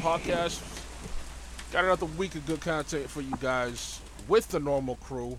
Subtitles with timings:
[0.00, 0.60] Podcast.
[1.72, 5.38] Got another week of good content for you guys with the normal crew.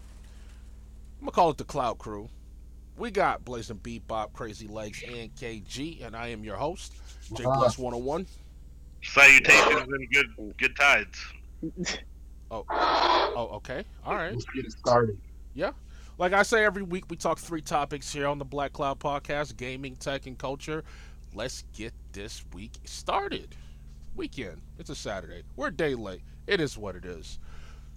[1.19, 2.29] I'm gonna call it the Cloud Crew.
[2.97, 6.93] We got Blazing Bebop, Crazy Legs, and KG, and I am your host,
[7.33, 8.27] J Plus 101.
[9.01, 11.19] Salutations and good good tides.
[12.51, 14.33] Oh, oh, okay, all right.
[14.33, 15.17] Let's get it started.
[15.53, 15.71] Yeah.
[16.17, 19.57] Like I say every week, we talk three topics here on the Black Cloud Podcast
[19.57, 20.83] gaming, tech, and culture.
[21.33, 23.55] Let's get this week started.
[24.15, 24.61] Weekend.
[24.77, 25.43] It's a Saturday.
[25.55, 26.21] We're a day late.
[26.47, 27.39] It is what it is.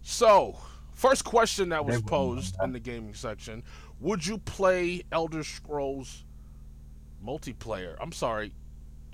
[0.03, 0.57] So,
[0.93, 3.63] first question that was posed in the gaming section
[4.01, 6.25] Would you play Elder Scrolls
[7.25, 7.97] multiplayer?
[8.01, 8.53] I'm sorry.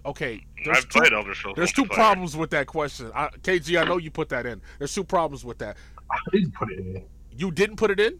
[0.04, 0.44] Okay.
[0.64, 1.56] There's I've two, played Elder Scrolls.
[1.56, 3.10] there's two problems with that question.
[3.14, 4.60] I, KG, I know you put that in.
[4.78, 5.76] There's two problems with that.
[6.10, 7.04] I didn't put it in.
[7.36, 8.18] You didn't put it in?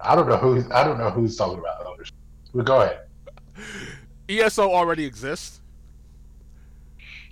[0.00, 0.62] I don't know who.
[0.72, 2.12] I don't know who's talking about others.
[2.54, 3.06] But go ahead.
[4.28, 5.60] ESO already exists.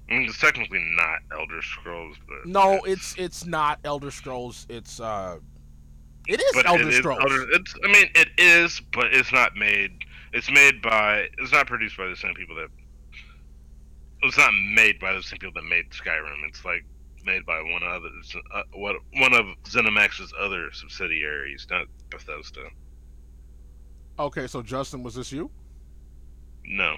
[0.09, 4.67] I mean, it's technically not Elder Scrolls, but No, it's it's not Elder Scrolls.
[4.69, 5.39] It's uh,
[6.27, 7.21] it is Elder it is Scrolls.
[7.23, 10.05] Elder- it's I mean, it is, but it's not made.
[10.33, 11.29] It's made by.
[11.39, 12.69] It's not produced by the same people that.
[14.23, 16.47] It's not made by the same people that made Skyrim.
[16.49, 16.85] It's like
[17.25, 18.09] made by one other,
[18.55, 22.69] uh, what one of ZeniMax's other subsidiaries, not Bethesda.
[24.19, 25.51] Okay, so Justin, was this you?
[26.65, 26.97] No,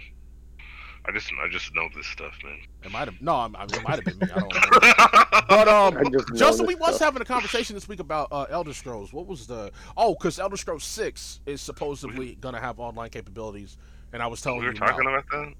[1.06, 2.58] I just I just know this stuff, man.
[2.82, 3.20] It might have.
[3.20, 4.26] No, I'm- mean, it might have been me.
[4.34, 5.42] I don't know.
[5.48, 8.72] But um, just Justin, this we was having a conversation this week about uh, Elder
[8.72, 9.12] Scrolls.
[9.12, 9.70] What was the?
[9.96, 13.76] Oh, because Elder Scrolls Six is supposedly gonna have online capabilities,
[14.14, 15.10] and I was telling we were you talking no.
[15.10, 15.52] about that.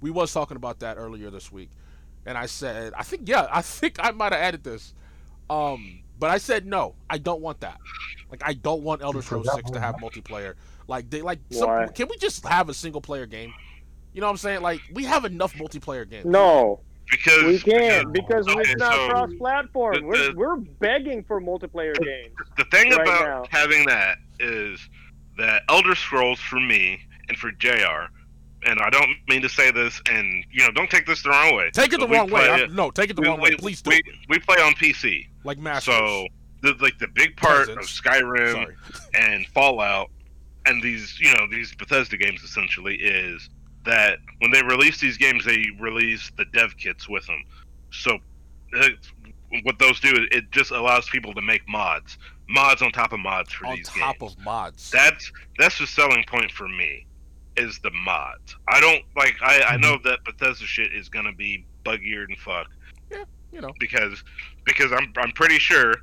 [0.00, 1.70] we was talking about that earlier this week,
[2.24, 4.94] and I said, I think yeah, I think I might have added this.
[5.50, 7.78] Um, but I said no, I don't want that.
[8.30, 10.54] Like I don't want Elder Scrolls Six to have multiplayer.
[10.88, 11.40] Like they like.
[11.50, 11.84] Why?
[11.84, 13.52] Some, can we just have a single player game?
[14.16, 14.62] You know what I'm saying?
[14.62, 16.24] Like we have enough multiplayer games.
[16.24, 19.94] No, Because we can't because okay, it's not so cross-platform.
[19.96, 22.34] the- we're we're begging for multiplayer games.
[22.56, 23.44] the thing right about now.
[23.50, 24.80] having that is
[25.36, 28.08] that Elder Scrolls for me and for JR,
[28.64, 31.54] and I don't mean to say this, and you know, don't take this the wrong
[31.54, 31.68] way.
[31.74, 32.46] Take it the wrong way.
[32.62, 33.54] it- no, take it the we, wrong way.
[33.56, 33.90] Please do.
[33.90, 34.00] we,
[34.30, 35.94] we play on PC, like Masters.
[35.94, 36.26] so
[36.62, 37.98] the, like the big part Peasants.
[37.98, 38.74] of Skyrim Sorry.
[39.12, 40.10] and Fallout
[40.64, 43.50] and these you know these Bethesda games essentially is
[43.86, 47.42] that when they release these games, they release the dev kits with them.
[47.90, 48.18] So
[48.78, 48.88] uh,
[49.62, 53.20] what those do is it just allows people to make mods, mods on top of
[53.20, 54.02] mods for On these games.
[54.02, 54.90] On top of mods.
[54.90, 57.06] That's that's the selling point for me,
[57.56, 58.56] is the mods.
[58.68, 59.36] I don't like.
[59.40, 62.68] I I know that Bethesda shit is gonna be bug-eared and fuck
[63.56, 63.72] you know.
[63.80, 64.22] because
[64.64, 65.94] because I'm I'm pretty sure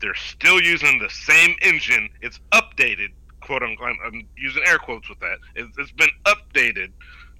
[0.00, 2.08] they're still using the same engine.
[2.22, 3.08] It's updated,
[3.40, 3.88] quote unquote.
[3.88, 5.38] I'm, I'm using air quotes with that.
[5.54, 6.92] It, it's been updated,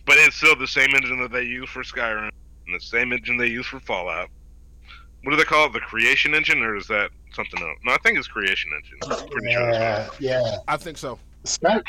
[0.07, 2.31] but it's still the same engine that they use for Skyrim
[2.67, 4.29] and the same engine they use for Fallout.
[5.23, 5.73] What do they call it?
[5.73, 7.79] The Creation Engine, or is that something else?
[7.85, 8.99] No, I think it's Creation Engine.
[9.03, 9.73] I'm pretty sure.
[9.73, 10.57] That's Yeah, yeah.
[10.69, 11.19] I think so.
[11.45, 11.83] Sky,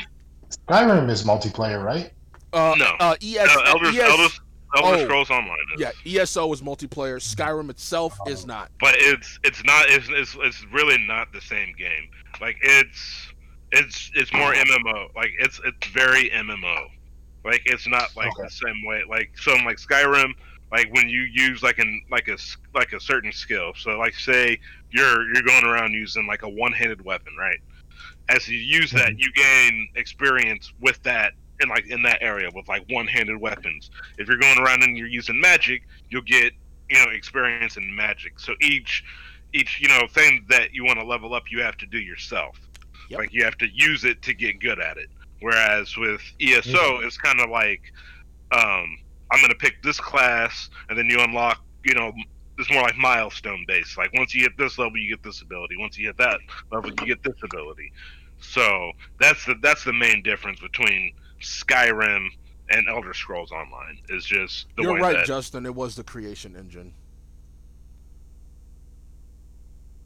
[0.68, 2.12] Skyrim is multiplayer, right?
[2.52, 2.96] Uh, No.
[2.98, 4.34] Uh, ES, No, Elder, ES Elder,
[4.76, 5.04] Elder oh.
[5.04, 5.56] Scrolls Online.
[5.76, 5.80] Is.
[5.80, 7.16] Yeah, ESO is multiplayer.
[7.20, 8.70] Skyrim itself is not.
[8.80, 12.08] but it's it's not it's, it's it's really not the same game.
[12.40, 13.28] Like it's
[13.72, 15.14] it's it's more MMO.
[15.14, 16.88] Like it's it's very MMO.
[17.48, 18.42] Like it's not like Okay.
[18.44, 19.02] the same way.
[19.08, 20.34] Like so like Skyrim.
[20.70, 22.36] Like when you use like an like a
[22.74, 23.72] like a certain skill.
[23.74, 27.58] So like say you're you're going around using like a one-handed weapon, right?
[28.28, 29.18] As you use that, mm-hmm.
[29.18, 33.90] you gain experience with that in like in that area with like one-handed weapons.
[34.18, 36.52] If you're going around and you're using magic, you'll get
[36.90, 38.38] you know experience in magic.
[38.38, 39.04] So each
[39.54, 42.58] each you know thing that you want to level up, you have to do yourself.
[43.08, 43.18] Yep.
[43.18, 45.08] Like you have to use it to get good at it.
[45.40, 47.80] Whereas with ESO, it's kind of like
[48.52, 48.98] um,
[49.30, 51.62] I'm gonna pick this class, and then you unlock.
[51.84, 52.12] You know,
[52.58, 53.96] it's more like milestone based.
[53.96, 55.76] Like once you hit this level, you get this ability.
[55.78, 56.40] Once you hit that
[56.72, 57.92] level, you get this ability.
[58.40, 62.28] So that's the that's the main difference between Skyrim
[62.70, 63.98] and Elder Scrolls Online.
[64.08, 65.66] Is just the You're way right, that Justin.
[65.66, 66.94] It was the creation engine.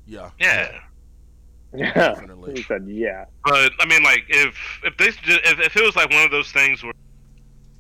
[0.07, 0.81] Yeah, yeah.
[1.75, 2.55] Yeah, definitely.
[2.55, 3.25] he said yeah.
[3.45, 6.31] But I mean, like, if if they ju- if, if it was like one of
[6.31, 6.93] those things where,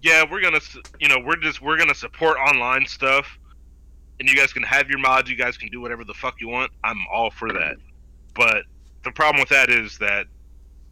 [0.01, 0.61] yeah, we're gonna
[0.99, 3.27] you know we're just we're gonna support online stuff,
[4.19, 6.49] and you guys can have your mods, you guys can do whatever the fuck you
[6.49, 6.73] want.
[6.85, 7.77] I'm all for that.
[8.35, 8.65] But
[9.05, 10.27] the problem with that is that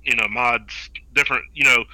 [0.04, 1.44] you know mods different.
[1.54, 1.84] You know,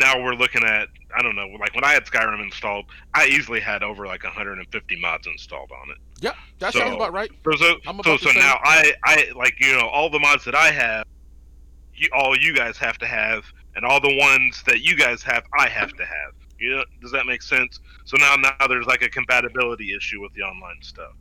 [0.00, 3.60] now we're looking at I don't know like when I had Skyrim installed, I easily
[3.60, 5.98] had over like 150 mods installed on it.
[6.20, 7.30] Yeah, that So- sounds about right.
[7.44, 10.54] So so, I'm so, so now I I like you know all the mods that
[10.54, 11.06] I have,
[11.94, 13.44] you, all you guys have to have,
[13.76, 16.34] and all the ones that you guys have, I have to have.
[16.58, 17.78] You know, does that make sense?
[18.04, 21.12] So now now there's like a compatibility issue with the online stuff.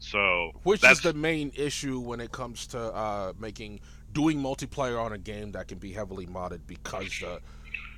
[0.00, 3.80] So Which is the main issue when it comes to uh, making
[4.12, 7.40] doing multiplayer on a game that can be heavily modded because the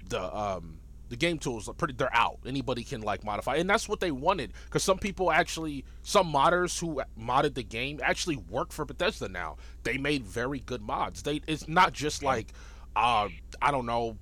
[0.08, 2.38] the um the game tools are pretty they're out.
[2.46, 4.52] Anybody can like modify, and that's what they wanted.
[4.64, 9.56] Because some people actually, some modders who modded the game actually work for Bethesda now.
[9.84, 11.22] They made very good mods.
[11.22, 12.52] They it's not just like,
[12.96, 13.28] uh,
[13.62, 14.16] I don't know,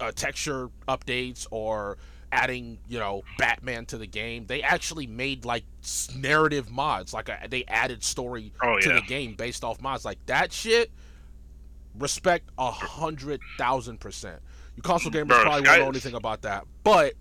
[0.00, 1.98] uh, texture updates or
[2.32, 4.46] adding you know Batman to the game.
[4.46, 5.64] They actually made like
[6.16, 7.12] narrative mods.
[7.12, 8.94] Like a, they added story oh to yeah.
[8.96, 10.04] the game based off mods.
[10.04, 10.90] Like that shit.
[11.98, 14.40] Respect a hundred thousand percent.
[14.80, 17.12] You console gamers Bro, probably Sky- won't know anything about that, but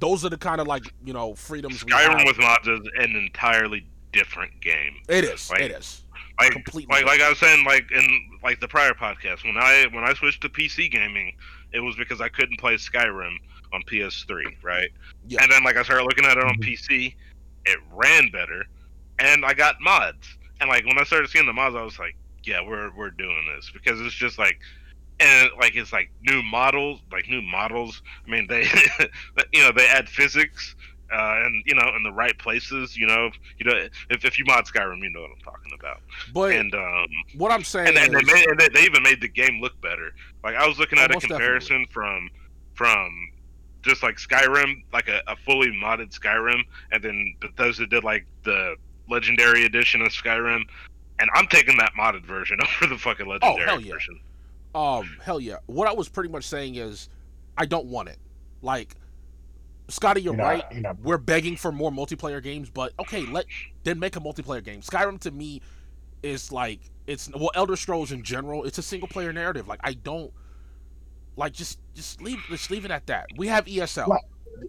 [0.00, 2.26] those are the kind of like you know freedoms we Skyrim have.
[2.26, 4.94] with mods is an entirely different game.
[5.08, 5.50] it is.
[5.50, 6.02] like, it is
[6.40, 6.90] Like completely.
[6.94, 10.14] like like I was saying, like in like the prior podcast, when I when I
[10.14, 11.36] switched to PC gaming,
[11.72, 13.34] it was because I couldn't play Skyrim
[13.74, 14.88] on PS3, right?
[15.28, 15.42] Yeah.
[15.42, 16.64] And then like I started looking at it on Mhm.
[16.64, 17.14] PC,
[17.66, 18.64] it ran better,
[19.18, 20.38] and I got mods.
[20.62, 23.44] And like when I started seeing the mods, I was like, yeah, we're we're doing
[23.54, 24.58] this because it's just like.
[25.20, 28.02] And like it's like new models, like new models.
[28.26, 28.68] I mean, they,
[29.52, 30.74] you know, they add physics,
[31.12, 32.96] uh, and you know, in the right places.
[32.96, 33.76] You know, you know,
[34.10, 36.00] if, if you mod Skyrim, you know what I'm talking about
[36.32, 37.06] but and um,
[37.36, 39.80] what I'm saying and, and they, made, and they, they even made the game look
[39.80, 40.10] better.
[40.42, 42.28] Like I was looking at Oh, a comparison from
[42.74, 43.08] from
[43.82, 46.60] just like Skyrim, like a, a fully modded Skyrim,
[46.90, 48.74] and then Bethesda did like the
[49.08, 50.62] Legendary edition of Skyrim,
[51.20, 53.92] and I'm taking that modded version over the fucking Legendary Oh, hell yeah.
[53.92, 54.18] version.
[54.74, 55.56] Um, hell yeah.
[55.66, 57.08] What I was pretty much saying is,
[57.56, 58.18] I don't want it.
[58.62, 58.96] Like,
[59.88, 60.64] Scotty, you're You know, right.
[60.72, 63.46] you know, we're begging for more multiplayer games, but okay, let
[63.84, 64.80] then make a multiplayer game.
[64.80, 65.60] Skyrim to me
[66.22, 69.68] is like it's well Elder Scrolls in general, it's a single player narrative.
[69.68, 70.32] Like I don't
[71.36, 73.26] like just just leave just leave it at that.
[73.36, 74.06] We have ESO.
[74.06, 74.22] Right.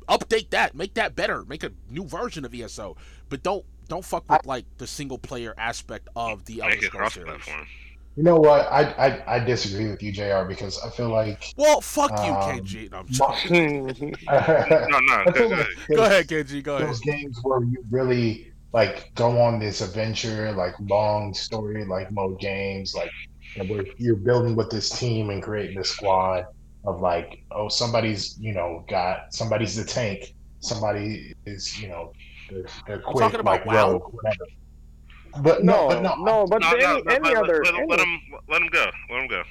[0.10, 2.98] Update that, make that better, make a new version of ESO,
[3.30, 7.14] but don't don't fuck with like the single player aspect of the Elder Make Scrolls
[7.14, 7.30] series.
[7.30, 7.68] cross-platform.
[8.16, 8.62] You know what?
[8.72, 10.44] I, I I disagree with you, Jr.
[10.48, 12.92] Because I feel like Well, fuck you, Um, KG.
[12.92, 13.50] No, I'm just-
[14.90, 15.32] No, no.
[15.32, 16.64] Go- like go those- ahead, KG.
[16.64, 16.88] Go ahead.
[16.90, 22.40] Those games where you really like go on this adventure, like long story, like mode
[22.40, 23.12] games, like
[23.56, 26.46] you know, where you're building with this team and creating this squad
[26.86, 32.12] of like, oh, somebody's you know got somebody's the tank, somebody is you know
[32.50, 33.92] the, the quick talking about like WoW.
[33.94, 34.46] rogue, whatever.
[35.42, 37.64] But No, no, but no, no, but No, any, no, no, any let, other.
[37.64, 38.92] let, any- let him let him go.
[39.10, 39.44] Let him go.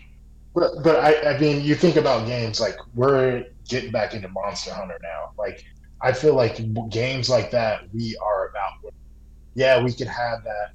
[0.55, 4.73] But but I, I mean, you think about games like we're getting back into Monster
[4.73, 5.33] Hunter now.
[5.37, 5.65] Like
[6.01, 6.61] I feel like
[6.91, 8.95] games like that we are about.
[9.55, 10.73] Yeah, we could have that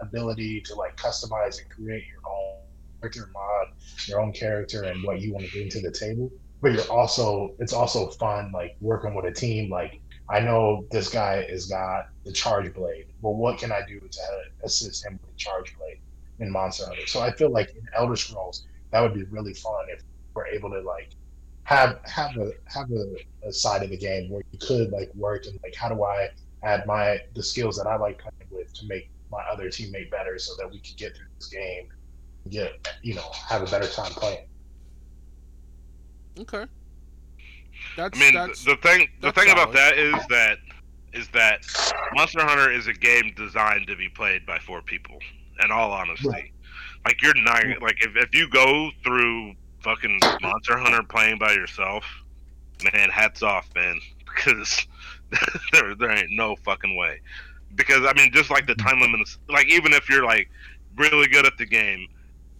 [0.00, 2.56] ability to like customize and create your own
[3.00, 3.68] character mod,
[4.06, 6.30] your own character, and what you want to bring to the table.
[6.60, 9.70] But you're also it's also fun like working with a team.
[9.70, 10.00] Like
[10.32, 13.04] I know this guy has got the charge blade.
[13.20, 14.20] Well, what can I do to
[14.64, 15.98] assist him with the charge blade
[16.38, 17.06] in Monster Hunter?
[17.06, 20.00] So I feel like in Elder Scrolls that would be really fun if
[20.34, 21.14] we're able to like
[21.64, 25.46] have have a have a, a side of the game where you could like work
[25.46, 26.28] and like how do I
[26.62, 30.38] add my the skills that I like playing with to make my other teammate better
[30.38, 31.88] so that we could get through this game
[32.44, 32.72] and get
[33.02, 34.46] you know have a better time playing.
[36.38, 36.66] Okay.
[37.96, 40.58] That's I mean, that's the thing the thing about that is that
[41.12, 41.60] is that
[42.14, 45.18] Monster Hunter is a game designed to be played by four people.
[45.62, 46.50] In all honesty, Right.
[47.04, 52.04] like you're not like if, if you go through fucking Monster Hunter playing by yourself,
[52.92, 54.86] man, hats off, man, because
[55.72, 57.20] there there ain't no fucking way.
[57.74, 60.48] Because I mean, just like the time limits, like even if you're like
[60.96, 62.08] really good at the game,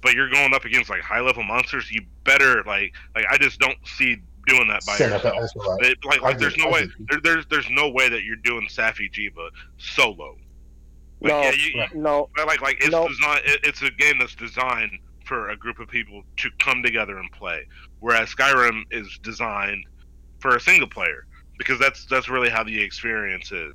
[0.02, 3.58] but you're going up against like high level monsters, you better like like I just
[3.58, 5.38] don't see doing that by Set yourself.
[5.38, 5.76] an SOI.
[5.80, 6.86] It, like, like there's no way.
[7.10, 10.36] There, there's there's no way that you're doing Safi'jiiva solo.
[11.20, 11.94] Like, No, yeah, you, right.
[11.94, 13.08] no, like like like it's Nope.
[13.08, 13.42] designed.
[13.44, 17.30] It, it's a game that's designed for a group of people to come together and
[17.32, 17.64] play.
[18.00, 19.84] Whereas Skyrim is designed
[20.40, 21.26] for a single player
[21.58, 23.72] because that's that's really how the experience is.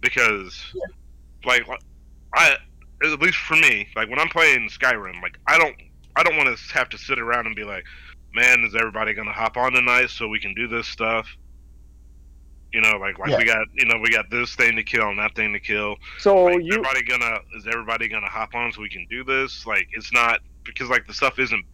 [0.00, 0.82] Because Yeah.
[1.46, 1.66] like
[2.34, 2.56] I
[3.02, 5.74] at least for me, like when I'm playing Skyrim, like I don't
[6.16, 7.84] I don't want to have to sit around and be like,
[8.34, 11.28] man, is everybody gonna hop on tonight so we can do this stuff?
[12.72, 13.38] You know, like like Yeah.
[13.38, 15.96] we got you know we got this thing to kill and that thing to kill.
[16.18, 19.66] so Like, you everybody gonna is everybody gonna hop on so we can do this?
[19.66, 21.64] Like it's not because like the stuff isn't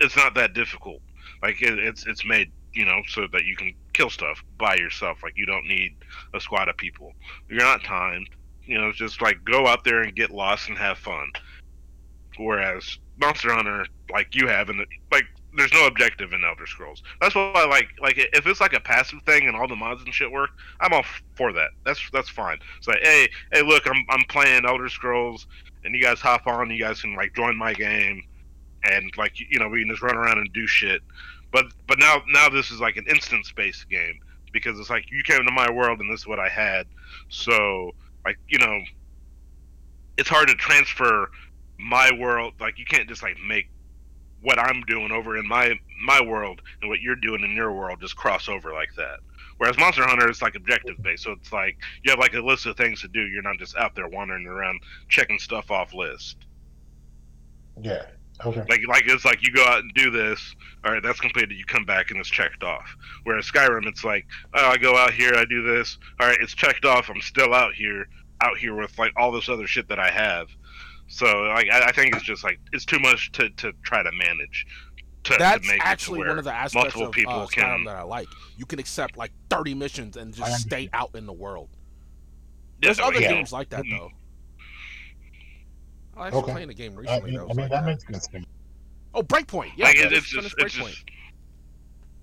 [0.00, 1.00] it's not that difficult.
[1.42, 5.22] Like it, it's it's made you know so that you can kill stuff by yourself.
[5.22, 5.96] Like you don't need
[6.34, 7.12] a squad of people.
[7.48, 8.28] You're not timed.
[8.64, 11.30] You know, just like go out there and get lost and have fun.
[12.38, 15.24] Whereas Monster Hunter, like you have, and like
[15.56, 17.02] there's no objective in Elder Scrolls.
[17.20, 20.02] That's why I like like if it's like a passive thing and all the mods
[20.02, 21.04] and shit work, I'm all
[21.34, 21.70] for that.
[21.84, 22.58] That's that's fine.
[22.78, 25.46] It's like, hey, hey, look, I'm I'm playing Elder Scrolls,
[25.84, 28.22] and you guys hop on, you guys can like join my game,
[28.84, 31.02] and like you know we can just run around and do shit.
[31.52, 34.18] But but now now this is like an instance based game
[34.52, 36.86] because it's like you came to my world and this is what I had.
[37.28, 37.92] So
[38.24, 38.80] like you know,
[40.16, 41.30] it's hard to transfer
[41.78, 42.54] my world.
[42.60, 43.68] Like you can't just like make
[44.42, 48.00] what I'm doing over in my my world and what you're doing in your world
[48.00, 49.20] just cross over like that.
[49.58, 52.66] Whereas Monster Hunter is like objective based, so it's like you have like a list
[52.66, 53.22] of things to do.
[53.26, 56.36] You're not just out there wandering around checking stuff off list.
[57.80, 58.06] Yeah.
[58.44, 58.64] Okay.
[58.68, 60.54] Like like it's like you go out and do this.
[60.84, 61.52] All right, that's completed.
[61.52, 62.96] You come back and it's checked off.
[63.22, 65.98] Whereas Skyrim, it's like oh, I go out here, I do this.
[66.18, 67.08] All right, it's checked off.
[67.08, 68.08] I'm still out here,
[68.40, 70.48] out here with like all this other shit that I have.
[71.12, 74.10] So like I, I think it's just like it's too much to, to try to
[74.12, 74.66] manage.
[75.24, 77.46] To, That's to make actually it to one of the aspects multiple of people uh,
[77.46, 78.26] can- that I like.
[78.56, 81.68] You can accept like 30 missions and just stay out in the world.
[82.80, 83.28] Yeah, There's other yeah.
[83.30, 84.10] games like that though.
[86.16, 86.52] I was Okay.
[86.52, 87.84] playing a game I recently mean, that I mean like that that.
[87.86, 88.46] makes good sense.
[89.14, 89.72] Oh, Breakpoint.
[89.76, 91.04] Yeah, like man, it, it's just just finished it's just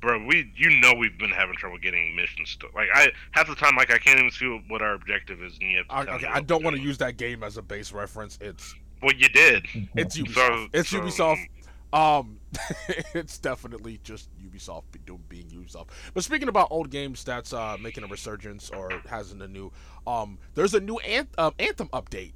[0.01, 3.55] bro we you know we've been having trouble getting missions to, like i half the
[3.55, 6.05] time like i can't even see what our objective is and you have to I,
[6.05, 8.37] tell okay, I don't want to use that game as a base reference.
[8.41, 9.65] It's well you did
[9.95, 10.69] it's so, Ubisoft.
[10.73, 11.45] it's so- Ubisoft.
[11.91, 12.39] Um,
[13.15, 15.87] it's definitely just Ubisoft be- doing being Ubisoft.
[16.13, 19.71] But speaking about old games that's uh, making a resurgence or hasn't a new,
[20.05, 22.33] um, there's a new Anth- um, Anthem update,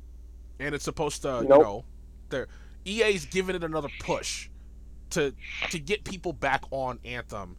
[0.59, 1.61] and it's supposed to, you Nope.
[1.61, 1.85] know,
[2.29, 2.47] there
[2.85, 4.49] EA's giving it another push
[5.13, 5.33] to
[5.69, 7.55] to get people back on Anthem.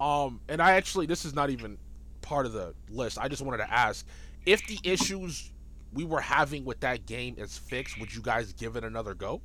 [0.00, 1.76] Um, and I actually this is not even
[2.22, 3.18] part of the list.
[3.18, 4.06] I just wanted to ask
[4.46, 5.50] if the issues
[5.92, 7.98] we were having with that game is fixed.
[7.98, 9.40] Would you guys give it another go?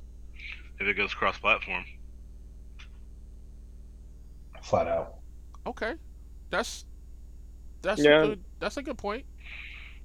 [0.80, 1.84] if it goes cross platform
[4.62, 5.14] Flat out.
[5.66, 5.94] Okay,
[6.50, 6.84] that's
[7.82, 8.22] that's Yeah.
[8.22, 9.24] a good that's a good point.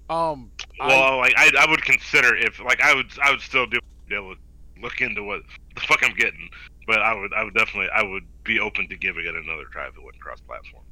[0.09, 0.51] Um,
[0.81, 3.77] I, well like I, I would consider if like i would i would still do
[4.07, 4.41] be able to
[4.81, 5.41] look into what
[5.75, 6.49] the fuck i'm getting
[6.89, 9.87] but i would i would definitely i would be open to giving it another try
[9.87, 10.83] if it went cross platform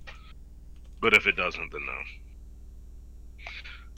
[1.01, 3.47] but if it doesn't then no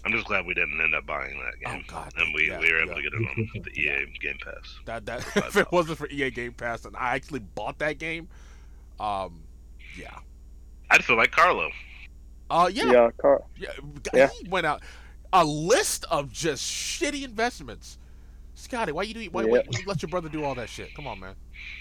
[0.05, 2.57] i'm just glad we didn't end up buying that oh game god, and we, yeah,
[2.59, 2.95] we were able yeah.
[2.95, 4.79] to get it on the EA Game Pass.
[4.85, 8.29] that that if it wasn't for EA Game Pass and I actually bought that game,
[8.99, 9.41] um,
[9.97, 10.19] yeah,
[10.89, 11.69] I'd feel like Carlo.
[12.49, 13.43] uh, yeah, Yeah, car.
[13.57, 13.71] Yeah,
[14.13, 14.29] Yeah.
[14.41, 14.81] he went out
[15.33, 17.97] a list of just shitty investments.
[18.59, 19.23] Scotty, why you do?
[19.31, 20.93] Why, why you let your brother do all that shit?
[20.93, 21.35] Come on, man.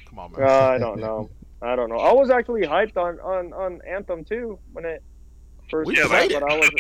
[0.08, 0.42] Come on, man.
[0.42, 1.28] Uh, I don't know.
[1.60, 1.96] I don't know.
[1.98, 5.02] I was actually hyped on on on Anthem too when it
[5.70, 6.40] first We came out, it.
[6.40, 6.70] but I was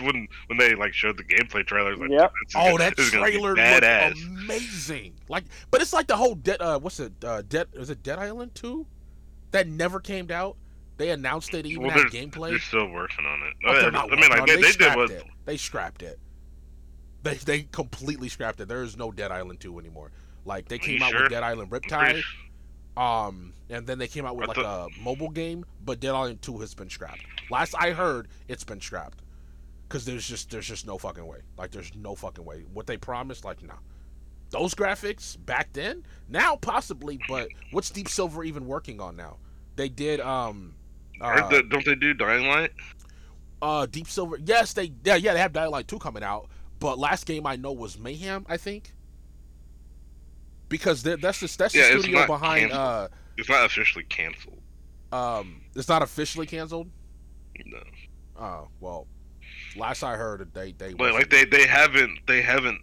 [0.00, 2.32] when when they like showed the gameplay trailers, like, Yep.
[2.46, 4.14] this oh, that this is gonna be trailer badass.
[4.14, 5.12] looked amazing.
[5.28, 6.62] Like, but it's like the whole dead.
[6.62, 7.12] Uh, what's it?
[7.22, 7.68] Uh, dead?
[7.74, 8.86] Is it Dead Island Two?
[9.50, 10.56] That never came out.
[10.96, 12.50] They announced it even Well, had gameplay.
[12.50, 13.54] They're still working on it.
[13.66, 14.56] Oh, they're yeah, not I mean, like on they, it.
[14.56, 15.24] they did scrapped what it.
[15.44, 16.18] They scrapped it.
[17.22, 18.68] They they completely scrapped it.
[18.68, 20.10] There is no Dead Island Two anymore.
[20.44, 21.22] Like they came out sure?
[21.22, 22.22] with Dead Island Riptide.
[22.96, 26.58] Um, and then they came out with like a mobile game, but Dead Island Two
[26.58, 27.24] has been scrapped.
[27.50, 29.22] Last I heard, it's been scrapped
[29.88, 31.38] because there's just there's just no fucking way.
[31.56, 32.64] Like there's no fucking way.
[32.72, 33.74] What they promised, like nah.
[34.50, 39.38] Those graphics back then, now possibly, but what's Deep Silver even working on now?
[39.76, 40.74] They did um,
[41.22, 42.72] uh, the- don't they do Dying Light?
[43.62, 44.38] uh Deep Silver.
[44.44, 46.48] Yes, they yeah yeah they have Dying Light Two coming out,
[46.82, 48.92] but last game I know was Mayhem, I think.
[50.68, 53.10] Because that's the that's the Yeah, studio behind canceled.
[53.38, 54.58] It's not officially canceled.
[55.12, 56.90] uh um it's not officially canceled.
[57.66, 57.78] No,
[58.36, 59.06] Oh well,
[59.76, 62.80] last I heard, they they but like they they haven't they haven't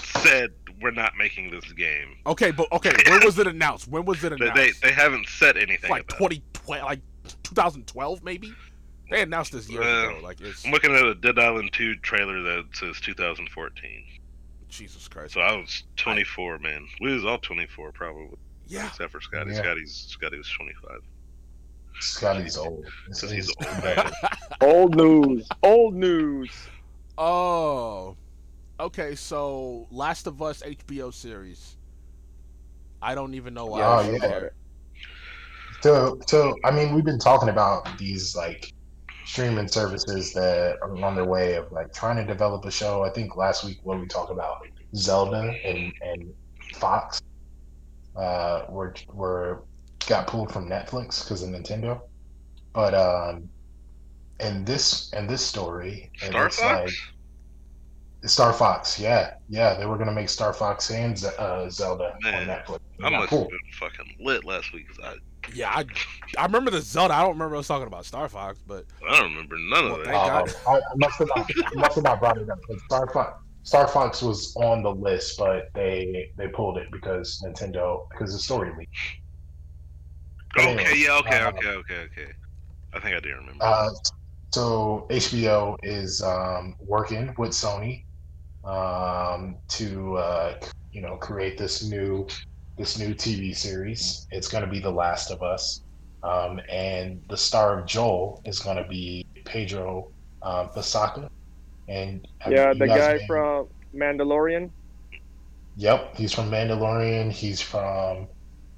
[0.00, 0.50] said
[0.80, 2.14] we're not making this game.
[2.26, 3.88] okay, but okay, when was it announced?
[3.88, 4.80] When was it announced?
[4.82, 5.90] they, they haven't said anything.
[5.90, 7.00] like twenty twelve, like
[7.42, 8.52] two thousand twelve, maybe.
[9.12, 10.20] They announced this years Uh, ago.
[10.22, 14.04] Like it's I'm looking at a Dead Island 2 trailer that says 2014.
[14.70, 15.34] Jesus Christ.
[15.34, 16.86] So I was 24, man.
[16.98, 18.30] We was all 24 probably,
[18.68, 19.52] Yeah, except for Scotty.
[19.52, 19.60] Yeah.
[19.60, 21.00] Scotty's Scotty was 25.
[22.00, 22.86] Scotty's old.
[23.06, 23.84] Because he's old.
[23.84, 24.12] it's-
[24.62, 25.46] old news.
[25.62, 26.50] Old news.
[27.18, 28.16] Oh,
[28.80, 29.14] okay.
[29.14, 31.76] So, Last of Us HBO series.
[33.02, 33.78] I don't even know why.
[33.80, 34.48] Yeah, I oh, yeah.
[35.82, 38.72] So, so I mean, we've been talking about these like
[39.32, 43.02] streaming services that are on their way of like trying to develop a show.
[43.02, 44.58] I think last week when we talked about
[44.94, 46.34] Zelda and and
[46.74, 47.18] Fox,
[48.14, 49.64] uh, were were
[50.06, 52.00] got pulled from Netflix because of Nintendo.
[52.74, 53.48] But um,
[54.40, 56.58] and this and this story, Star Fox?
[56.60, 59.00] like Star Fox.
[59.00, 62.50] Yeah, yeah, they were gonna make Star Fox and uh, Zelda Man.
[62.50, 62.80] on Netflix.
[63.02, 63.44] I must cool.
[63.44, 64.86] have been fucking lit last week.
[64.88, 65.14] 'cause I
[65.54, 65.84] Yeah, I,
[66.38, 67.14] I remember the Zelda.
[67.14, 70.06] I don't remember us talking about Star Fox, but I don't remember none Well, of
[70.06, 70.46] thank that.
[70.46, 70.48] God.
[70.48, 72.58] Um, I, I must have not, I must have not brought it up.
[72.68, 77.42] But Star Fox, Star Fox was on the list, but they they pulled it because
[77.44, 78.92] Nintendo because the story leaked.
[80.58, 82.32] Okay, anyways, yeah, okay, uh, okay, okay, okay.
[82.94, 83.64] I think I do remember.
[83.64, 83.88] Uh,
[84.52, 88.04] so HBO is um, working with Sony
[88.64, 90.54] um, to uh,
[90.92, 92.26] you know create this new
[92.82, 94.26] this new TV series.
[94.32, 95.82] It's going to be The Last of Us,
[96.24, 100.08] um, and the star of Joel is going to be Pedro
[100.42, 101.30] uh, Pascal.
[101.88, 104.70] And Yeah, the guy been- from Mandalorian.
[105.76, 107.30] Yep, he's from Mandalorian.
[107.30, 108.26] He's from.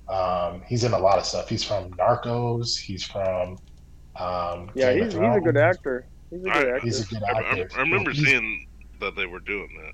[0.06, 1.48] Um, he's in a lot of stuff.
[1.48, 2.78] He's from Narcos.
[2.78, 3.56] He's from.
[4.16, 6.04] Um, Yeah, he's, he's a good actor.
[6.30, 6.84] He's a Alright, good actor.
[6.86, 7.66] He's He's, a good I, I.
[7.74, 8.68] I remember He's- seeing
[9.00, 9.92] that they were doing that.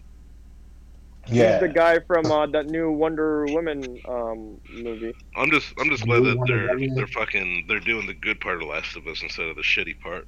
[1.31, 5.15] Yeah, the guy from uh, that new Wonder Woman um, movie.
[5.37, 8.07] I'm just, I'm just glad You that wanna they're, let me- they're fucking, they're doing
[8.07, 10.27] the good part of Last of Us instead of the shitty part.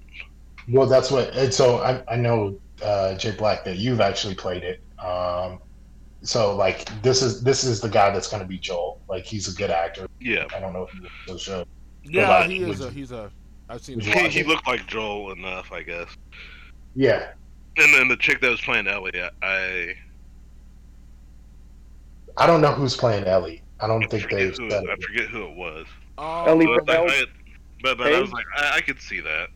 [0.68, 1.34] Well, that's what.
[1.34, 4.80] And so I, I know uh, Jay Black that you've actually played it.
[5.04, 5.58] Um,
[6.22, 9.00] so like this is this is the guy that's going to be Joel.
[9.08, 10.06] Like he's a good actor.
[10.20, 11.64] Yeah, I don't know if he was the show.
[12.04, 13.30] yeah, like, he is would a he's a.
[13.68, 16.08] I've seen would he, he looked like Joel enough, I guess.
[16.94, 17.30] Yeah,
[17.78, 19.94] And then the chick that was playing Ellie, I,
[22.36, 23.62] I, I don't know who's playing Ellie.
[23.80, 25.86] I don't I think they've who, said I forget who it was.
[26.18, 27.24] Um, Ellie But, Bell- I,
[27.82, 29.48] but, but I was like, I, I could see that.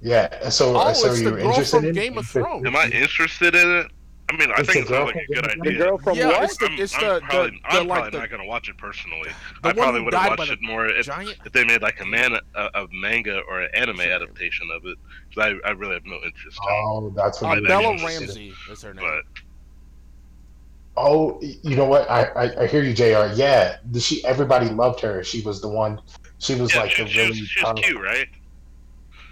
[0.00, 0.48] Yeah.
[0.50, 2.66] So Oh, so it's the you're girl interested from in Game of Thrones.
[2.66, 3.86] Am I interested in it?
[4.30, 5.78] I mean, I It's think it's it like a good Game of The idea.
[5.78, 6.42] girl from Yeah, what?
[6.44, 8.68] it's the I'm, it's I'm probably, the, the I'm like probably the not gonna watch
[8.68, 9.30] it personally.
[9.64, 11.38] I probably would have watched it more if, giant.
[11.46, 14.12] if they made like a man a, a manga or an anime Sure.
[14.12, 14.98] adaptation of it.
[15.34, 16.58] 'Cause I, I really have no interest.
[16.62, 17.96] in Oh, that's what Uh, you're Bella.
[18.04, 19.04] Ramsey is her name.
[19.04, 19.24] But
[20.98, 22.10] Oh, you know what?
[22.10, 23.32] I, I I hear you, Jr.
[23.34, 25.22] Yeah, the- she everybody loved her.
[25.24, 26.00] She was the one.
[26.38, 27.28] She was yeah, like she, the she really.
[27.30, 28.28] was, she was tough- cute, right?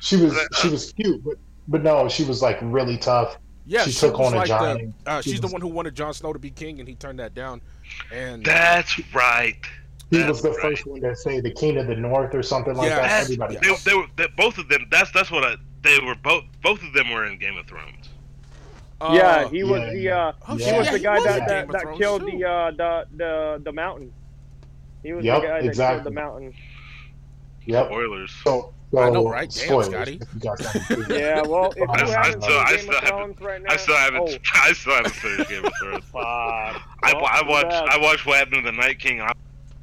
[0.01, 1.35] She was But, uh, she was cute, but
[1.69, 3.39] but no, she was like really tough.
[3.67, 4.95] Yeah, she she took was on a giant.
[5.05, 5.11] the.
[5.11, 7.19] Uh, she she's the one who wanted Jon Snow to be king, and he turned
[7.19, 7.61] that down.
[8.13, 9.57] And That's right.
[10.11, 10.61] He That's was the right.
[10.61, 13.01] first one to say the king of the north or something like Yeah.
[13.01, 13.23] that.
[13.25, 13.55] Everybody.
[13.55, 13.61] yeah.
[13.63, 14.87] they, they were they, both of them.
[14.91, 15.57] That's that's what I.
[15.83, 16.45] They were both.
[16.63, 18.06] Both of them were in Game of Thrones.
[19.01, 21.25] Uh, yeah, he was yeah, the uh, oh, he he shit, was the guy was
[21.25, 22.39] that that, that killed too.
[22.39, 24.13] the uh the the the mountain.
[25.03, 25.97] He was Yep, the guy that exactly.
[26.03, 26.55] killed the mountain.
[27.67, 27.87] Yep.
[27.87, 28.31] Spoilers.
[28.45, 29.51] So, so I know, right?
[29.51, 30.19] Damn, spoilers, Scotty.
[30.23, 31.21] if you guys haven't seen it.
[31.21, 33.41] Yeah, well, if I- you I haven't still- I seen Game still of haven't- Thrones
[33.41, 34.21] right now, I still haven't.
[34.23, 36.05] Oh, I still haven't finished Game of Thrones.
[36.13, 36.23] fuck.
[36.25, 36.83] I,
[37.13, 37.69] Well, I watched.
[37.71, 37.89] bad.
[37.89, 39.21] I watched what happened to the Night King.
[39.21, 39.33] I'm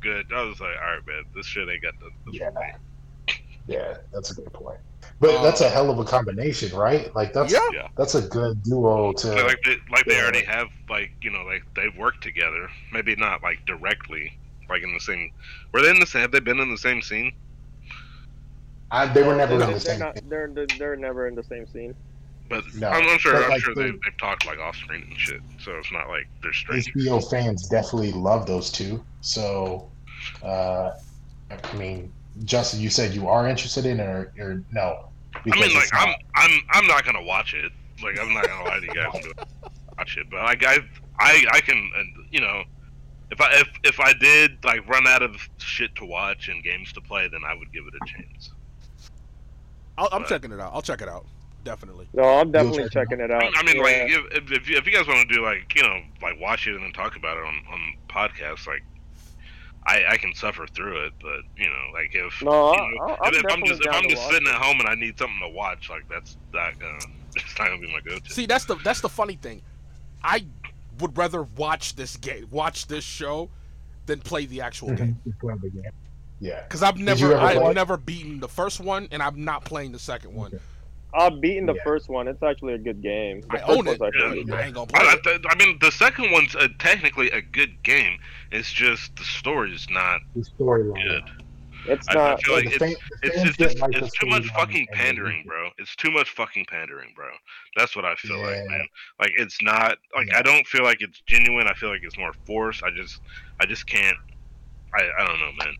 [0.01, 0.25] good.
[0.33, 2.33] I was like, all right, man, this shit ain't got nothing.
[2.33, 2.49] Yeah.
[3.67, 4.79] Yeah, that's a good point.
[5.19, 7.13] But Uh, that's a hell of a combination, right?
[7.15, 7.87] Like that's Yeah.
[7.95, 9.19] that's a good duo to.
[9.27, 10.23] So, like they, like they Yeah.
[10.23, 12.69] already have like you know like they've worked together.
[12.91, 14.37] Maybe not like directly,
[14.69, 15.31] like in the same.
[15.71, 16.21] Were they in the same?
[16.23, 17.33] Have they been in the same scene?
[18.91, 19.99] I, they were never They're, in the same.
[19.99, 20.19] not.
[20.29, 21.95] They're, they're they're never in the same scene.
[22.49, 22.89] But No.
[22.89, 23.33] I'm, I'm sure.
[23.33, 25.41] But, I'm like, sure they- they've, they've talked like off screen and shit.
[25.59, 26.93] So it's not like they're strangers.
[26.95, 29.03] HBO fans definitely love those two.
[29.21, 29.89] So,
[30.43, 30.91] uh,
[31.49, 32.11] I mean,
[32.45, 35.09] Justin, you said you are interested in or, or no?
[35.35, 37.71] I Because mean, like it's I'm, not- I'm, I'm not gonna watch it.
[38.03, 39.11] Like I'm not gonna lie to you guys.
[39.13, 40.77] I'm watch it, but like I,
[41.19, 42.63] I, I can, and you know,
[43.31, 46.91] if I, if, if I did like run out of shit to watch and games
[46.93, 48.51] to play, then I would give it a chance.
[49.97, 50.71] I'll, I'm But- checking it out.
[50.73, 51.25] I'll check it out.
[51.63, 52.07] Definitely.
[52.13, 53.43] No, I'm definitely check it checking it out.
[53.55, 53.83] I mean, yeah.
[53.83, 56.37] like if, if, if, you, if you guys want to do like you know like
[56.41, 58.83] watch it and then talk about it on on podcasts, like
[59.85, 63.13] I I can suffer through it, but you know like if no, you I- know,
[63.21, 64.53] I- I'm if, if I'm just if I'm just sitting it.
[64.53, 66.99] at home and I need something to watch, like that's not gonna
[67.35, 68.31] it's not gonna be my go-to.
[68.31, 69.61] See, that's the that's the funny thing.
[70.23, 70.45] I
[70.99, 73.49] would rather watch this game, watch this show,
[74.05, 75.19] than play the actual game.
[76.39, 76.61] Yeah.
[76.63, 77.73] Because I've never, I've play?
[77.73, 80.59] never beaten the first one, and I'm not playing the second one.
[81.15, 81.83] I've beaten the Yeah.
[81.83, 82.27] first one.
[82.27, 83.41] It's actually a good game.
[83.41, 83.99] The I first own it.
[84.47, 84.55] Yeah.
[84.55, 85.45] I ain't gonna play I, it.
[85.45, 88.17] I, I mean, the second one's uh technically a good game.
[88.51, 91.03] It's just the story's not The storyline.
[91.03, 91.23] good.
[91.85, 92.43] It's I- I not.
[92.43, 95.69] feel like it's- fan- the It's, it's just like it's too much fucking pandering, bro.
[95.77, 97.27] It's too much fucking pandering, bro.
[97.75, 98.87] That's what I feel like, man.
[99.19, 100.39] Like it's not like Yeah.
[100.39, 101.67] I don't feel like it's genuine.
[101.67, 102.83] I feel like it's more forced.
[102.83, 103.19] I just
[103.59, 104.17] I just can't.
[104.95, 105.75] I I don't know, man.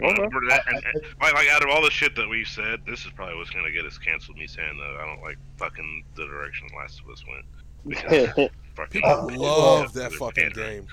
[0.00, 0.22] Okay.
[0.22, 3.04] Uh, we're- and- and- like, like out of all the shit that we've said, this
[3.04, 4.36] is probably what's gonna get us canceled.
[4.38, 7.44] Me saying that I don't like fucking the direction Last of Us went.
[7.86, 10.80] Because fucking People Uh, love that fucking pandering.
[10.82, 10.88] game.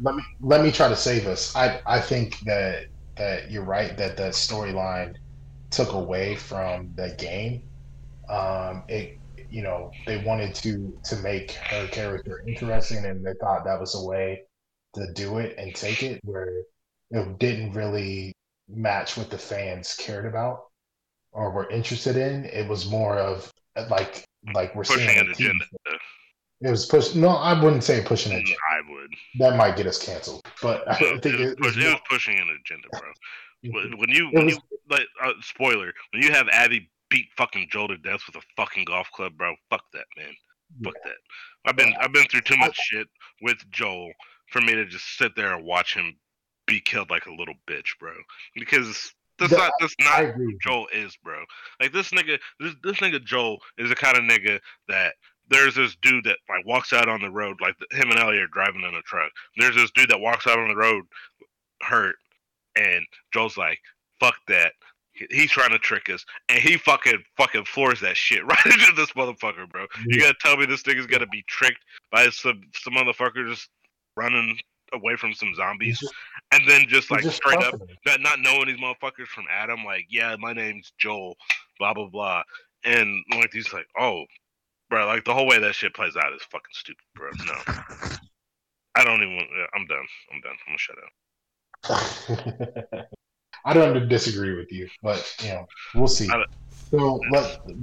[0.00, 1.54] let me let me try to save us.
[1.56, 5.16] I I think that that you're right that that storyline
[5.70, 7.62] took away from the game.
[8.28, 9.18] Um, it
[9.50, 13.94] you know they wanted to to make her character interesting, and they thought that was
[13.94, 14.42] a way
[14.94, 16.62] to do it and take it where
[17.16, 18.32] it didn't really
[18.68, 20.66] match what the fans cared about
[21.32, 22.44] or were interested in.
[22.46, 23.50] It was more of
[23.90, 24.24] like
[24.54, 25.64] like we're Pushing seeing an agenda.
[26.62, 27.14] It was push.
[27.14, 28.58] No, I wouldn't say pushing an agenda.
[28.70, 29.10] I would.
[29.38, 30.42] That might get us canceled.
[30.62, 33.00] But I It think was, it, push, it's it was pushing an agenda, bro.
[33.98, 37.88] When you when was- you like uh, spoiler when you have Abby beat fucking Joel
[37.88, 39.54] to death with a fucking golf club, bro.
[39.70, 40.32] Fuck that, man.
[40.84, 41.16] Fuck that.
[41.66, 43.08] I've been I've been through too much shit
[43.42, 44.12] with Joel
[44.50, 46.16] for me to just sit there and watch him
[46.66, 48.12] be killed like a little bitch, bro.
[48.54, 50.60] Because that's The- not that's not with.
[50.60, 51.44] Joel is, bro.
[51.80, 55.14] Like this nigga, this this nigga Joel is the kind of nigga that
[55.48, 58.46] there's this dude that like walks out on the road, like him and Ellie are
[58.48, 59.30] driving in a truck.
[59.56, 61.04] There's this dude that walks out on the road
[61.82, 62.16] hurt,
[62.76, 63.78] and Joel's like,
[64.20, 64.72] "Fuck that."
[65.30, 69.12] He's trying to trick us, and he fucking fucking floors that shit right into this
[69.12, 69.86] motherfucker, bro.
[70.06, 73.68] You gotta tell me this nigga's gonna be tricked by some some motherfucker just
[74.16, 74.58] running
[74.92, 76.14] away from some zombies, just,
[76.52, 80.06] and then just like just straight up not not knowing these motherfuckers from Adam, like,
[80.08, 81.36] yeah, my name's Joel,
[81.78, 82.42] blah blah blah,
[82.84, 84.24] and like he's like, oh,
[84.90, 87.30] bro, like the whole way that shit plays out is fucking stupid, bro.
[87.46, 87.54] No,
[88.94, 89.40] I don't even.
[89.74, 90.06] I'm done.
[90.32, 90.56] I'm done.
[90.66, 91.10] I'm gonna shut up.
[93.64, 96.28] I don't disagree with you, but you know, we'll see.
[96.90, 97.20] So,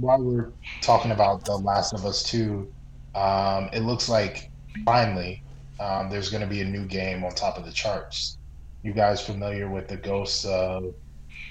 [0.00, 2.72] while we're talking about The Last of Us Two,
[3.14, 4.50] um, it looks like
[4.84, 5.42] finally
[5.80, 8.38] um, there's going to be a new game on top of the charts.
[8.82, 10.94] You guys familiar with the Ghosts of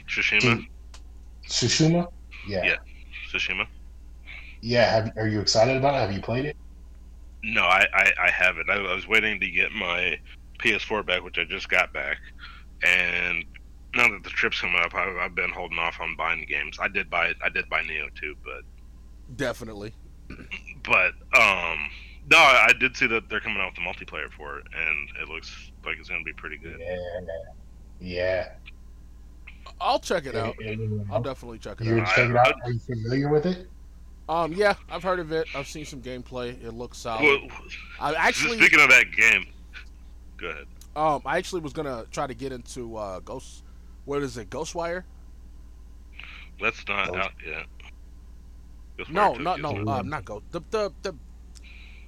[0.08, 0.66] Tsushima,
[1.48, 2.08] Tsushima?
[2.48, 2.76] Yeah, Yeah.
[3.32, 3.66] Tsushima.
[4.62, 4.90] yeah.
[4.92, 6.00] Have, are you excited about it?
[6.00, 6.58] Have you played it?
[7.44, 8.70] No, I I, I haven't.
[8.70, 10.18] I, I was waiting to get my
[10.60, 12.18] PS4 back, which I just got back,
[12.86, 13.44] and
[13.96, 16.78] now that the trip's coming up, I, I've been holding off on buying the games.
[16.80, 18.62] I did buy I did buy Nioh too, but
[19.38, 19.94] Definitely.
[20.84, 21.90] but um
[22.30, 25.10] no i I did see that they're coming out with the multiplayer for it and
[25.22, 26.98] it looks like it's gonna be pretty good Yeah,
[28.00, 28.50] yeah.
[29.80, 30.56] I'll check it out.
[30.60, 32.08] You I'll definitely check it you out.
[32.16, 32.54] check it out.
[32.64, 33.68] Are you familiar with it?
[34.30, 35.48] Um, yeah, I've heard of it.
[35.56, 36.62] I've seen some gameplay.
[36.64, 37.24] It looks solid.
[37.24, 37.50] well,
[38.00, 39.46] I actually, speaking of that game
[40.38, 43.64] go ahead um, I actually was gonna try to get into uh, Ghost.
[44.06, 45.04] What is it, Ghostwire?
[46.60, 47.16] let's not Oh.
[47.18, 47.66] out yet
[48.98, 50.46] Ghost No, Wire no, took no, uh, not Ghost.
[50.52, 51.16] The the the.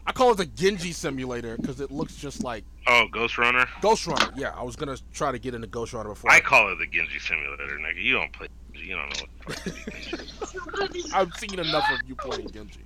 [0.07, 4.05] I call it the Genji simulator because it looks just like oh ghost runner Ghost
[4.07, 4.31] Runner.
[4.35, 6.31] Yeah, I was gonna try to get into Ghost Runner before.
[6.31, 9.57] i call it the genji simulator nigga you don't play Genji, you don't know what
[9.63, 11.13] the fuck.
[11.15, 12.81] I've seen enough of you playing Genji.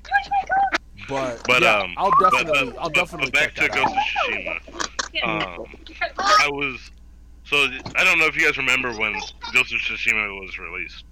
[1.08, 3.86] But, But, yeah, um, I'll definitely, but, I'll but, definitely but back check to that
[3.86, 4.34] ghost out.
[4.34, 5.65] of tsushima um
[6.39, 6.91] i was
[7.45, 7.58] so
[7.95, 9.13] i don't know if you guys remember when
[9.53, 11.03] ghost of tsushima was released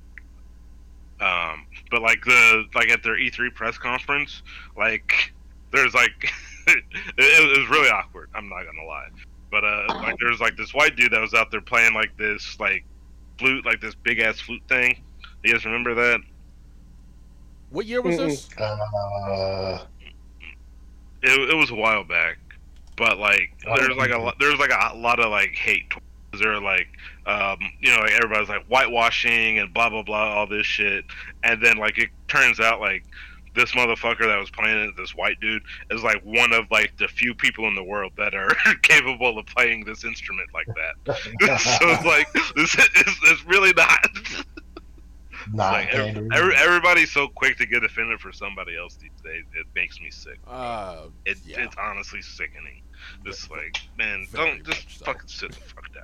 [1.19, 4.43] um but like the like at their e3 press conference
[4.77, 5.33] like
[5.71, 6.31] there's like
[6.67, 6.83] it,
[7.17, 9.07] it was really awkward i'm not gonna lie.
[9.49, 12.57] But uh like there's like this white dude that was out there playing like this
[12.59, 12.83] like
[13.39, 15.01] flute like this big ass flute thing.
[15.43, 16.19] You guys remember that?
[17.69, 18.49] What year was this?
[18.57, 19.85] Uh,
[21.21, 22.37] it, it was a while back,
[22.95, 25.89] but like there's like a lot, there's like a lot of like hate.
[25.89, 26.03] towards-
[26.43, 26.87] They're like,
[27.25, 31.05] um, you know, like everybody's like whitewashing and blah blah blah, all this shit,
[31.43, 33.03] and then like it turns out like
[33.57, 37.07] this motherfucker that was playing it, this white dude, is like one of like the
[37.07, 41.17] few people in the world that are capable of playing this instrument like that.
[41.59, 43.99] so it's like this is it's really not.
[45.53, 49.43] not like every, every, everybody's so quick to get offended for somebody else these days.
[49.59, 50.39] It makes me sick.
[50.47, 51.61] Uh, It, Yeah.
[51.61, 52.83] It's honestly sickening.
[53.25, 55.05] It's like, man, Very don't just so.
[55.05, 56.03] fucking sit the fuck down.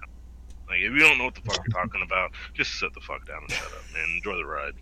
[0.68, 3.28] Like, if you don't know what the fuck you're talking about, just sit the fuck
[3.28, 4.10] down and shut up, man.
[4.16, 4.74] Enjoy the ride.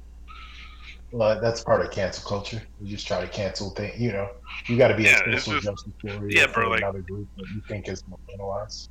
[1.12, 2.62] Well, that's part of cancel culture.
[2.82, 4.00] You just try to cancel things.
[4.00, 4.30] You know,
[4.68, 7.02] you got to be Yeah, a social just- justice warrior yeah, for bro, like- another
[7.02, 8.88] group that you think is marginalized.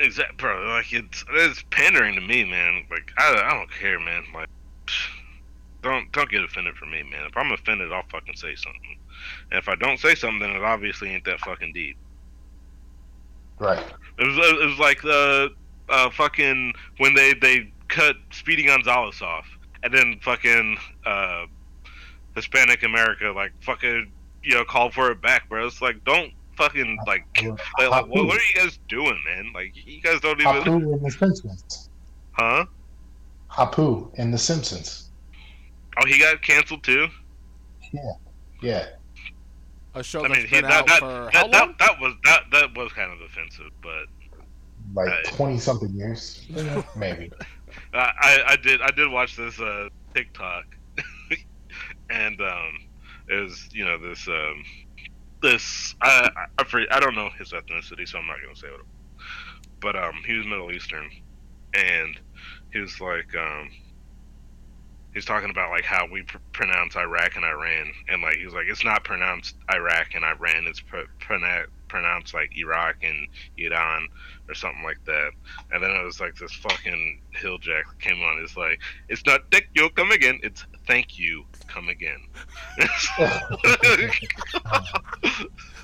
[0.00, 0.62] Exact, bro.
[0.66, 2.84] Like, it's it's pandering to me, man.
[2.90, 4.24] Like, I, I don't care, man.
[4.34, 4.48] Like,
[5.82, 7.26] don't don't get offended for me, man.
[7.26, 8.98] If I'm offended, I'll fucking say something.
[9.50, 11.96] And if I don't say something, then it obviously ain't that fucking deep.
[13.58, 13.84] Right.
[14.18, 15.50] It was it was like the
[15.90, 19.46] uh, fucking when they they cut Speedy Gonzales off,
[19.82, 20.78] and then fucking
[21.10, 21.46] uh,
[22.34, 24.10] Hispanic America like fucking
[24.42, 25.66] you know call for it back, bro.
[25.66, 29.52] It's like don't fucking like like, like what, what are you guys doing, man?
[29.54, 31.88] Like you guys don't even Apu in The Simpsons.
[32.32, 32.64] huh?
[33.52, 35.10] Apu in The Simpsons.
[35.98, 37.08] Oh, he got canceled too.
[37.92, 38.12] Yeah.
[38.62, 38.86] Yeah.
[39.94, 41.74] A show I that's mean, he, been that, out that, for how that, long?
[41.78, 44.06] that that was that that was kind of offensive, but
[44.94, 45.24] Like Right.
[45.24, 46.46] 20 something years.
[46.96, 47.30] Maybe.
[47.94, 50.64] I, I I did I did watch this uh, TikTok,
[52.10, 52.78] and um,
[53.28, 54.64] it you know this um,
[55.42, 58.80] this I I, I, I don't know his ethnicity, so I'm not gonna say it.
[59.80, 61.08] But um, he was Middle Eastern,
[61.74, 62.18] and
[62.72, 63.70] he was like um,
[65.12, 68.44] he was talking about like how we pr- pronounce Iraq and Iran, and like he
[68.44, 73.26] was like it's not pronounced Iraq and Iran, it's pr- pronoun- pronounced like Iraq and
[73.58, 74.06] Iran
[74.48, 75.32] or something like that.
[75.72, 78.40] And then it was like this fucking hilljack that came on.
[78.42, 82.20] It's like it's not thank you come again, it's thank you come again.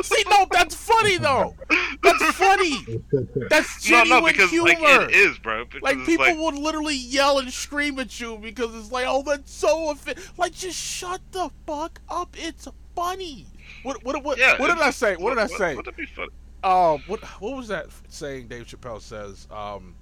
[0.03, 1.57] See, no, that's funny though.
[2.03, 3.03] That's funny.
[3.51, 4.69] That's no, genuine no, because humor.
[4.69, 5.64] like it is, bro.
[5.81, 9.53] Like people like, would literally yell and scream at you because it's like, oh, that's
[9.53, 10.33] so offensive.
[10.38, 12.37] Like, just shut the fuck up.
[12.38, 13.47] It's funny.
[13.83, 15.17] What what what, yeah, what did I say?
[15.17, 15.77] What did I say?
[15.77, 16.31] Would it be funny?
[16.65, 18.49] Um, what what was that saying?
[18.49, 19.95] Dave Chappelle says, um,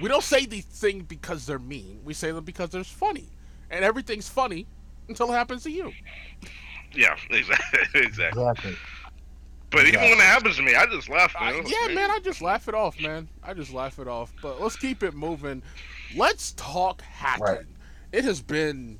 [0.00, 2.00] we don't say these things because they're mean.
[2.04, 3.28] We say them because they're funny,
[3.70, 4.66] and everything's funny
[5.08, 5.92] until it happens to you.
[6.94, 8.42] Yeah, exactly, exactly.
[8.42, 8.76] Exactly.
[9.70, 11.34] But even when it happens to me, I just laugh.
[11.38, 11.64] I- Man.
[11.66, 13.28] yeah, man, I just laugh it off, man.
[13.42, 14.30] I just laugh it off.
[14.42, 15.62] But let's keep it moving.
[16.14, 17.44] Let's talk hacking.
[17.44, 17.64] Right.
[18.12, 18.98] It has been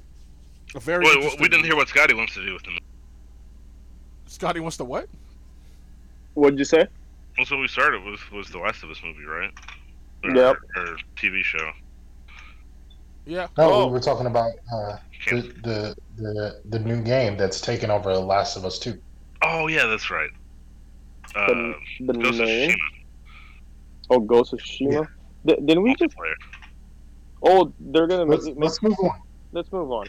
[0.74, 1.04] a very.
[1.04, 2.78] Wait, interesting we didn't hear what Scotty wants to do with them.
[4.26, 5.08] Scotty wants to what?
[6.34, 6.86] What'd you say?
[7.36, 9.50] That's what we started with was the Last of Us movie, right?
[10.24, 10.56] Or, Yep.
[10.76, 11.70] Or TV show.
[13.26, 13.48] Yeah.
[13.56, 14.96] No, oh, we were talking about uh,
[15.30, 19.00] the, the the the new game that's taken over The Last of Us Two.
[19.42, 20.30] Oh yeah, that's right.
[21.36, 22.70] Uh, The, the Ghost of name?
[22.70, 22.76] Tsushima
[24.10, 25.08] Oh, Ghost of Tsushima.
[25.46, 26.14] Di- didn't we just?
[27.42, 28.24] Oh, they're gonna.
[28.24, 29.20] Let's, make- let's move on.
[29.52, 30.06] let's move on.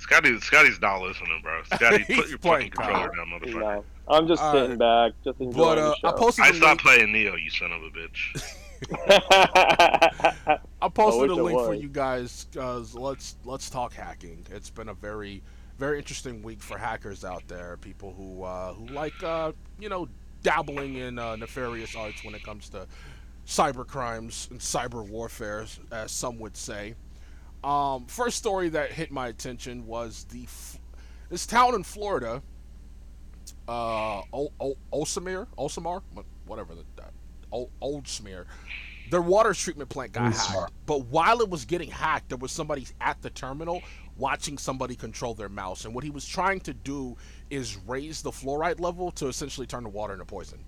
[0.00, 1.62] Scotty, Scotty's not listening, bro.
[1.74, 3.60] Scotty, put your fucking controller down, motherfucker.
[3.60, 6.16] No, I'm just All sitting back, just but enjoying uh, the I show.
[6.16, 6.44] posted.
[6.44, 8.56] I stopped link, playing Nioh, you son of a bitch.
[10.82, 12.46] I posted wish a link for you guys.
[12.54, 14.46] Cause let's let's talk hacking.
[14.50, 15.42] It's been a very
[15.78, 17.76] very interesting week for hackers out there.
[17.78, 20.08] People who uh, who like uh, you know
[20.42, 22.86] dabbling in uh, nefarious arts when it comes to
[23.46, 26.94] cyber crimes and cyber warfare, as some would say.
[27.62, 30.78] Um, first story that hit my attention was the f-
[31.28, 32.42] this town in Florida,
[33.68, 36.02] uh, o- o- Oldsmere, Oldsmar,
[36.46, 37.12] whatever the that,
[37.52, 38.46] Old Oldsmere.
[39.10, 40.60] Their water treatment plant got Oldsmar.
[40.62, 43.82] hacked, but while it was getting hacked, there was somebody at the terminal
[44.16, 47.16] watching somebody control their mouse, and what he was trying to do
[47.50, 50.58] is raise the fluoride level to essentially turn the water into poison.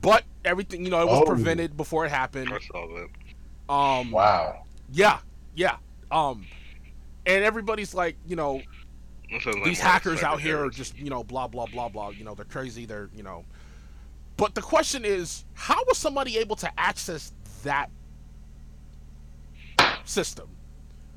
[0.00, 1.24] But everything, you know, it was Oh.
[1.24, 2.52] prevented before it happened.
[2.52, 3.72] I saw that.
[3.72, 4.64] Um, Wow.
[4.92, 5.20] yeah,
[5.54, 5.76] yeah.
[6.14, 6.46] Um,
[7.26, 8.62] and everybody's like, you know,
[9.64, 12.10] these hackers out here are just, you know, blah blah blah blah.
[12.10, 12.86] You know, they're crazy.
[12.86, 13.44] They're, you know.
[14.36, 17.32] But the question is, how was somebody able to access
[17.64, 17.90] that
[20.04, 20.48] system?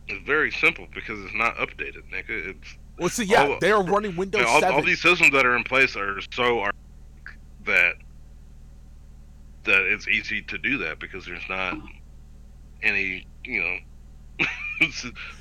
[0.08, 2.56] It's very simple because it's not updated, nigga.
[2.56, 4.86] It's Well, see, yeah, All- they are running Windows all, all 7.
[4.86, 6.76] these systems that are in place are so archaic
[7.66, 7.96] that
[9.66, 11.78] that it's easy to do that because there's not
[12.82, 14.46] any, you know,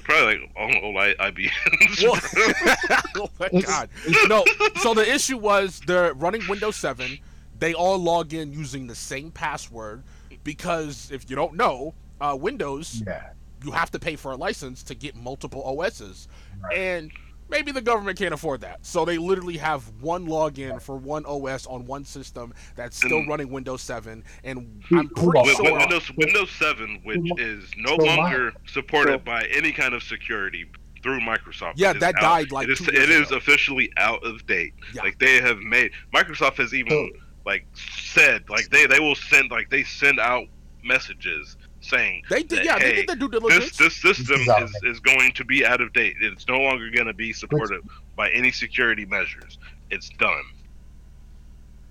[0.05, 2.03] probably like all old I- IBMs.
[2.03, 3.89] Well- oh my god.
[4.29, 4.45] No,
[4.81, 7.19] so the issue was they're running Windows 7.
[7.59, 10.03] They all log in using the same password
[10.45, 13.31] because if you don't know, uh, Windows Yeah.
[13.65, 16.29] you have to pay for a license to get multiple OSs.
[16.63, 16.77] Right.
[16.79, 17.13] And
[17.49, 18.85] maybe the government can't afford that.
[18.85, 23.29] So they literally have one login for one OS on one system that's still And-
[23.29, 24.23] running Windows 7.
[24.45, 25.79] And I'm pretty bought With, So, with sure.
[25.79, 30.67] Windows Windows 7, which is no longer supported by any kind of security
[31.03, 31.75] through Microsoft.
[31.77, 33.37] Yeah, that out- died like it is, two years it is ago.
[33.37, 34.75] officially out of date.
[34.95, 35.03] Yeah.
[35.03, 37.13] Like they have made Microsoft has even
[37.45, 40.47] like said like they they will send like they send out
[40.83, 41.57] messages
[41.89, 43.77] saying They did, that, yeah, they did their due this diligence.
[43.77, 46.17] this system is is, is going to be out of date.
[46.21, 47.81] It's no longer going to be supported
[48.17, 49.59] by any security measures.
[49.91, 50.43] It's done.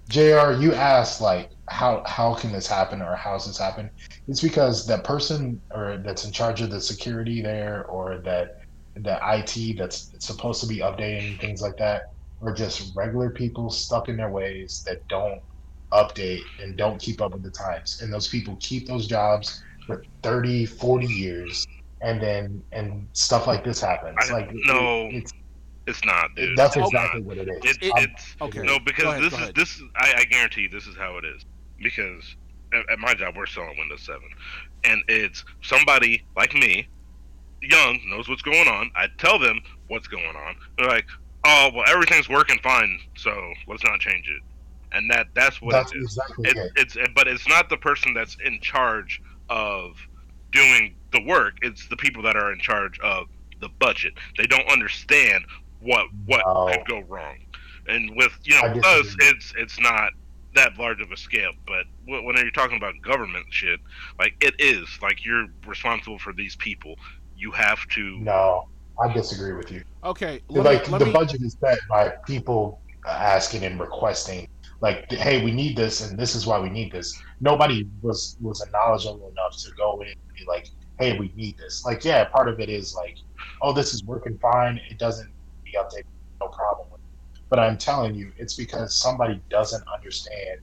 [0.10, 0.52] Jr.
[0.60, 3.90] You asked like how how can this happen or how's this happen?
[4.28, 8.62] It's because that person or that's in charge of the security there or that
[8.96, 12.04] the IT that's supposed to be updating things like that
[12.42, 15.42] are just regular people stuck in their ways that don't
[15.92, 18.00] update and don't keep up with the times.
[18.02, 21.68] And those people keep those jobs for 30, 40 years
[22.02, 24.18] and then and stuff like this happens.
[24.20, 25.32] I- like no, it's
[25.88, 26.58] It's not, dude.
[26.58, 27.28] that's It's exactly not.
[27.28, 27.58] what it is.
[27.64, 28.62] It, It- it's okay.
[28.62, 31.46] no because ahead, this is this I, I guarantee you this is how it is
[31.82, 32.36] because
[32.74, 34.20] at, at my job we're selling Windows 7
[34.84, 36.88] and it's somebody like me
[37.62, 41.06] young knows what's going on I tell them what's going on they're like
[41.46, 43.32] oh well everything's working fine so
[43.68, 44.42] let's not change it
[44.96, 46.72] and that that's what that's it is exactly it, it.
[46.76, 49.96] it's but it's not the person that's in charge of
[50.52, 53.28] doing the work it's the people that are in charge of
[53.62, 55.46] the budget they don't understand
[55.80, 56.68] what what No.
[56.72, 57.38] could go wrong
[57.88, 60.12] and with you know I with us, it's it's not
[60.56, 61.52] that large of a scale.
[61.68, 63.80] But wh- when you're talking about government shit,
[64.18, 66.96] like it is, like you're responsible for these people.
[67.38, 68.18] You have to.
[68.20, 68.68] No,
[69.00, 69.84] I disagree with you.
[70.04, 74.48] Okay, let like me, let the me, budget is set by people asking and requesting,
[74.82, 77.18] like, hey, we need this, and this is why we need this.
[77.40, 80.68] Nobody was was knowledgeable enough to go in and be like,
[81.00, 81.84] hey, we need this.
[81.86, 83.18] Like, yeah, part of it is like,
[83.62, 84.80] oh, this is working fine.
[84.90, 85.30] It doesn't
[85.64, 86.04] be updated,
[86.42, 87.42] no problem with it.
[87.50, 90.60] But I'm telling you, it's because somebody doesn't understand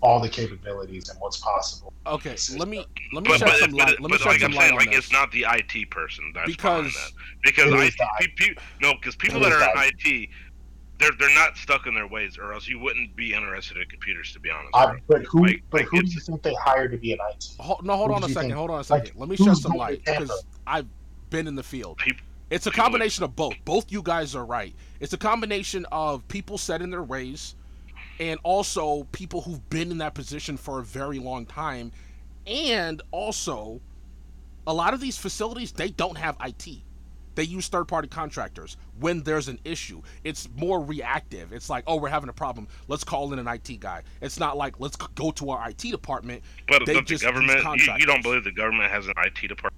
[0.00, 1.92] all the capabilities and what's possible.
[2.06, 4.00] okay, let me let me But, shed but, some but, light.
[4.00, 4.98] Let me but shed like some I'm light saying, on like this.
[4.98, 7.10] it's not the IT person that's Because that.
[7.44, 10.28] Because It IT, is the pe- pe- no, because people that are the in IT,
[10.98, 14.32] they're they're not stuck in their ways, or else you wouldn't be interested in computers.
[14.32, 15.00] To be honest, uh, I, bro.
[15.08, 17.50] but who, Like- but like who do you think they hired to be an IT?
[17.60, 18.48] Ho- no, hold What on a second.
[18.50, 18.54] think?
[18.54, 19.18] Hold on a Like, second.
[19.20, 20.86] Let me who's shed some light because I've
[21.30, 21.98] been in the field.
[21.98, 23.54] People, It's a people- combination of both.
[23.64, 24.74] Both you guys are right.
[25.00, 27.54] It's a combination of people set in their ways
[28.20, 31.92] and also people who've been in that position for a very long time.
[32.46, 33.80] And also,
[34.66, 36.82] a lot of these facilities, they don't have IT.
[37.38, 40.02] They use third party contractors when there's an issue.
[40.24, 41.52] It's more reactive.
[41.52, 42.66] It's like, oh, we're having a problem.
[42.88, 44.02] Let's call in an IT guy.
[44.20, 46.42] It's not like, let's go to our IT department.
[46.66, 49.72] but, they but the government, you, you don't believe the government has an IT department?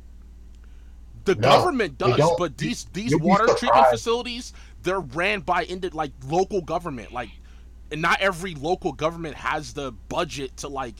[1.27, 5.95] The No, government does, but these these You'll water treatment facilities, they're ran by into
[5.95, 7.13] like local government.
[7.13, 7.29] Like,
[7.93, 10.95] and not every local government has the budget to like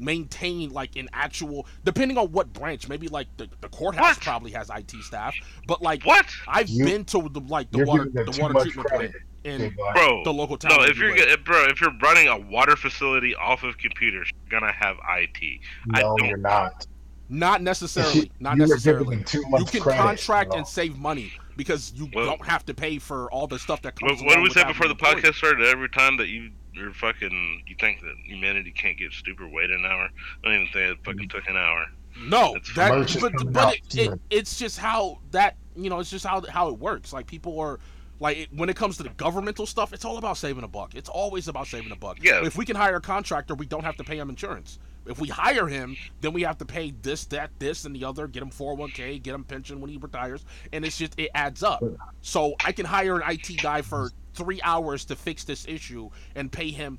[0.00, 1.66] maintain like an actual.
[1.84, 4.20] Depending on what branch, maybe like the, the courthouse What?
[4.20, 5.34] probably has IT staff,
[5.66, 8.88] but like What, I've You- been to the like the water giving the water treatment
[8.88, 10.22] plant in bro?
[10.24, 10.76] the local town.
[10.76, 14.30] No, if you you're get- bro, if you're running a water facility off of computers,
[14.50, 15.60] you're gonna have IT.
[15.94, 16.86] I No, don't- you're not.
[17.28, 19.02] not necessarily, not you necessarily.
[19.02, 20.58] Are giving them too You can credit, contract bro.
[20.58, 23.98] and save money because you Well- don't have to pay for all the stuff that
[23.98, 24.20] comes.
[24.20, 25.66] What, what did we with say before the podcast started?
[25.66, 26.50] Every time that you
[26.80, 29.50] you're fucking, you think that humanity can't get stupid.
[29.52, 30.08] Wait an hour.
[30.08, 31.86] I don't even think it fucking took an hour.
[32.26, 32.90] No, It's that
[33.20, 36.78] but, but it, it, it's just how that you know it's just how how it
[36.78, 37.12] works.
[37.12, 37.78] Like people are
[38.18, 40.94] like it, when it comes to the governmental stuff, it's all about saving a buck.
[40.94, 42.18] It's always about saving a buck.
[42.22, 42.44] Yeah.
[42.44, 44.78] If we can hire a contractor, we don't have to pay him insurance.
[45.06, 48.28] If we hire him, then we have to pay this, that, this, and the other.
[48.28, 51.82] Get him 401k, get him pension when he retires, and it's just it adds up.
[52.20, 56.50] So I can hire an IT guy for three hours to fix this issue and
[56.50, 56.98] pay him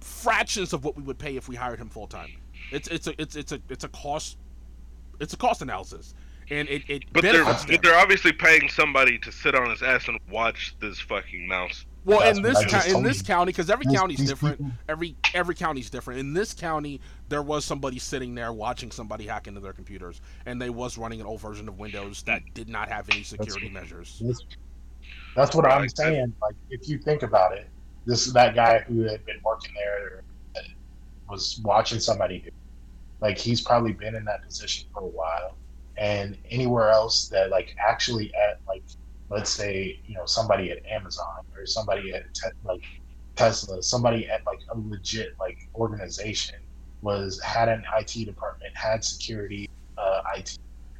[0.00, 2.30] fractions of what we would pay if we hired him full time.
[2.70, 4.36] It's it's a it's it's a it's a cost
[5.20, 6.14] it's a cost analysis,
[6.50, 7.56] and it it But they're them.
[7.68, 11.84] but they're obviously paying somebody to sit on his ass and watch this fucking mouse.
[12.06, 14.28] Well, That's in this I just county, in this county, because every These- county's these
[14.28, 14.58] different.
[14.58, 16.20] people- Every every county's different.
[16.20, 20.60] In this county, there was somebody sitting there watching somebody hack into their computers, and
[20.60, 24.20] they was running an old version of Windows that did not have any security measures.
[24.22, 24.44] That's,
[25.34, 26.32] that's what I'm saying.
[26.40, 27.68] Like, if you think about it,
[28.06, 30.22] this is that guy who had been working there
[31.28, 32.50] was watching somebody do.
[33.20, 35.56] Like, he's probably been in that position for a while.
[35.96, 38.84] And anywhere else that, like, actually at, like,
[39.30, 42.24] let's say, you know, somebody at Amazon or somebody at,
[42.64, 42.82] like,
[43.36, 46.56] Tesla, somebody at, like, a legit, like, organization
[47.00, 50.58] was, had an IT department, had security, uh, IT,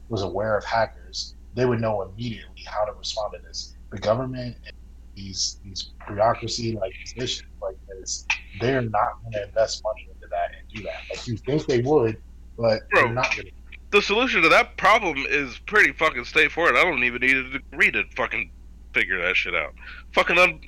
[0.08, 3.76] was aware of hackers, they would know immediately how to respond to this.
[3.94, 4.74] The government, and
[5.14, 8.26] these these bureaucracy like positions like this,
[8.60, 10.96] they're not going to invest money into that and do that.
[11.08, 12.20] Like you think they would,
[12.56, 13.02] but Bro.
[13.02, 13.52] they're not going to.
[13.92, 16.74] The solution to that problem is pretty fucking straightforward.
[16.74, 18.50] I don't even need a degree to fucking
[18.92, 19.74] figure that shit out.
[20.12, 20.60] Fucking un-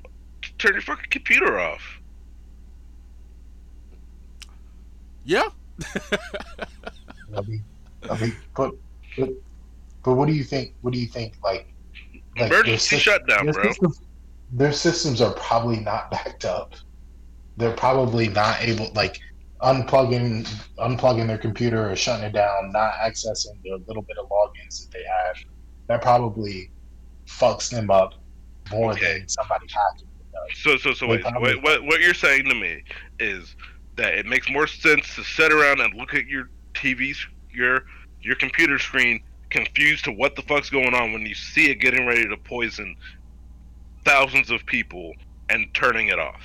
[0.59, 1.83] turn your fucking computer off.
[5.25, 5.49] Yeah,
[7.37, 7.65] I mean,
[8.09, 8.73] I mean, but
[9.17, 9.31] but
[10.05, 10.75] but what do you think?
[10.83, 11.35] What do you think?
[11.43, 11.67] Like,
[12.39, 13.65] like their Emergency sys- shutdown, their bro.
[13.65, 14.01] Systems,
[14.53, 16.75] their systems are probably not backed up.
[17.57, 19.19] They're probably not able, like,
[19.63, 20.47] unplugging
[20.79, 24.91] unplugging their computer or shutting it down, not accessing the little bit of logins that
[24.93, 25.37] they have.
[25.89, 26.71] That probably
[27.27, 28.15] fucks them up
[28.71, 29.21] more Okay.
[29.21, 30.09] than somebody hacking.
[30.55, 32.83] So, so, so wait, wait, what, what you're saying to me
[33.19, 33.57] is
[33.97, 37.87] that it makes more sense to sit around and look at your TV's, your,
[38.21, 39.23] your computer screen,
[39.57, 42.95] confused to what the fuck's going on when you see it getting ready to poison
[44.05, 45.13] thousands of people
[45.51, 46.43] and turning it off.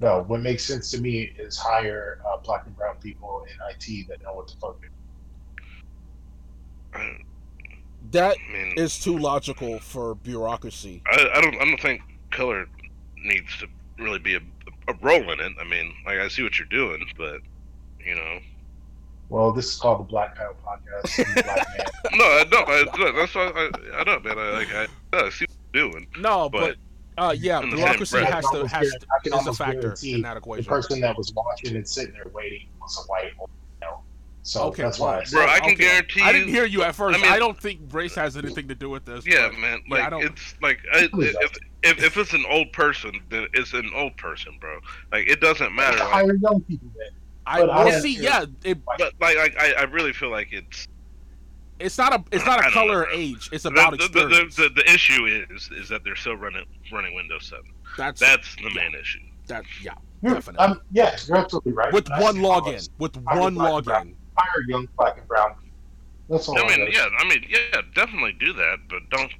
[0.00, 4.08] No, what makes sense to me is hire uh, black and brown people in IT
[4.08, 4.76] that know what the fuck.
[6.92, 7.18] they're I,
[8.10, 11.02] that I mean, is too logical for bureaucracy.
[11.10, 12.66] I, I don't, I don't think color
[13.16, 13.66] needs to
[13.98, 14.40] really be a,
[14.88, 15.52] a role in it.
[15.58, 17.40] I mean, like I see what you're doing, but
[18.04, 18.38] you know,
[19.28, 21.24] Well, this is called the Black Kyle Podcast.
[21.26, 22.18] I'm a black man.
[22.18, 22.44] no, I
[22.84, 22.98] don't.
[22.98, 23.70] No, that's why I,
[24.00, 24.38] I know, man.
[24.38, 26.06] I like, I, I see what you're doing.
[26.18, 26.76] No, but, But-
[27.16, 29.94] Uh, yeah, In the bureaucracy same has to I has can to, is a factor
[30.04, 30.64] in that equation.
[30.64, 30.64] The equation.
[30.66, 33.48] person that was watching and sitting there waiting was a white or
[33.80, 34.02] male.
[34.42, 35.20] So Okay, that's why.
[35.20, 35.84] I said Bro, I can okay.
[35.84, 37.16] guarantee I didn't hear you at first.
[37.18, 39.24] I, mean, I don't think race has anything to do with this.
[39.26, 39.80] Yeah, but- man.
[39.88, 43.46] yeah, I Like don't- it's like I, if, if if it's an old person, then
[43.54, 44.80] it's an old person, bro.
[45.12, 45.98] Like it doesn't matter.
[45.98, 47.08] Like, hire young people then.
[47.46, 48.16] I but I well, don't see.
[48.16, 50.88] Yeah, it, but like, like I, I really feel like it's
[51.78, 53.50] it's not a it's not I a don't color know, or age.
[53.52, 54.56] It's the, about the, the, experience.
[54.56, 57.70] the, the issue is is that they're still running running Windows Seven.
[57.98, 59.18] that's That's the main issue.
[59.48, 59.64] that.
[59.82, 60.64] Yeah, You're, Definitely.
[60.66, 61.92] um, yeah, you're absolutely right.
[61.92, 62.88] with I one see login.
[62.98, 64.14] With I one would like login.
[64.36, 65.54] Hire young black and brown.
[66.28, 66.58] That's all.
[66.58, 67.06] I mean, gotta yeah.
[67.18, 69.32] I mean, yeah, definitely do that, but don't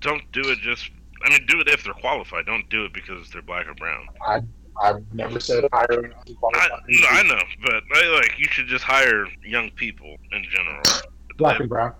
[0.00, 0.90] don't do it just.
[1.24, 2.46] I mean, do it if they're qualified.
[2.46, 4.06] Don't do it because they're black or brown.
[4.82, 6.14] I've never said hire an
[6.54, 10.82] I, no, I know, but I, like you should just hire young people in general.
[11.38, 11.94] black and brown.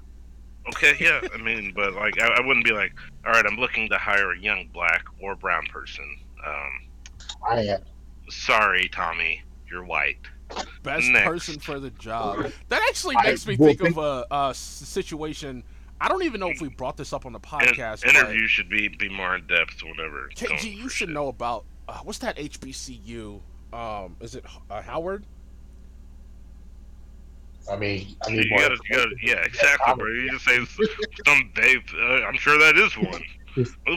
[0.68, 2.92] Okay, yeah, I mean, but like I, I wouldn't be like,
[3.26, 6.18] all right, I'm looking to hire a young black or brown person.
[6.46, 6.70] Um,
[7.48, 7.80] I am.
[8.30, 10.18] sorry, Tommy, you're white.
[10.82, 11.26] Best Next.
[11.26, 12.50] person for the job.
[12.68, 15.62] That actually I makes me will think think- of a situation.
[16.00, 18.02] I don't even know if we brought this up on the podcast.
[18.04, 20.28] but- interview should be be more in depth whenever.
[20.38, 21.08] going KG, you should shit.
[21.10, 23.41] know about uh, what's that HBCU?
[23.72, 25.24] Um, is it uh, Howard?
[27.70, 28.59] I mean, I You need more.
[28.61, 30.07] gotta, you gotta, yeah, exactly, bro.
[30.12, 30.59] You just say
[31.26, 31.82] some Dave.
[31.97, 33.22] Uh, I'm sure that is one.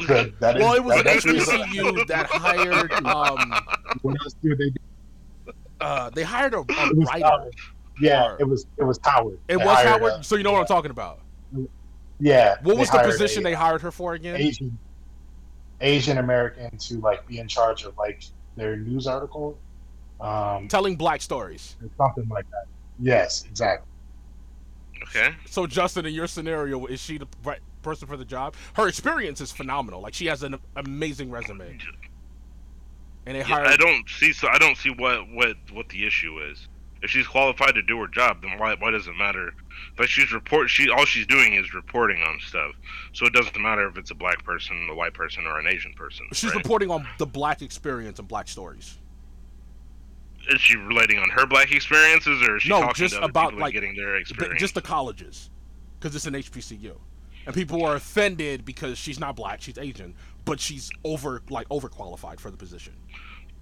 [0.08, 2.92] That, that is, Well, it was that, an that is- HBCU that hired.
[3.04, 3.54] Um,
[4.04, 5.54] What else do they do?
[5.82, 6.64] uh, they hired a, a
[6.94, 7.26] writer.
[7.26, 7.56] Howard.
[8.00, 9.40] Yeah, Or- it was it was Howard.
[9.48, 10.14] It They was Howard.
[10.20, 11.22] a- so you know what I'm talking about.
[12.20, 12.58] yeah.
[12.62, 14.36] What was the position a they hired her for again?
[14.40, 14.78] Asian
[15.82, 18.24] Asian American to like be in charge of like
[18.56, 19.58] their news article,
[20.20, 21.76] um, Telling black stories.
[21.82, 22.66] or something like that.
[23.00, 23.88] Yes, exactly.
[25.04, 25.36] Okay.
[25.46, 28.56] So Justin, in your scenario, is she the right person for the job?
[28.74, 30.02] Her experience is phenomenal.
[30.02, 31.78] Like she has an amazing resume,
[33.28, 33.68] and they Yeah, hired.
[33.68, 34.34] I don't see.
[34.34, 36.68] So I don't see what what what the issue is.
[37.04, 39.54] If she's qualified to do her job, then why why does it matter?
[39.96, 40.70] But she's report.
[40.70, 42.72] She all she's doing is reporting on stuff.
[43.14, 45.94] So it doesn't matter if it's a black person, a white person, or an Asian
[45.94, 46.28] person.
[46.34, 46.64] She's right?
[46.64, 48.98] reporting on the black experience and black stories.
[50.50, 53.74] Is she relating on her black experiences, or is she No, talking just about, like,
[53.74, 54.62] getting their experience?
[54.62, 55.50] just the colleges,
[56.00, 56.96] because it's an HBCU,
[57.46, 60.16] and people are offended because she's not black, she's Asian,
[60.46, 62.94] but she's over like overqualified for the position.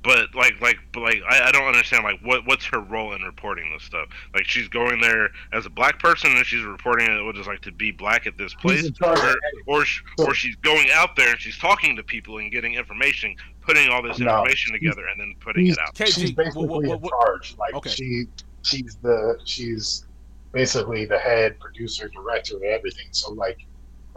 [0.05, 3.23] But like like but like I, I don't understand like what what's her role in
[3.23, 7.23] reporting this stuff like she's going there as a black person and she's reporting it
[7.23, 9.35] what it's like to be black at this place He's in charge of
[9.65, 12.75] or or, sh- or she's going out there and she's talking to people and getting
[12.75, 16.67] information putting all this No, information together and then putting it out KG, she's basically
[16.67, 17.55] what- what- what- in charge.
[17.57, 17.89] Like Okay.
[17.89, 18.25] she,
[18.61, 20.05] she's the she's
[20.51, 23.07] basically the head producer, director of everything.
[23.11, 23.57] So like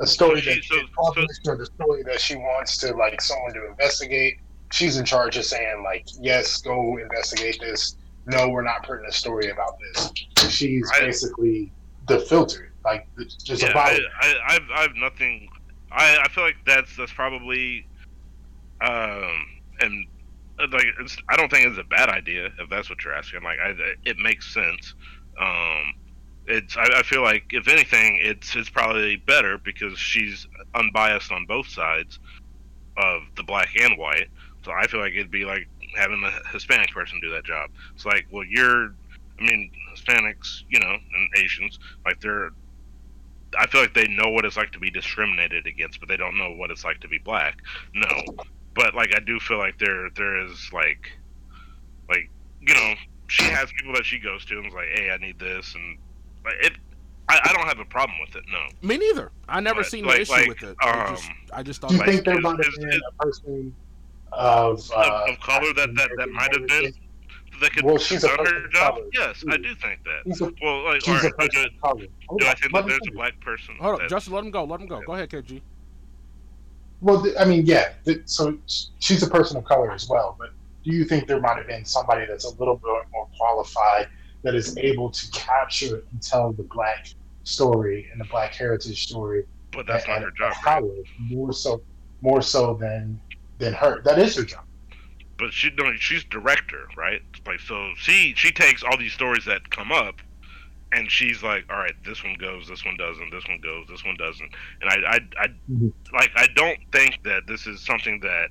[0.01, 2.95] a story So she- that so- gets published or the story that she wants to
[2.95, 4.36] like someone to investigate,
[4.71, 7.97] she's in charge of saying like, yes, go investigate this.
[8.27, 10.12] No, we're not putting a story about this.
[10.51, 11.73] She's I- basically
[12.07, 13.07] the filter, like
[13.43, 14.01] just yeah, a bottle.
[14.21, 15.49] I, I, I've, I've nothing.
[15.91, 17.87] I, I feel like that's that's probably,
[18.83, 19.47] um,
[19.81, 20.07] and
[20.59, 23.43] uh, like it's, I don't think it's a bad idea if that's what you're asking.
[23.43, 24.95] Like, I, it makes sense.
[25.41, 25.95] Um,
[26.47, 31.47] it's I, I feel like if anything, it's it's probably better because she's unbiased on
[31.47, 32.19] both sides
[32.97, 34.29] of the black and white.
[34.65, 37.71] So I feel like it'd be like having a Hispanic person do that job.
[37.95, 38.95] It's like, well, you're,
[39.39, 42.51] I mean, Hispanics, you know, and Asians, like they're
[43.59, 46.37] I feel like they know what it's like to be discriminated against, but they don't
[46.37, 47.57] know what it's like to be black.
[47.95, 48.07] No,
[48.75, 51.11] but like I do feel like there there is like
[52.11, 52.29] like
[52.61, 52.95] you know
[53.29, 55.97] she has people that she goes to and is like, hey, I need this, and
[56.45, 56.73] like it.
[57.31, 58.45] I, I don't have a problem with it.
[58.51, 59.31] No, Me neither.
[59.51, 60.77] I never But, seen like- the issue like, with it.
[60.81, 62.79] I um, just, I just thought Do you like, think there is- might have is-
[62.79, 63.75] been is- a person
[64.33, 66.93] of, uh, of color that that, that might have been
[67.61, 68.95] that could Well, she's a done person her job.
[68.95, 69.07] color.
[69.14, 70.41] Yes, I do think that.
[70.41, 72.07] A, Well, like, she's all a person do, of color.
[72.39, 73.74] Do I think that there's a black person?
[73.81, 74.64] hold up, that- Justin, let him go.
[74.64, 75.01] Let him go.
[75.05, 75.61] Go ahead, KG.
[77.01, 77.93] Well, I mean, yeah.
[78.26, 78.59] So
[78.99, 80.37] she's a person of color as well.
[80.39, 80.51] But
[80.85, 84.09] do you think there might have been somebody that's a little bit more qualified
[84.43, 87.09] that is able to capture and tell the black
[87.45, 89.45] story and the black heritage story?
[89.70, 90.55] but that's not her job.
[90.64, 90.83] Right?
[91.18, 91.83] More so,
[92.22, 93.20] more so than
[93.59, 94.03] than her.
[94.03, 94.65] That is her job.
[95.39, 97.23] but she no, she's director, right?
[97.47, 100.17] Like so she she takes all these stories that come up
[100.93, 104.05] and she's like, All right, this one goes, this one doesn't, this one goes, this
[104.05, 104.51] one doesn't.
[104.81, 105.93] And I I, I Mhm.
[106.13, 108.49] like I don't think that this is something that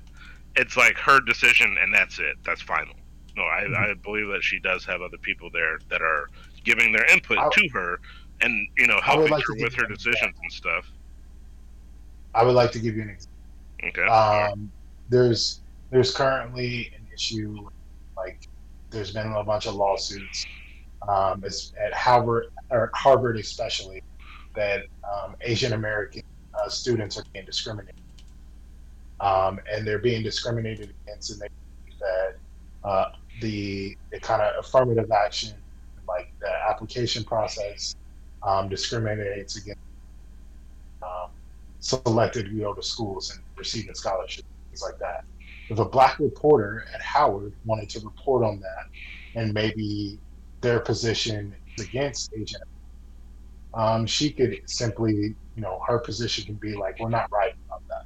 [0.56, 2.36] it's like her decision and that's it.
[2.44, 2.94] That's final.
[3.36, 3.76] No, I, Mhm.
[3.90, 6.28] I believe that she does have other people there that are
[6.64, 8.00] giving their input I- to her
[8.40, 10.86] and, you know, helping like her with her decisions and stuff.
[12.34, 13.34] I would like to give you an example.
[13.84, 14.02] Okay.
[14.06, 14.70] Um,
[15.08, 17.66] there's there's currently an issue,
[18.16, 18.40] like
[18.90, 20.46] there's been a bunch of lawsuits.
[21.08, 24.02] Um, at Harvard or Harvard especially
[24.56, 26.22] that um, Asian American
[26.54, 27.94] uh, students are being discriminated,
[29.20, 31.48] um, and they're being discriminated against, and they
[32.00, 33.06] that uh,
[33.40, 35.54] the the kind of affirmative action,
[36.08, 37.94] like the application process,
[38.46, 39.80] um, discriminates against
[41.02, 41.30] um,
[41.80, 44.47] selected you go to schools and receiving scholarships,
[44.78, 45.24] things like that.
[45.68, 50.18] If a black reporter at Howard wanted to report on that, and maybe
[50.62, 52.60] their position is against Asian,
[53.74, 57.82] um, she could simply, you know, her position can be like, "We're not right about
[57.88, 58.04] that."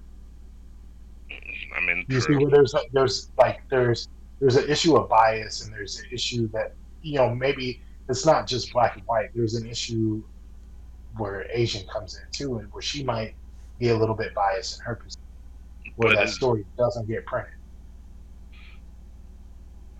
[1.77, 4.09] I mean, You see, where there's there's like there's
[4.41, 8.47] there's an issue of bias, and there's an issue that you know maybe it's not
[8.49, 9.31] just black and white.
[9.35, 10.23] There's an issue
[11.17, 13.37] where Asian comes in too, and where she might
[13.79, 15.22] be a little bit biased in her position,
[15.97, 17.53] where But that is- story doesn't get printed.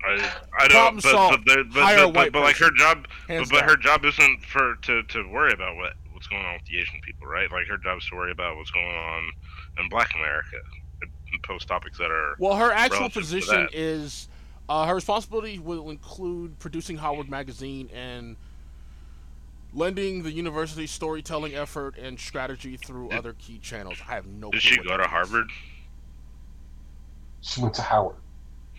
[0.05, 0.15] I,
[0.59, 0.95] I Problem don't.
[0.97, 1.45] But, solved.
[1.47, 4.45] but, but, Hire a but, white but, like her job, but, but her job isn't
[4.45, 7.51] for to, to worry about what what's going on with the Asian people, right?
[7.53, 9.31] Like her job is to worry about what's going on
[9.79, 10.57] in Black America
[11.03, 12.35] and post topics that are.
[12.41, 14.29] Well, her actual position is
[14.69, 18.35] uh, her responsibility will include producing Howard Magazine and
[19.73, 23.99] lending the university's storytelling effort and strategy through Did- other key channels.
[24.09, 24.51] I have no.
[24.51, 25.07] Did clue she go to means.
[25.07, 25.49] Harvard?
[27.43, 28.17] She went to Howard.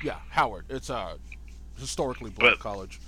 [0.04, 0.66] Yeah, Howard.
[0.70, 1.18] It's a
[1.78, 3.00] historically black But- college.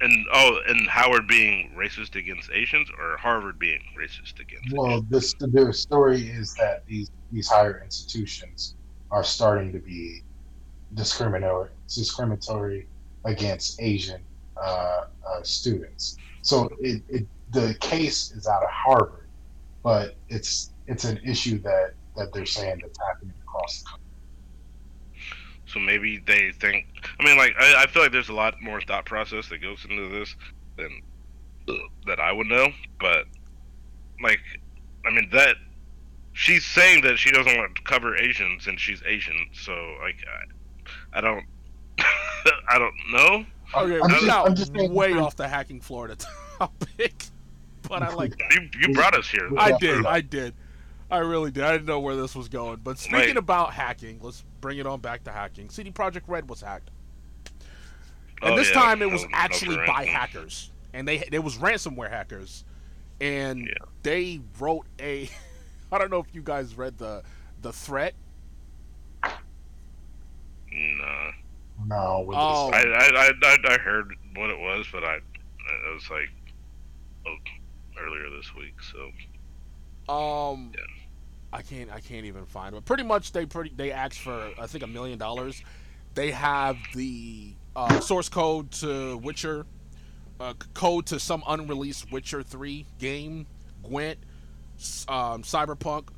[0.00, 4.72] And oh, and Howard being racist against Asians, or Harvard being racist against?
[4.72, 8.76] Well, this the story is that these these higher institutions
[9.10, 10.22] are starting to be
[10.94, 12.86] discriminatory discriminatory
[13.24, 14.20] against Asian
[14.56, 16.16] uh, uh, students.
[16.42, 19.26] So it, it the case is out of Harvard,
[19.82, 24.04] but it's it's an issue that that they're saying that's happening across the country.
[25.72, 26.86] So maybe they think.
[27.20, 29.84] I mean, like I, I feel like there's a lot more thought process that goes
[29.88, 30.34] into this
[30.76, 31.02] than
[32.06, 32.68] that I would know.
[32.98, 33.24] But
[34.22, 34.40] like,
[35.06, 35.56] I mean that
[36.32, 39.48] she's saying that she doesn't want to cover Asians and she's Asian.
[39.52, 40.16] So like,
[41.12, 41.44] I, I don't,
[42.68, 43.44] I don't know.
[43.76, 46.16] Okay, I'm we just- got I'm just way off the hacking Florida
[46.58, 47.24] topic,
[47.88, 48.54] but I like that.
[48.54, 49.50] You you brought us here.
[49.58, 50.06] I did.
[50.06, 50.54] I did.
[51.10, 51.64] I really did.
[51.64, 52.80] I didn't know where this was going.
[52.84, 53.36] But speaking Right.
[53.36, 55.70] about hacking, let's bring it on back to hacking.
[55.70, 56.90] CD Projekt Red was hacked,
[58.42, 58.74] and Oh, this yeah.
[58.74, 62.64] time it was No- no actually for by hackers, and they it was ransomware hackers,
[63.20, 63.72] and Yeah.
[64.02, 65.30] they wrote a.
[65.92, 67.22] I don't know if you guys read the
[67.62, 68.14] the threat.
[70.70, 71.30] Nah.
[71.86, 72.70] No, with Oh.
[72.72, 76.28] I, I, I, I- I heard what it was, but I, it was like
[77.26, 77.36] oh,
[77.98, 78.74] earlier this week.
[78.82, 80.84] So Um, Yeah.
[81.52, 81.90] I can't.
[81.90, 82.84] I can't even find it.
[82.84, 85.62] Pretty much, they pretty they asked for I think a million dollars.
[86.14, 89.66] They have the uh, source code to Witcher,
[90.40, 93.46] uh, code to some unreleased Witcher three game,
[93.82, 94.18] Gwent,
[95.08, 96.08] um, Cyberpunk,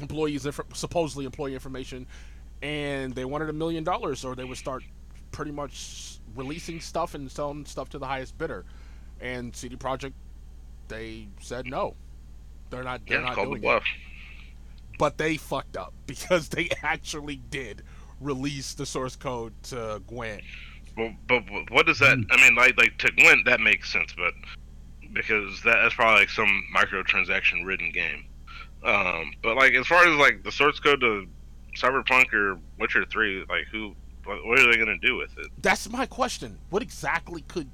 [0.00, 2.06] employees inf- supposedly employee information,
[2.62, 4.82] and they wanted a million dollars, or they would start
[5.30, 8.64] pretty much releasing stuff and selling stuff to the highest bidder.
[9.20, 10.12] And CD Projekt,
[10.88, 11.94] they said no.
[12.68, 13.00] They're not.
[13.06, 13.84] They're yeah, not the doing it bluff.
[14.98, 17.82] But they fucked up because they actually did
[18.20, 20.42] release the source code to Gwent.
[20.96, 22.18] Well, but but what does that?
[22.30, 24.32] I mean, like like to Gwent that makes sense, but
[25.12, 28.24] because that, that's probably like some microtransaction ridden game.
[28.82, 31.26] Um, but like as far as like the source code to
[31.76, 33.94] Cyberpunk or Witcher Three, like who,
[34.24, 35.48] what, what are they gonna do with it?
[35.60, 36.58] That's my question.
[36.70, 37.68] What exactly could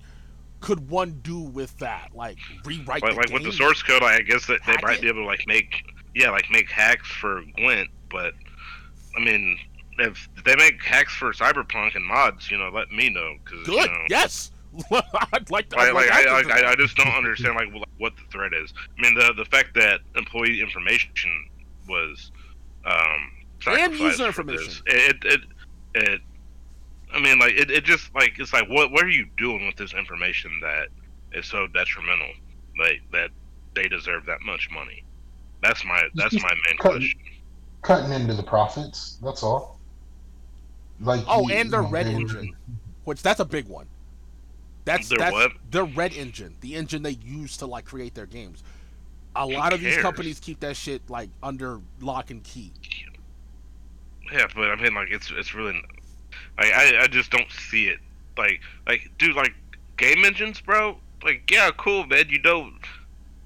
[0.61, 2.11] could one do with that?
[2.15, 3.35] Like rewrite Like the like game?
[3.35, 5.03] with the source code, I guess that they Hack might it?
[5.03, 5.85] be able to like make
[6.15, 8.35] yeah like make hacks for Gwent, but
[9.17, 9.59] I mean.
[9.99, 13.91] If they make hacks for Cyberpunk and mods, you know, let me know because Good.
[13.91, 14.51] you know, Yes.
[14.91, 15.77] I'd like to.
[15.77, 16.71] Like, like, like I, to I.
[16.71, 18.73] I just don't understand like what the threat is.
[18.99, 21.47] I mean, the the fact that employee information
[21.87, 22.33] was
[22.87, 23.31] um,
[23.67, 24.67] And user for information.
[24.67, 25.41] this, It, it it
[25.95, 26.21] it.
[27.13, 29.77] I mean, like it, it just like it's like what what are you doing with
[29.77, 30.89] this information that
[31.33, 32.33] is so detrimental?
[32.79, 33.29] Like that
[33.75, 35.05] they deserve that much money.
[35.63, 37.21] That's my that's my main Cut- question.
[37.83, 39.19] cutting into the profits.
[39.23, 39.79] That's all.
[41.01, 42.57] Like Oh, you- and their you know, red they were- engine,
[43.05, 43.87] which that's a big one.
[44.85, 45.53] That's Their that's what?
[45.71, 48.63] their red engine, the engine they use to like create their games.
[49.37, 52.73] A lot of these companies keep that shit like under lock and key.
[54.33, 55.75] Yeah, but I mean, like, it's it's really,
[56.59, 57.99] like, I I just don't see it.
[58.37, 59.55] Like, like, dude, like,
[59.99, 60.99] game engines, bro.
[61.23, 62.29] Like, yeah, cool, man.
[62.29, 62.71] You know,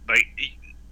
[0.08, 0.26] like,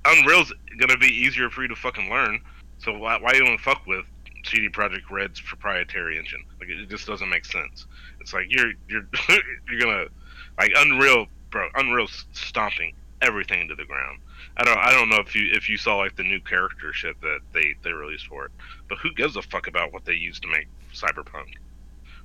[0.07, 2.41] Unreal's gonna be easier for you to fucking learn.
[2.79, 4.05] So why why you even fuck with
[4.45, 6.45] CD Projekt Red's proprietary engine?
[6.61, 7.87] Like it just doesn't make sense.
[8.21, 9.07] It's like you're you're
[9.69, 10.07] you're gonna
[10.59, 11.69] like Unreal, bro.
[11.75, 14.21] Unreal's stomping everything into the ground.
[14.57, 17.21] I don't I don't know if you if you saw like the new character shit
[17.23, 18.53] that they they released for it,
[18.89, 21.55] but who gives a fuck about what they used to make Cyberpunk?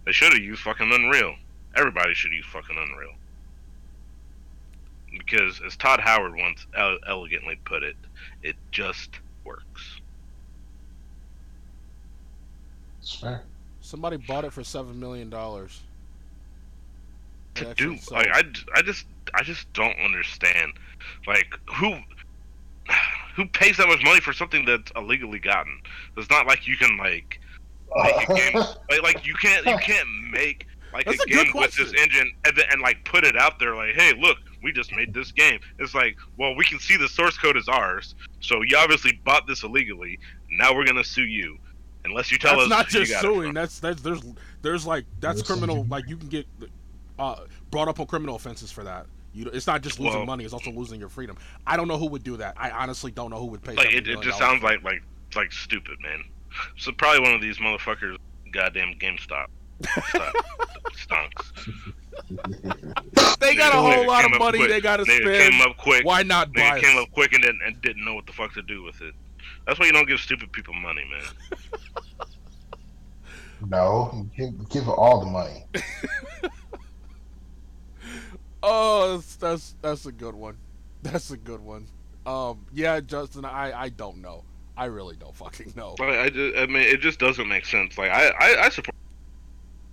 [0.05, 1.35] They should have used fucking Unreal.
[1.75, 3.13] Everybody should use fucking Unreal.
[5.19, 6.65] Because as Todd Howard once
[7.07, 7.95] elegantly put it,
[8.41, 9.99] it just works.
[13.01, 13.43] It's fair.
[13.81, 15.81] Somebody bought it for seven million dollars.
[17.55, 17.97] to do.
[18.11, 18.43] Like I,
[18.75, 19.05] I just
[19.35, 20.73] I just don't understand.
[21.27, 21.97] Like who
[23.35, 25.79] who pays that much money for something that's illegally gotten?
[26.17, 27.39] It's not like you can like
[27.95, 28.53] make a game
[28.89, 31.93] like, like you can't you can't make like That's a a good game with this
[31.93, 35.31] engine and, and like put it out there like hey look we just made this
[35.31, 39.19] game it's like well we can see the source code is ours so you obviously
[39.23, 40.19] bought this illegally
[40.51, 41.57] now we're gonna sue you
[42.05, 43.53] unless you tell that's us not who you just got suing.
[43.53, 44.21] That's that's there's
[44.61, 45.85] there's like that's There's criminal.
[45.89, 46.47] Like you can get
[47.17, 47.35] uh,
[47.71, 49.05] brought up on criminal offenses for that.
[49.33, 51.37] You, it's not just losing Well- money; it's also losing your freedom.
[51.67, 52.55] I don't know who would do that.
[52.57, 53.75] I honestly don't know who would pay.
[53.75, 55.03] like it, it just sounds like like
[55.35, 56.23] like stupid man
[56.77, 58.17] so probably one of these motherfuckers
[58.51, 59.47] goddamn GameStop
[59.81, 60.33] Stop.
[60.93, 61.51] stonks
[63.39, 64.69] They got a whole lot of money quick.
[64.69, 65.23] they got to spend.
[65.23, 68.13] came up quick Why not buy Nigga came up quick and didn't, and didn't know
[68.13, 69.13] what the fuck to do with it.
[69.65, 71.59] That's why you don't give stupid people money, man.
[73.67, 75.65] No, give, give her all the money.
[78.61, 80.57] Oh, that's, that's that's a good one.
[81.01, 81.87] That's a good one.
[82.25, 84.43] Um, yeah, Justin, I I don't know.
[84.75, 85.95] I really don't fucking know.
[85.99, 87.97] Like, I, just, I mean, it just doesn't make sense.
[87.97, 88.95] Like, I, I, I support.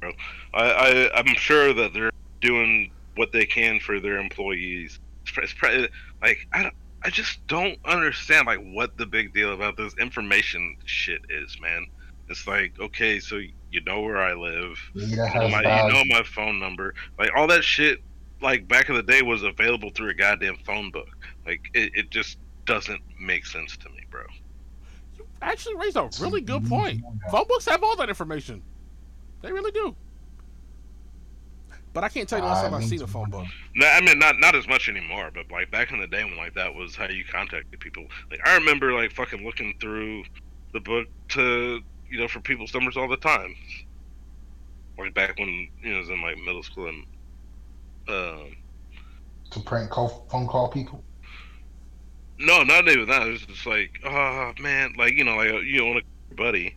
[0.07, 0.61] Bro.
[0.61, 4.99] I, I, I'm sure that they're doing what they can for their employees.
[5.23, 5.87] It's, it's pr-
[6.23, 10.77] like, I, don't, I just don't understand like what the big deal about this information
[10.85, 11.87] shit is, man.
[12.29, 13.37] It's like, okay, so
[13.71, 14.79] you know where I live.
[14.95, 16.95] You know, my, you know my phone number.
[17.19, 18.03] Like all that shit,
[18.43, 21.17] like back in the day, was available through a goddamn phone book.
[21.47, 24.23] Like it, it just doesn't make sense to me, bro.
[25.17, 26.75] You Actually, raised a really good mm-hmm.
[26.75, 27.05] point.
[27.31, 28.61] Phone books have all that information.
[29.47, 29.95] They really do.
[31.93, 33.47] But I can't tell you the last I time I've mean, seen a phone book.
[33.77, 36.37] No, I mean not not as much anymore, but like back in the day when
[36.37, 38.05] like that was how you contacted people.
[38.29, 40.25] Like I remember like fucking looking through
[40.73, 41.81] the book to
[42.11, 43.55] you know for people's numbers all the time.
[44.99, 47.05] Like back when you know I was in like middle school and
[48.09, 48.57] um
[49.53, 51.05] to prank call, phone call people.
[52.41, 53.29] No, not even that.
[53.29, 56.77] It's just like, oh man, like you know, like you want a buddy,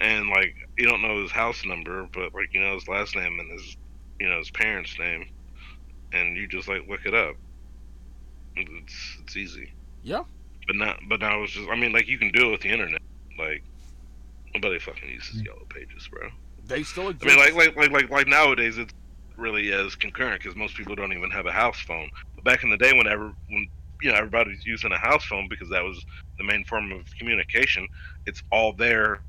[0.00, 3.38] and like you don't know his house number, but like you know his last name
[3.38, 3.76] and his,
[4.20, 5.28] you know, his parents' name,
[6.12, 7.36] and you just like look it up.
[8.56, 9.72] It's it's easy.
[10.02, 10.24] Yeah.
[10.66, 11.68] But not, but now it's just.
[11.68, 13.02] I mean, like you can do it with the internet.
[13.38, 13.62] Like
[14.54, 15.46] nobody fucking uses mm.
[15.46, 16.28] yellow pages, bro.
[16.66, 17.36] They still exist.
[17.36, 18.94] I mean, like like like like like nowadays it's
[19.36, 22.10] really as concurrent because most people don't even have a house phone.
[22.34, 23.66] But back in the day, whenever when
[24.00, 26.04] you know everybody's using a house phone because that was
[26.38, 27.86] the main form of communication,
[28.26, 29.20] it's all there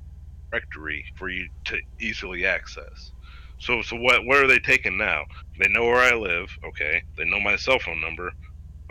[0.55, 3.11] directory for you to easily access.
[3.59, 5.23] So so what what are they taking now?
[5.59, 7.03] They know where I live, okay.
[7.17, 8.31] They know my cell phone number,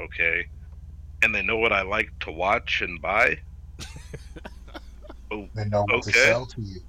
[0.00, 0.46] okay.
[1.22, 3.38] And they know what I like to watch and buy.
[5.54, 6.80] They know what to sell to you.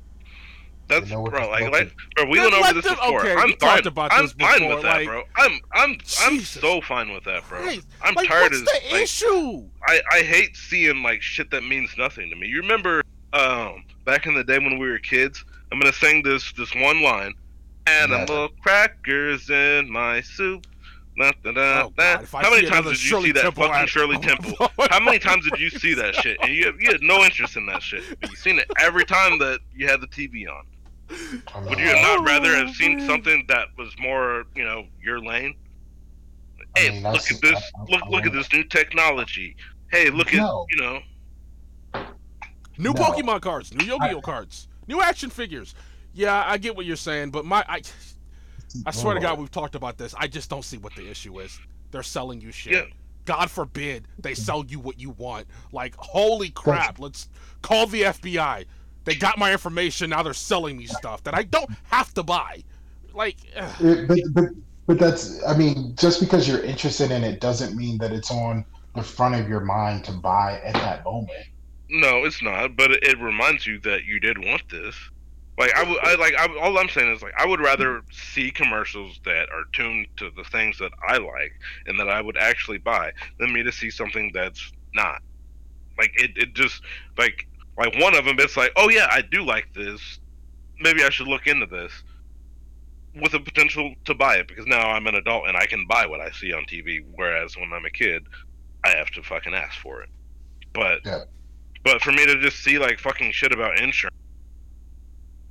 [0.88, 3.22] That's know bro, like, like bro, we Then went over this them- before.
[3.22, 3.88] okay, I'm fine.
[3.88, 5.24] about I'm this fine before, with that, like- bro.
[5.36, 7.64] I'm I'm I'm so fine with that, bro.
[7.64, 7.88] Christ.
[8.04, 9.68] I'm like, tired what's of the like, issue?
[9.88, 12.46] I I hate seeing like shit that means nothing to me.
[12.48, 13.02] You remember
[13.34, 15.44] um back in the day when we were kids?
[15.72, 17.34] I'm gonna sing this this one line.
[17.88, 20.66] Animal crackers in my soup.
[21.18, 22.26] Da, da, da, Oh.
[22.42, 24.70] How many times did you see that Temple fucking ad- Shirley Temple?
[24.90, 26.38] How many times did you see that shit?
[26.42, 28.04] And you, you had no interest in that shit.
[28.20, 30.66] But you seen it every time that you had the TV on.
[31.70, 35.56] Would you not rather Oh, have seen something that was more, you know, your lane?
[36.76, 37.72] I Hey, mean, look at this!
[37.78, 39.56] I- I- Look, I look at this new technology.
[39.92, 40.66] Hey, look No.
[40.70, 41.00] at you know.
[42.78, 43.02] New No.
[43.02, 45.76] Pokemon cards, new Yu-Gi-Oh cards, new action figures.
[46.14, 47.82] Yeah, I get what you're saying, but my I,
[48.86, 49.42] I swear to God, oh.
[49.42, 50.14] we've talked about this.
[50.18, 51.60] I just don't see what the issue is.
[51.92, 52.74] They're selling you shit.
[52.74, 52.84] Yeah.
[53.26, 55.48] God forbid they sell you what you want.
[55.72, 57.00] Like, holy crap!
[57.00, 57.28] Let's
[57.62, 58.66] call the FBI.
[59.04, 60.12] They got my information.
[60.12, 62.64] Now they're selling me stuff that I don't have to buy.
[63.14, 63.38] Like.
[63.80, 64.46] It- but, but
[64.88, 68.66] but that's I mean, just because you're interested in it doesn't mean that it's on
[68.96, 71.32] the front of your mind to buy at that moment.
[72.02, 72.76] No, it's not.
[72.78, 74.96] But it, reminds you that you did want this.
[75.58, 76.36] Like I would, I like.
[76.38, 80.32] I, all I'm saying is like I would rather see commercials that are tuned to
[80.36, 81.54] the things that I like
[81.88, 85.22] and that I would actually buy than me to see something that's not.
[85.98, 86.82] Like it, it just
[87.18, 90.20] like Like one of them, it's like, oh yeah, I do like this.
[90.80, 91.92] Maybe I should look into this
[93.22, 96.06] with the potential to buy it because now I'm an adult and I can buy
[96.06, 97.06] what I see on TV.
[97.16, 98.28] Whereas when I'm a kid,
[98.84, 100.10] I have to fucking ask for it.
[100.74, 101.24] But Yeah.
[101.86, 104.16] But for me to just see like fucking shit about insurance,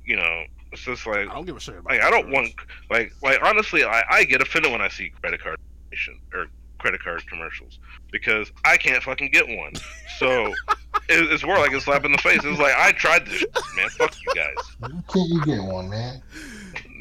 [0.05, 1.93] you know, it's just like I don't give a shit about.
[1.93, 2.53] like I don't want
[2.91, 7.01] like like honestly, I, I get offended when I see credit card information or credit
[7.01, 7.79] card commercials
[8.11, 9.73] because I can't fucking get one.
[10.19, 10.47] So
[11.09, 12.41] it, it's more like a slap in the face.
[12.43, 13.89] It's like I tried this, shit, man.
[13.89, 16.21] Fuck you guys, Why can't you get one, man?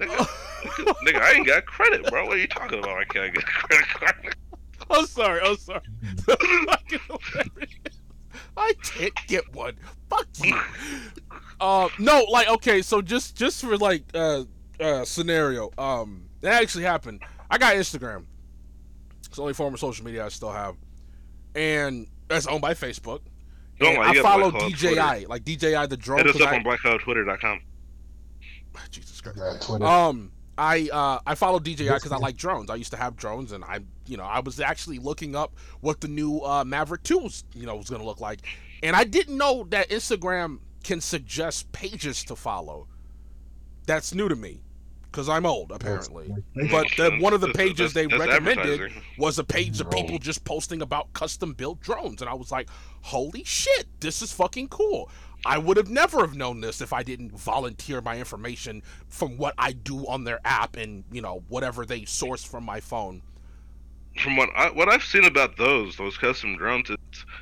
[0.01, 1.21] nigga, nigga, nigga.
[1.21, 2.25] I ain't got credit, bro.
[2.27, 2.97] What are you talking about?
[2.99, 4.37] I can't get a credit card.
[4.91, 5.41] I'm sorry.
[5.43, 5.81] I'm sorry.
[8.55, 8.91] Fucking hilarious.
[8.95, 9.77] I can't get one.
[10.11, 10.59] Fuck you.
[11.61, 14.45] Uh, no, like okay, so just just for like uh
[14.81, 17.23] uh scenario, um, that actually happened.
[17.51, 18.25] I got Instagram.
[19.27, 20.77] It's the only form of social media I still have,
[21.55, 23.21] and that's owned by Facebook.
[23.81, 26.19] Don't And lie, I follow Black Cloud DJI, like DJI the drone.
[26.19, 27.61] Hit us 'cause up I- on blackcloudtwitter.com.
[28.91, 29.39] Jesus Christ.
[29.39, 29.85] Yeah, Twitter.
[29.85, 32.71] Um, I uh, I follow DJI because I like drones.
[32.71, 36.01] I used to have drones, and I, you know, I was actually looking up what
[36.01, 38.41] the new uh, Maverick Two was, you know, was going to look like,
[38.83, 42.87] and I didn't know that Instagram can suggest pages to follow.
[43.87, 44.61] That's new to me,
[45.05, 46.33] because I'm old apparently.
[46.71, 50.19] But the, one of the pages they that's- that's recommended was a page of people
[50.19, 52.69] just posting about custom built drones, and I was like,
[53.03, 55.11] "Holy shit, this is fucking cool!"
[55.47, 59.55] I would have never have known this if I didn't volunteer my information from what
[59.59, 63.23] I do on their app and you know whatever they source from my phone.
[64.23, 67.01] From what I, what I've seen about those those custom drones, it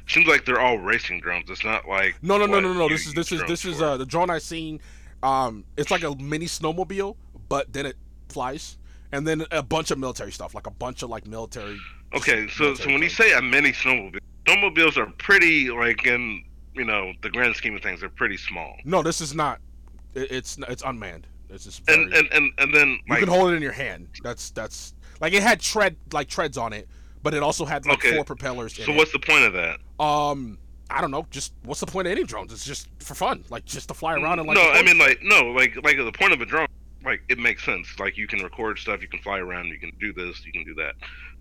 [0.09, 1.49] seems like they're all racing drones.
[1.51, 2.89] It's not like No, no, no, no, no.
[2.89, 4.81] This is this is this is uh the drone I seen.
[5.23, 7.15] Um, it's like a mini snowmobile,
[7.49, 7.97] but then it
[8.29, 8.79] flies,
[9.13, 11.79] and then a bunch of military stuff, like a bunch of like military.
[12.15, 16.43] Okay, so so when you say a mini snowmobile, snowmobiles are pretty like in
[16.75, 18.77] you know the grand scheme of things, they're pretty small.
[18.85, 19.61] No, this is not.
[20.15, 21.27] It's it's unmanned.
[21.51, 23.73] It's just very, And and and, and then you like can hold it in your
[23.73, 24.09] hand.
[24.23, 26.89] That's that's like it had tread like treads on it,
[27.23, 28.15] but it also had like Okay.
[28.15, 28.75] four propellers.
[28.75, 28.97] So it.
[28.97, 29.79] what's the point of that?
[30.03, 30.59] Um,
[30.91, 31.27] I don't know.
[31.31, 32.53] Just what's the point of any drones?
[32.53, 34.57] It's just for fun, like just to fly around and like.
[34.57, 36.67] no, I mean like no, like like the point of a drone,
[37.05, 37.89] like it makes sense.
[37.99, 40.65] Like you can record stuff, you can fly around, you can do this, you can
[40.65, 40.95] do that.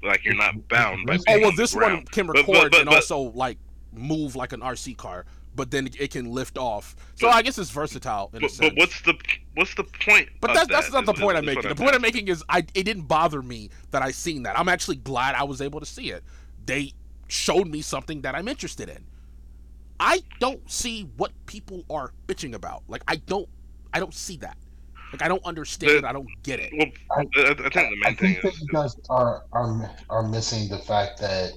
[0.03, 1.15] Like you're not bound by.
[1.15, 3.57] Oh, Oh well, this one can record but- but- and but- also like
[3.93, 5.25] move like an RC car,
[5.55, 6.95] but then it can lift off.
[7.15, 8.69] So But- I guess it's versatile in a sense.
[8.69, 9.13] but what's the
[9.55, 10.29] what's the point?
[10.39, 11.63] But of that's that's that not the point I'm making.
[11.63, 14.57] The I'm point I'm making is I it didn't bother me that I seen that.
[14.57, 16.23] I'm actually glad I was able to see it.
[16.65, 16.93] They
[17.27, 19.03] showed me something that I'm interested in.
[19.99, 22.83] I don't see what people are bitching about.
[22.87, 23.47] Like I don't
[23.93, 24.57] I don't see that.
[25.11, 26.05] Like I don't understand The- it.
[26.05, 26.71] I don't get it.
[26.77, 26.87] Well,
[27.17, 30.23] I, I think the main I thing think that is you guys are are are
[30.27, 31.51] missing the fact that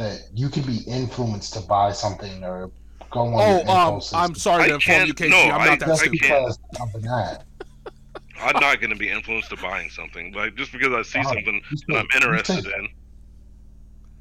[0.00, 2.70] that you can be influenced to buy something or
[3.10, 3.34] go on.
[3.36, 4.00] Oh, your um.
[4.14, 6.20] I'm sorry to inform you, can't- no, I'm I- not that just I stupid.
[6.22, 6.56] can't.
[6.72, 7.44] because of an ad.
[8.40, 10.32] I'm not going to be influenced to buying something.
[10.32, 11.32] Like just because I see Wow.
[11.34, 12.88] something that I'm interested in.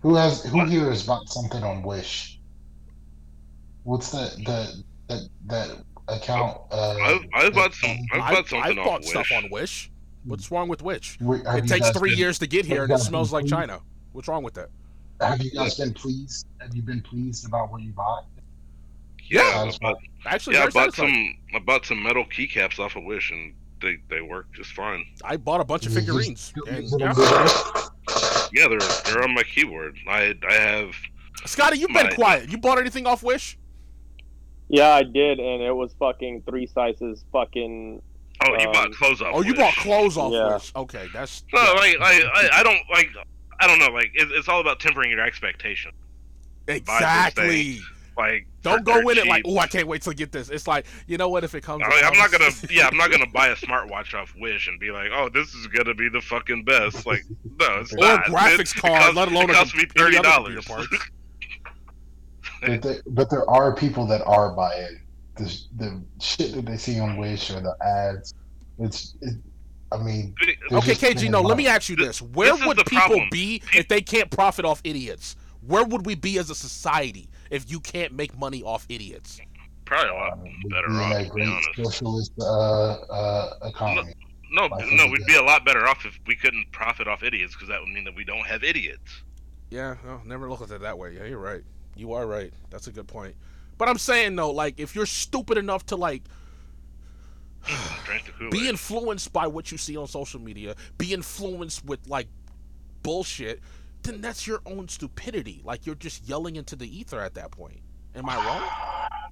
[0.01, 0.69] Who has who What?
[0.69, 2.39] here has bought something on Wish?
[3.84, 5.69] What's the the that that
[6.09, 6.57] account?
[6.71, 7.97] Uh, I've, I've bought some.
[8.13, 9.43] I've I, bought I something bought off stuff Wish.
[9.43, 9.91] on Wish.
[10.25, 11.17] What's wrong with Wish?
[11.19, 13.45] Wi- have It takes three been- years to get here, and it smells been like?
[13.49, 13.80] China.
[14.11, 14.69] What's wrong with that?
[15.22, 16.47] Have you guys been pleased?
[16.61, 18.26] Have you been pleased about what you bought?
[19.30, 19.80] Yeah, I Satisfied?
[19.82, 21.38] bought, Actually, yeah, I bought satisfying.
[21.51, 21.61] some.
[21.61, 25.05] I bought some metal keycaps off of Wish, and they they work just fine.
[25.24, 26.53] I bought a bunch of figurines.
[26.67, 27.13] And, yeah.
[28.51, 29.97] Yeah, they're they're on my keyboard.
[30.07, 30.95] I I have.
[31.45, 32.49] Scotty, you've been quiet.
[32.51, 33.57] You bought anything off Wish?
[34.67, 37.24] Yeah, I did, and it was fucking three sizes.
[37.32, 38.01] Fucking
[38.41, 39.32] Oh, you Um, bought clothes off.
[39.34, 40.53] Oh, you bought clothes off Yeah.
[40.53, 40.72] Wish.
[40.76, 43.09] Okay, that's No, like I, I I don't like.
[43.60, 43.88] I don't know.
[43.89, 45.91] Like it, it's all about tempering your expectation.
[46.68, 47.80] exactly.
[48.18, 50.49] Like Don't go in it like, oh, I can't wait to get this.
[50.49, 51.45] It's like, you know what?
[51.45, 52.49] If it comes, I mean, I'm not gonna.
[52.70, 55.68] Yeah, I'm not gonna buy a smartwatch off Wish and be like, "Oh, this is
[55.68, 57.24] gonna be the fucking best." Like,
[57.62, 58.28] no, it's or not.
[58.28, 60.20] a graphics It- it card, costs- let alone it a cost com- me any thirty
[60.22, 60.66] dollars.
[60.66, 60.97] computer.
[62.62, 64.99] But there, but there are people that are buying
[65.36, 68.34] the the shit that they see on Wish or the ads.
[68.80, 69.36] It's, it,
[69.91, 70.35] I mean,
[70.71, 72.21] Okay, just KG, no, let me ask you This- this.
[72.21, 73.29] Where this would people problem.
[73.31, 75.35] be if they can't profit off idiots?
[75.61, 79.39] Where would we be as a society if you can't make money off idiots?
[79.85, 83.53] Probably a lot we'd better be in off, that to be great socialist uh, uh,
[83.63, 84.13] economy.
[84.51, 87.07] No, I think no, we we'd be a lot better off if we couldn't profit
[87.07, 89.23] off idiots, because that would mean that we don't have idiots.
[89.71, 91.15] Yeah, no, never look at it that way.
[91.15, 91.61] Yeah, you're right.
[91.95, 92.53] You are right.
[92.69, 93.35] That's a good point.
[93.77, 96.48] But I'm saying though, like, if you're stupid enough to like Drink the Kool-Aid.
[98.51, 102.28] be influenced by what you see on social media, be influenced with like
[103.03, 103.60] bullshit,
[104.03, 105.62] then that's your own stupidity.
[105.64, 107.80] Like you're just yelling into the ether at that point.
[108.16, 109.30] Am I wrong?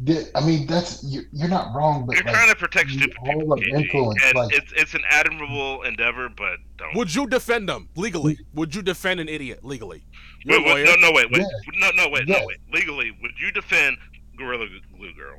[0.00, 3.16] the- I mean, that's you, you're not wrong, but You're like, trying to protect stupid
[3.24, 6.94] people, of influence, and like- it's it's an admirable endeavor, but don't.
[6.96, 8.38] Would you defend them legally?
[8.54, 10.04] Would you defend an idiot legally?
[10.44, 11.80] You're Wait, wait, no, no, wait, wait, Yeah.
[11.80, 12.40] no, no, wait, Yeah.
[12.40, 12.58] no, wait.
[12.72, 13.96] Legally, would you defend
[14.36, 15.38] Gorilla Glue Girl?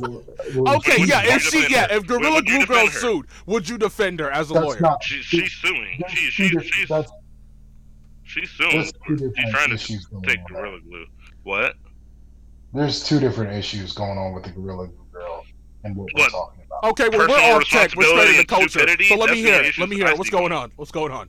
[0.00, 0.22] Well,
[0.56, 1.22] well, Okay, yeah.
[1.24, 1.96] If she, yeah, her?
[1.98, 2.90] if Gorilla Glue Girl her?
[2.92, 4.80] sued, would you defend her as a that's lawyer?
[4.80, 5.02] not.
[5.02, 5.98] She, she's suing.
[6.00, 7.12] That's She, two she, different- she's that's,
[8.24, 8.84] she's suing.
[9.06, 10.46] She's trying to issues going take on.
[10.52, 11.06] Gorilla Glue.
[11.42, 11.74] What?
[12.72, 15.44] There's two different issues going on with the Gorilla Glue Girl
[15.84, 16.90] and what we're talking about.
[16.92, 17.96] Okay, well we're Personal off tech.
[17.96, 19.14] We're straight into responsibility culture.
[19.14, 19.60] So let me hear.
[19.62, 19.78] it.
[19.78, 20.06] Let me hear.
[20.08, 20.18] It.
[20.18, 20.72] What's going going on?
[20.76, 21.28] What's going on?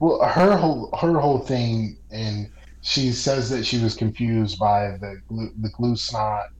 [0.00, 2.48] Well, her whole her whole thing, and
[2.82, 6.50] she says that she was confused by the glue, the glue snot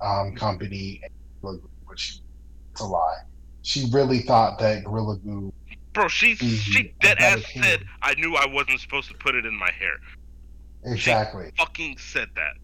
[0.00, 1.02] um, company,
[1.40, 2.20] which
[2.72, 3.18] it's a lie.
[3.62, 5.52] She really thought that Gorilla Glue.
[5.92, 7.84] Bro, she she dead ass said.
[8.02, 9.96] I knew I wasn't supposed to put it in my hair.
[10.84, 11.50] Exactly.
[11.58, 12.54] Fucking said that.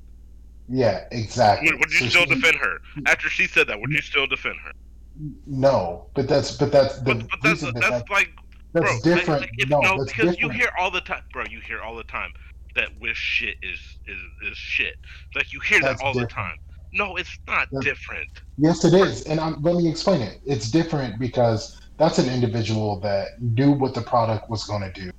[0.68, 1.04] Yeah.
[1.10, 1.70] Exactly.
[1.72, 3.80] Would, would you So still she- defend her after she said that?
[3.80, 4.72] Would you still defend her?
[5.46, 8.30] No, but that's but that's the But, but that's that that's that- like
[8.72, 9.40] that's bro, different.
[9.42, 11.44] like, if, no, no, that's because you hear all the time, bro.
[11.50, 12.32] You hear all the time
[12.74, 14.18] that wish shit is is
[14.50, 14.94] is shit.
[15.34, 16.56] Like you hear That's that all the time.
[16.92, 18.28] No, it's not That's- different.
[18.58, 20.40] Yes, it is, and I'm, let me explain it.
[20.44, 25.10] It's different because that's an individual that knew what the product was going to do,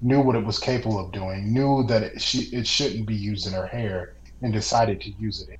[0.00, 3.46] knew what it was capable of doing, knew that it, she it shouldn't be used
[3.46, 5.56] in her hair, and decided to use it.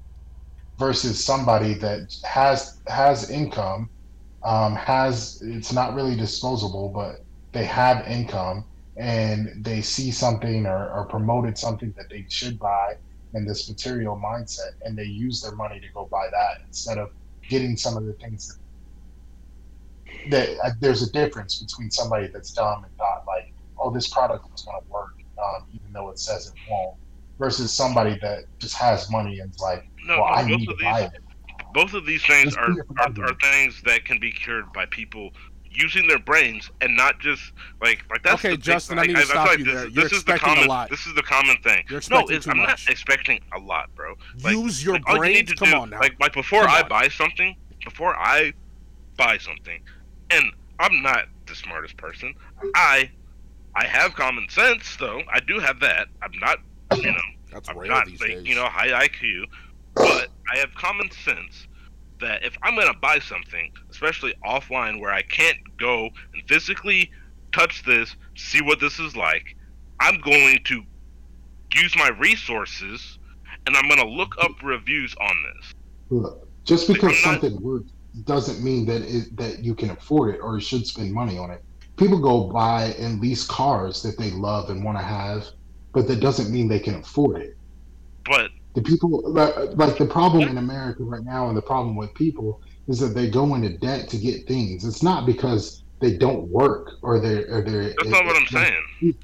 [0.78, 3.90] Versus somebody that has has income,
[4.44, 8.64] um, has it's not really disposable, but they have income
[8.96, 12.94] and they see something or, or promoted something that they should buy
[13.34, 17.08] in this material mindset and they use their money to go buy that instead of
[17.48, 18.58] getting some of the things
[20.30, 23.44] that, that uh, there's a difference between somebody that's dumb and thought like
[23.78, 25.10] oh this product is going to work
[25.42, 26.94] um, even though it says it won't
[27.38, 30.76] versus somebody that just has money and is like No, well i both need of
[30.76, 31.12] to these buy it.
[31.72, 34.64] both of these things are, do it for are, are things that can be cured
[34.74, 35.30] by people
[35.80, 37.52] using their brains and not just
[37.82, 38.82] like like that's Okay, the thing.
[38.82, 39.88] Justin, I Like, need to feel stop like you this, there.
[39.88, 40.90] You're is the expecting a common lot.
[40.90, 41.84] this is the common thing.
[41.88, 42.68] You're no, expecting it's, too I'm much.
[42.68, 44.14] not expecting a lot, bro.
[44.42, 45.32] Like, Use your like, all you brain.
[45.32, 46.00] need to Come do, on now.
[46.00, 46.88] Like like before Come I on.
[46.88, 48.52] buy something, before I
[49.16, 49.80] buy something,
[50.30, 50.44] and
[50.78, 52.34] I'm not the smartest person.
[52.74, 53.10] I
[53.74, 55.22] I have common sense though.
[55.32, 56.08] I do have that.
[56.22, 56.58] I'm not
[57.02, 57.20] you know
[57.52, 58.44] That's I'm not these like, days.
[58.44, 59.44] you know high IQ,
[60.02, 61.66] but I have common sense
[62.20, 63.70] that if I'm gonna buy something,
[64.00, 67.10] especially offline where I can't go and physically
[67.54, 69.44] touch this, see what this is like,
[70.00, 70.82] I'm going to
[71.74, 73.18] use my resources
[73.66, 75.72] and I'm gonna look up reviews on this.
[76.10, 77.90] Look, just because not- something works
[78.24, 81.62] doesn't mean that it, that you can afford it or should spend money on it.
[81.96, 85.46] People go buy and lease cars that they love and want to have,
[85.92, 87.50] but that doesn't mean they can afford it.
[88.24, 92.12] But The people like, like the problem in America right now, and the problem with
[92.14, 94.84] people is that they go into debt to get things.
[94.84, 97.84] It's not because they don't work or they're or they're.
[97.96, 98.74] that's not what I'm saying.
[99.00, 99.14] the-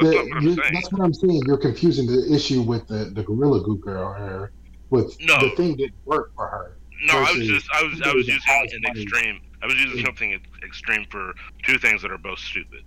[0.00, 0.74] That's not what I'm saying.
[0.74, 1.42] That's what I'm saying.
[1.46, 4.52] You're confusing the issue with the the gorilla goo girl her
[4.90, 5.38] with No.
[5.40, 6.76] the thing didn't work for her.
[7.06, 9.02] No, I was just I was I was using an money.
[9.02, 9.40] extreme.
[9.62, 12.82] I was using something extreme for two things that are both stupid.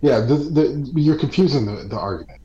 [0.00, 2.40] Yeah, the, the you're confusing the, the argument.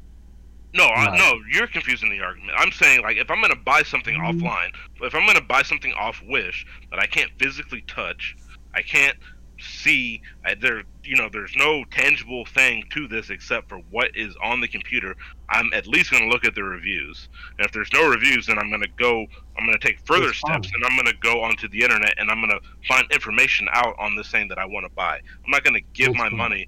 [0.74, 2.54] No, I, no, you're confusing the argument.
[2.58, 4.40] I'm saying like if I'm gonna buy something Mhm.
[4.42, 4.70] offline,
[5.02, 8.36] if I'm gonna buy something off Wish that I can't physically touch,
[8.76, 9.18] I can't
[9.60, 10.22] see.
[10.46, 14.62] I, there, you know, there's no tangible thing to this except for what is on
[14.62, 15.16] the computer.
[15.50, 18.70] I'm at least gonna look at the reviews, and if there's no reviews, then I'm
[18.70, 19.26] gonna go.
[19.58, 20.76] I'm gonna take further That's steps, fine.
[20.76, 24.30] and I'm gonna go onto the internet and I'm gonna find information out on this
[24.30, 25.16] thing that I want to buy.
[25.44, 26.38] I'm not gonna give That's my fine.
[26.38, 26.68] money.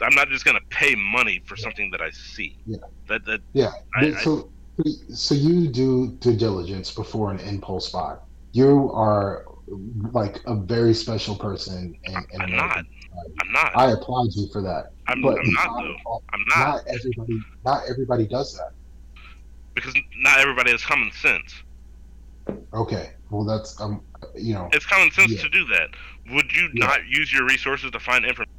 [0.00, 2.56] I'm not just gonna pay money for something that I see.
[2.66, 2.78] Yeah.
[3.08, 3.70] That that Yeah.
[3.94, 4.50] I- so
[5.12, 8.16] so you do due diligence before an impulse buy.
[8.52, 9.44] You are
[10.12, 12.78] like a very special person in I'm not.
[12.78, 13.76] I'm not.
[13.76, 14.92] I applaud you for that.
[15.08, 16.22] I'm, But I'm not though.
[16.32, 18.70] I'm not not everybody not everybody does that.
[19.74, 21.54] because not everybody has common sense.
[22.72, 23.10] Okay.
[23.30, 24.00] Well that's um
[24.36, 25.42] you know It's common sense Yeah.
[25.42, 25.88] to do that.
[26.30, 26.86] Would you Yeah.
[26.86, 28.52] not use your resources to find information?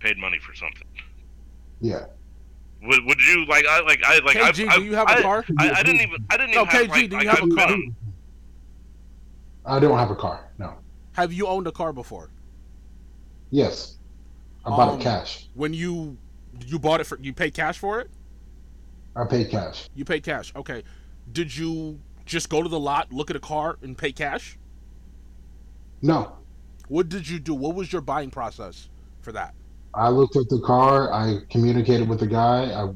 [0.00, 0.86] Paid money for something.
[1.80, 2.04] yeah.
[2.82, 5.22] Would, would you like I like I like KG, I've, do you have a I,
[5.22, 5.44] car?
[5.58, 7.38] I, I didn't even I didn't No, even have, KG, like, do like, you have
[7.42, 7.68] I've a car?
[7.68, 7.96] been-
[9.64, 10.50] I don't have a car.
[10.58, 10.74] No.
[11.12, 12.30] Have you owned a car before?
[13.50, 13.96] Yes.
[14.64, 15.48] I bought Um, it cash.
[15.54, 16.18] When you
[16.66, 18.10] you bought it for you paid cash for it?
[19.16, 19.88] I paid cash.
[19.94, 20.52] You paid cash.
[20.54, 20.82] Okay.
[21.32, 24.58] Did you just go to the lot, look at a car, and pay cash?
[26.02, 26.36] No.
[26.88, 27.54] What did you do?
[27.54, 28.90] What was your buying process
[29.22, 29.54] for that?
[29.96, 31.12] I looked at the car.
[31.12, 32.70] I communicated with the guy.
[32.72, 32.92] I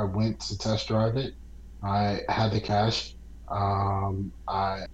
[0.00, 1.34] I went to test drive it.
[1.82, 3.14] I had the cash.
[3.48, 4.86] Um, I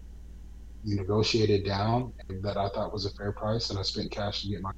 [0.85, 4.63] negotiated down that I thought was a fair price, and I spent cash to get
[4.63, 4.73] my.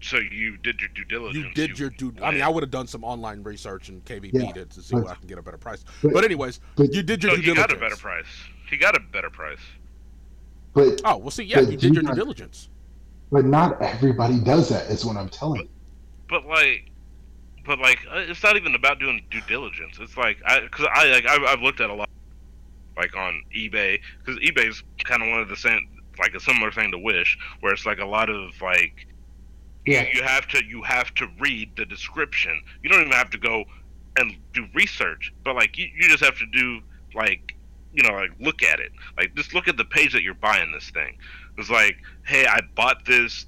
[0.00, 1.44] So you did your due diligence.
[1.44, 2.14] You did your due.
[2.22, 4.94] I mean, I would have done some online research and KVP Yeah, to, to see
[4.94, 5.84] but- where I can get a better price.
[6.02, 7.78] But, But anyways, but, you did your So due he got diligence.
[7.78, 8.26] a better price.
[8.70, 9.58] He got a better price.
[10.74, 12.68] but Oh well, see, yeah, you did you your due got- diligence.
[13.32, 14.88] but not everybody does that.
[14.90, 15.68] Is what I'm telling you.
[16.28, 16.90] But like,
[17.66, 19.98] but like, uh, it's not even about doing due diligence.
[20.00, 22.08] It's like, I, cause I, like, I've, I've looked at a lot,
[22.96, 26.90] like on eBay, because eBay's kind of one of the same, like a similar thing
[26.92, 29.06] to Wish, where it's like a lot of like,
[29.86, 30.02] Yeah.
[30.02, 32.60] you, you have to, you have to read the description.
[32.82, 33.64] You don't even have to go
[34.18, 36.80] and do research, but like, you, you just have to do
[37.14, 37.54] like,
[37.94, 38.92] you know, like look at it.
[39.16, 41.16] Like, just look at the page that you're buying this thing.
[41.56, 43.46] It's like, hey, I bought this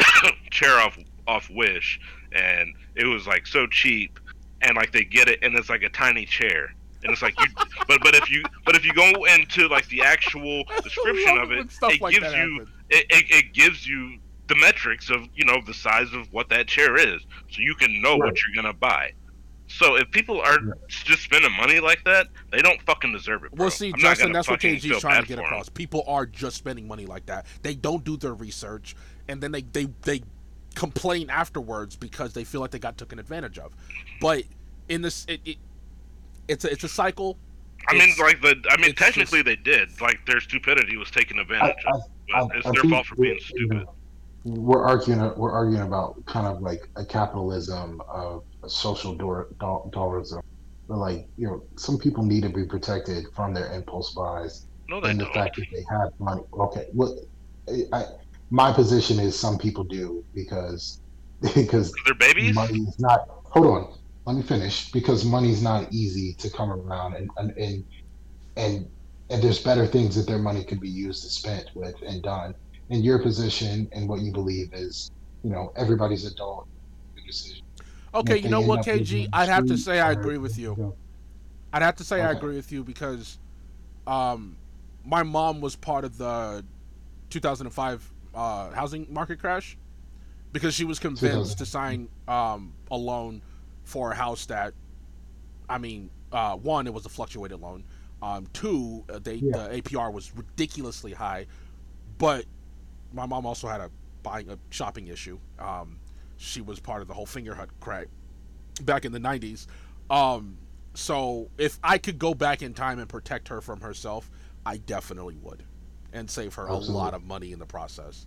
[0.50, 2.00] chair off off Wish,
[2.32, 4.18] and it was like so cheap,
[4.60, 7.46] and like they get it, and it's like a tiny chair, and it's like you,
[7.88, 11.54] but but if you but if you go into like the actual description of it
[11.54, 14.18] it, when stuff it like gives you it, it, it gives you
[14.48, 18.00] the metrics of you know the size of what that chair is, so you can
[18.02, 19.10] know what you're gonna buy.
[19.68, 20.72] So if people are Yeah.
[20.88, 23.52] just spending money like that, they don't fucking deserve it.
[23.52, 23.64] Bro.
[23.64, 25.46] Well, see, I'm Justin, that's what fucking KG's trying to get for 'em.
[25.46, 25.68] across.
[25.70, 27.46] People are just spending money like that.
[27.62, 28.94] They don't do their research,
[29.28, 30.22] and then they they they
[30.72, 33.72] complain afterwards because they feel like they got taken advantage of.
[34.20, 34.44] But
[34.88, 35.56] in this, it, it
[36.48, 37.36] it's a it's a cycle.
[37.88, 38.56] I mean, like the.
[38.70, 40.00] I mean, it's technically they did.
[40.00, 42.00] Like their stupidity was taken I, advantage of.
[42.34, 43.86] I, But it's I their think fault for we're- being stupid.
[44.44, 45.20] We're arguing.
[45.36, 50.42] We're arguing about kind of like a capitalism of social dor- dol- dollarism.
[50.88, 55.00] But like you know, some people need to be protected from their impulse buys No,
[55.00, 55.34] and the don't.
[55.34, 56.42] fact that they have money.
[56.54, 57.16] Okay, well,
[57.68, 58.04] I, I,
[58.52, 61.00] my position is some people do because
[61.54, 62.54] because They're babies.
[62.54, 63.26] money is not.
[63.46, 64.92] Hold on, let me finish.
[64.92, 67.84] Because money's not easy to come around, and and and
[68.56, 68.88] and,
[69.30, 72.54] and there's better things that their money could be used to spent with and done.
[72.90, 75.10] And your position and what you believe is,
[75.42, 76.68] you know, everybody's adult
[77.26, 77.64] decision.
[78.14, 79.30] Okay, you know what, KG?
[79.32, 80.94] I'd have to say I agree with you.
[81.72, 83.38] I'd have to say I agree with you because
[84.06, 84.58] um,
[85.06, 86.62] my mom was part of the
[87.30, 89.76] 2005 uh, housing market crash
[90.52, 93.42] because she was convinced to sign um, a loan
[93.84, 94.74] for a house that,
[95.68, 97.84] I mean, uh, one, it was a fluctuated loan.
[98.22, 99.68] Um, two, uh, they, Yeah.
[99.68, 101.46] the APR was ridiculously high,
[102.18, 102.44] but
[103.12, 103.90] my mom also had a
[104.22, 105.38] buying a shopping issue.
[105.58, 105.98] Um,
[106.36, 108.08] she was part of the whole Fingerhut crack
[108.82, 109.66] back in the 90s.
[110.10, 110.58] Um,
[110.94, 114.30] so if I could go back in time and protect her from herself,
[114.64, 115.64] I definitely would
[116.12, 118.26] and save her a lot of money in the process.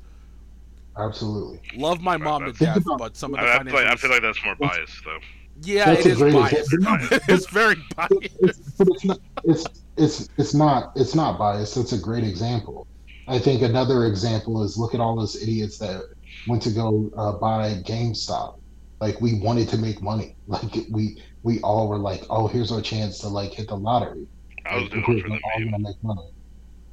[0.98, 1.60] Absolutely.
[1.76, 3.88] Love my mom to Think death, about- but some of the I, I, financial feel,
[3.92, 5.20] I feel like that's more That's- biased though.
[5.64, 6.74] yeah, That's it a great biased.
[6.74, 7.18] example.
[7.28, 8.38] it's very biased.
[8.40, 9.20] it's, but it's not.
[9.44, 9.66] It's
[9.98, 10.92] it's it's not.
[10.96, 11.76] It's not biased.
[11.78, 12.88] It's a great example.
[13.28, 16.02] I think another example is look at all those idiots that
[16.48, 18.60] went to go uh, buy GameStop.
[19.02, 20.36] Like we wanted to make money.
[20.48, 24.28] Like we we all were like, oh, here's our chance to like hit the lottery.
[24.66, 25.72] I was Like, doing it for the all meme.
[25.72, 26.30] gonna make money.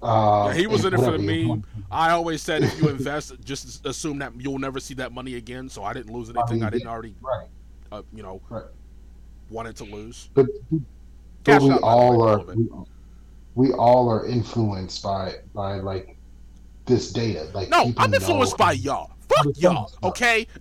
[0.02, 1.64] Uh, Yeah, he was in it for the meme.
[1.90, 5.68] I always said if you invest, just assume that you'll never see that money again.
[5.68, 6.56] So I didn't lose anything.
[6.58, 7.46] mean, I didn't already, Right.
[7.92, 8.64] uh, you know, Right.
[9.50, 10.28] wanted to lose.
[10.34, 10.46] But,
[11.44, 12.68] but we out, by all all are we,
[13.54, 16.16] we all are influenced by by like
[16.86, 17.48] this data.
[17.54, 19.10] Like No, I'm influenced know- by y'all.
[19.28, 20.46] Fuck y'all, okay?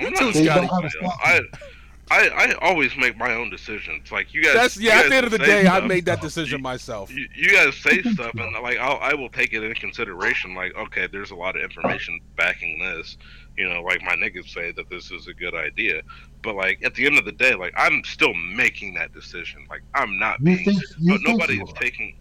[0.00, 0.68] I'm too, not They Scotty.
[2.18, 2.44] Know how to I.
[2.44, 4.10] I I always make my own decisions.
[4.12, 4.54] Like you guys.
[4.54, 5.00] That's you yeah.
[5.00, 7.10] At the end of the say day, I made that decision myself.
[7.12, 10.54] You, you guys say stuff, and like I'll, I will take it into consideration.
[10.54, 13.16] Like, okay, there's a lot of information backing this.
[13.56, 16.02] You know, like my niggas say that this is a good idea,
[16.42, 19.66] but like at the end of the day, like I'm still making that decision.
[19.70, 20.64] Like I'm not You being.
[20.64, 22.16] think you no, think nobody you is taking.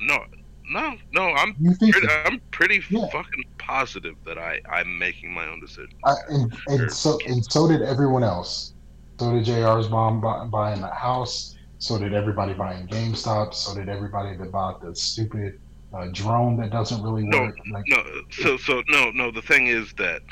[0.00, 0.24] No,
[0.70, 1.22] no, no.
[1.32, 1.56] I'm.
[1.60, 3.08] You think Pretty, I'm pretty Yeah.
[3.10, 5.94] fucking positive that I I'm making my own decision.
[6.04, 8.74] I, and and so and so did everyone else.
[9.18, 11.54] So did JR's mom buy, buying that house.
[11.78, 13.54] So did everybody buying GameStop.
[13.54, 15.54] So did everybody that bought the stupid
[15.92, 17.58] uh, drone that doesn't really No, work.
[17.72, 19.30] Like, No, so so no no.
[19.30, 20.22] The thing is that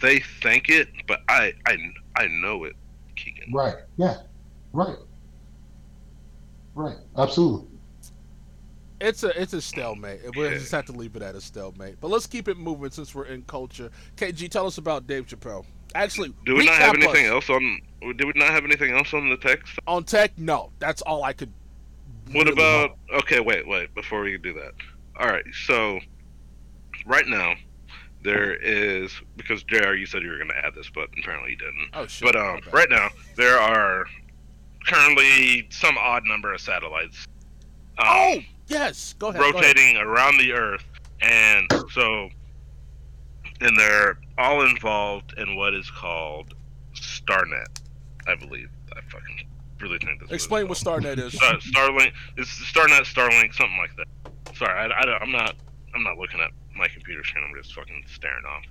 [0.00, 1.76] they think it, but I I
[2.16, 2.74] I know it,
[3.16, 3.52] Keegan.
[3.52, 3.74] right?
[3.96, 4.16] Yeah,
[4.72, 4.96] right,
[6.74, 6.96] right.
[7.16, 7.68] Absolutely.
[9.00, 10.20] It's a it's a stalemate.
[10.36, 10.58] We Yeah.
[10.58, 12.00] just have to leave it at a stalemate.
[12.00, 13.90] But let's keep it moving since we're in culture.
[14.16, 15.64] KG, tell us about Dave Chappelle.
[15.94, 17.32] Actually, Do we not have anything us.
[17.48, 17.80] else on?
[18.16, 19.78] Do we not have anything else on the text?
[19.86, 20.36] on tech?
[20.38, 21.52] No, that's all I could.
[22.32, 22.96] What really about?
[23.14, 23.94] Okay, wait, wait.
[23.94, 24.72] Before we do that,
[25.18, 25.44] all right.
[25.66, 26.00] So,
[27.06, 27.54] right now,
[28.24, 29.92] there is because Jr.
[29.94, 31.90] You said you were going to add this, but apparently you didn't.
[31.94, 32.26] Oh shit.
[32.26, 34.06] But um, right now there are
[34.86, 37.26] currently some odd number of satellites.
[37.98, 38.38] Um, Oh,
[38.68, 39.14] yes.
[39.18, 39.40] Go ahead.
[39.40, 39.54] go ahead.
[39.54, 40.84] rotating around the Earth,
[41.20, 42.28] and so,
[43.60, 46.54] and they're all involved in what is called
[46.94, 47.80] StarNet,
[48.26, 48.68] I believe.
[48.96, 49.46] I fucking
[49.80, 50.30] really think this.
[50.30, 51.34] Explain what StarNet is.
[51.34, 52.12] Star, Starlink.
[52.36, 54.56] It's StarNet, Starlink, something like that.
[54.56, 55.54] Sorry, I, I, don't- I'm not.
[55.94, 57.44] I'm not looking at my computer screen.
[57.46, 58.62] I'm just fucking staring off.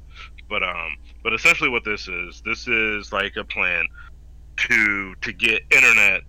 [0.49, 3.85] But um, but essentially, what this is, this is like a plan
[4.57, 6.21] to to get internet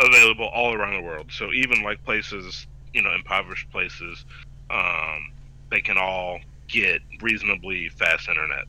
[0.00, 1.30] available all around the world.
[1.30, 4.24] So even like places, you know, impoverished places,
[4.70, 5.32] um,
[5.70, 6.38] they can all
[6.70, 8.64] get reasonably fast internet.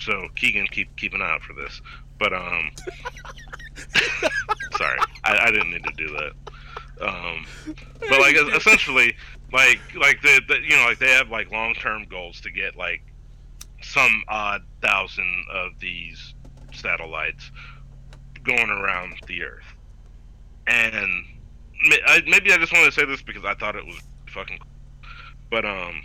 [0.00, 1.80] So Keegan, keep keep an eye out for this.
[2.18, 2.70] But um,
[4.76, 6.32] sorry, I, I didn't need to do that.
[7.00, 7.46] Um,
[8.00, 9.16] but like essentially,
[9.52, 12.76] like like the, the you know like they have like long term goals to get
[12.76, 13.02] like
[13.82, 16.34] some odd thousand of these
[16.72, 17.50] satellites
[18.42, 19.64] going around the Earth,
[20.66, 21.24] and
[22.06, 24.68] I, maybe I just wanted to say this because I thought it was fucking, cool.
[25.50, 26.02] but um,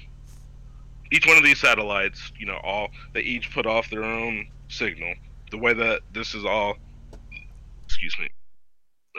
[1.14, 5.14] each one of these satellites, you know, all they each put off their own signal.
[5.52, 6.76] The way that this is all,
[7.86, 8.30] excuse me,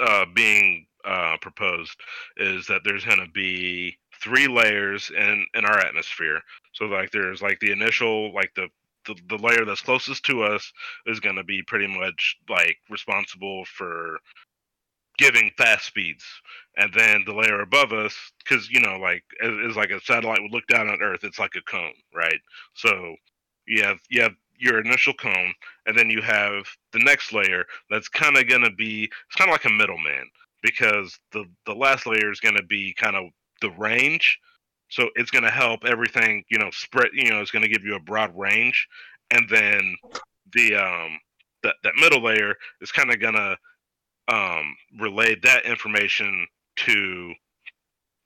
[0.03, 1.97] uh, being uh, proposed
[2.37, 6.41] is that there's going to be three layers in in our atmosphere.
[6.73, 8.69] So like there's like the initial like the
[9.07, 10.73] the, the layer that's closest to us
[11.07, 14.19] is going to be pretty much like responsible for
[15.19, 16.25] giving fast speeds.
[16.77, 20.53] And then the layer above us because you know like is like a satellite would
[20.53, 22.41] look down on earth it's like a cone right?
[22.75, 23.15] So
[23.67, 25.53] you have you have your initial cone
[25.87, 29.51] and then you have the next layer that's kind of going to be it's kind
[29.51, 30.25] of like a middleman
[30.63, 33.27] because the the last layer is going to be kind of
[33.61, 34.39] the range.
[34.91, 37.85] So it's going to help everything you know spread you know it's going to give
[37.85, 38.89] you a broad range.
[39.31, 39.97] And then
[40.53, 41.19] the um
[41.63, 43.57] that that middle layer is kind of going to
[44.29, 46.47] um relay that information
[46.77, 47.33] to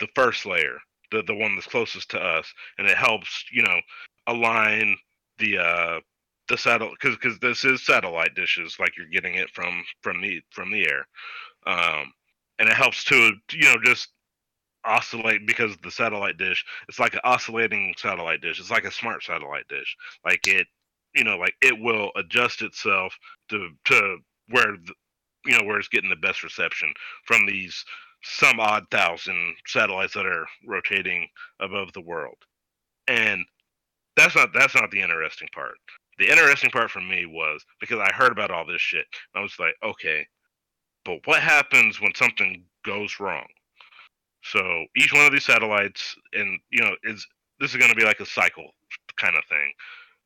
[0.01, 0.79] the first layer
[1.11, 3.81] the the one that's closest to us and it helps you know
[4.29, 4.97] align
[5.39, 6.01] the uh
[6.49, 10.41] the satellite because because this is satellite dishes like you're getting it from from the
[10.51, 11.07] from the air.
[11.67, 12.13] Um
[12.59, 14.09] and it helps to you know just
[14.85, 16.65] oscillate because the satellite dish.
[16.89, 18.61] It's like an oscillating satellite dish.
[18.61, 19.97] It's like a smart satellite dish.
[20.25, 20.67] Like it
[21.15, 23.15] you know like it will adjust itself
[23.51, 24.19] to to
[24.49, 24.77] where
[25.49, 26.93] you know where it's getting the best reception
[27.25, 27.85] from these
[28.23, 31.29] some odd thousand satellites that are rotating
[31.61, 32.37] above the world.
[33.09, 33.45] And
[34.17, 35.77] that's not that's not the interesting part.
[36.19, 39.57] The interesting part for me was because i heard about all this shit i was
[39.61, 40.27] like okay
[41.09, 43.47] but what happens when something goes wrong?
[44.43, 44.61] So
[44.97, 47.27] each one of these satellites and you know is
[47.61, 48.71] this is going to be like a cycle
[49.17, 49.73] kind of thing.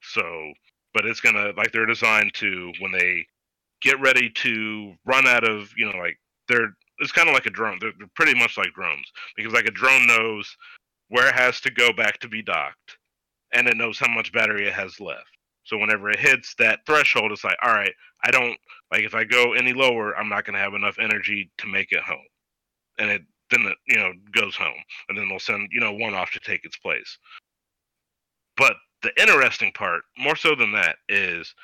[0.02, 0.52] So
[0.94, 3.26] but it's going to like they're designed to when they
[3.82, 6.18] get ready to run out of you know like
[6.48, 7.78] they're it's kind of like a drone.
[7.80, 10.56] They're, they're pretty much like drones because like a drone knows
[11.08, 12.98] where it has to go back to be docked
[13.52, 15.26] and it knows how much battery it has left.
[15.64, 17.92] So whenever it hits that threshold it's like all right
[18.24, 18.56] i don't
[18.90, 21.92] like if i go any lower i'm not going to have enough energy to make
[21.92, 22.18] it home.
[22.98, 26.14] And it then it you know goes home and then they'll send you know one
[26.14, 27.18] off to take its place.
[28.56, 31.54] But the interesting part more so than that is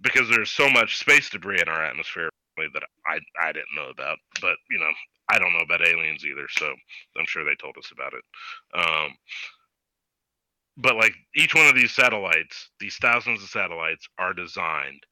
[0.00, 4.18] because there's so much space debris in our atmosphere that I I didn't know about.
[4.40, 4.90] But you know,
[5.30, 6.66] I don't know about aliens either, so
[7.18, 8.24] I'm sure they told us about it.
[8.74, 9.14] Um,
[10.76, 15.02] but like each one of these satellites, these thousands of satellites are designed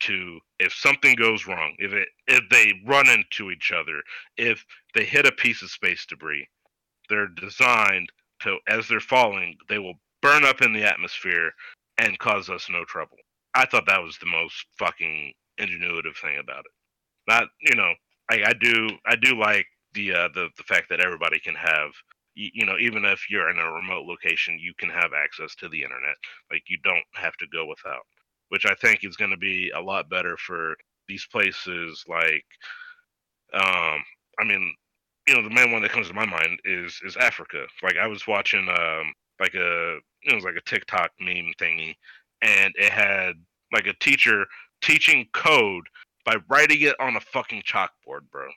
[0.00, 4.02] to if something goes wrong, if it if they run into each other,
[4.36, 4.64] if
[4.94, 6.46] they hit a piece of space debris,
[7.08, 8.10] they're designed
[8.42, 11.52] to as they're falling, they will burn up in the atmosphere
[11.98, 13.16] and cause us no trouble.
[13.56, 16.72] I thought that was the most fucking ingenuitive thing about it.
[17.28, 17.92] Not, you know,
[18.30, 21.90] I, I do, I do like the uh, the the fact that everybody can have,
[22.34, 25.68] you, you know, even if you're in a remote location, you can have access to
[25.68, 26.16] the internet.
[26.50, 28.04] Like you don't have to go without,
[28.50, 30.76] which I think is going to be a lot better for
[31.08, 32.04] these places.
[32.08, 32.44] Like,
[33.54, 34.00] um,
[34.40, 34.74] I mean,
[35.28, 37.66] you know, the main one that comes to my mind is is Africa.
[37.82, 41.94] Like I was watching, um, like a it was like a TikTok meme thingy,
[42.42, 43.34] and it had
[43.72, 44.46] like a teacher
[44.82, 45.84] teaching code
[46.24, 48.48] by writing it on a fucking chalkboard, bro.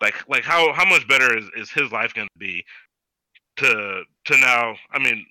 [0.00, 2.64] Like like how how much better is, is his life gonna be
[3.56, 5.26] to to now I mean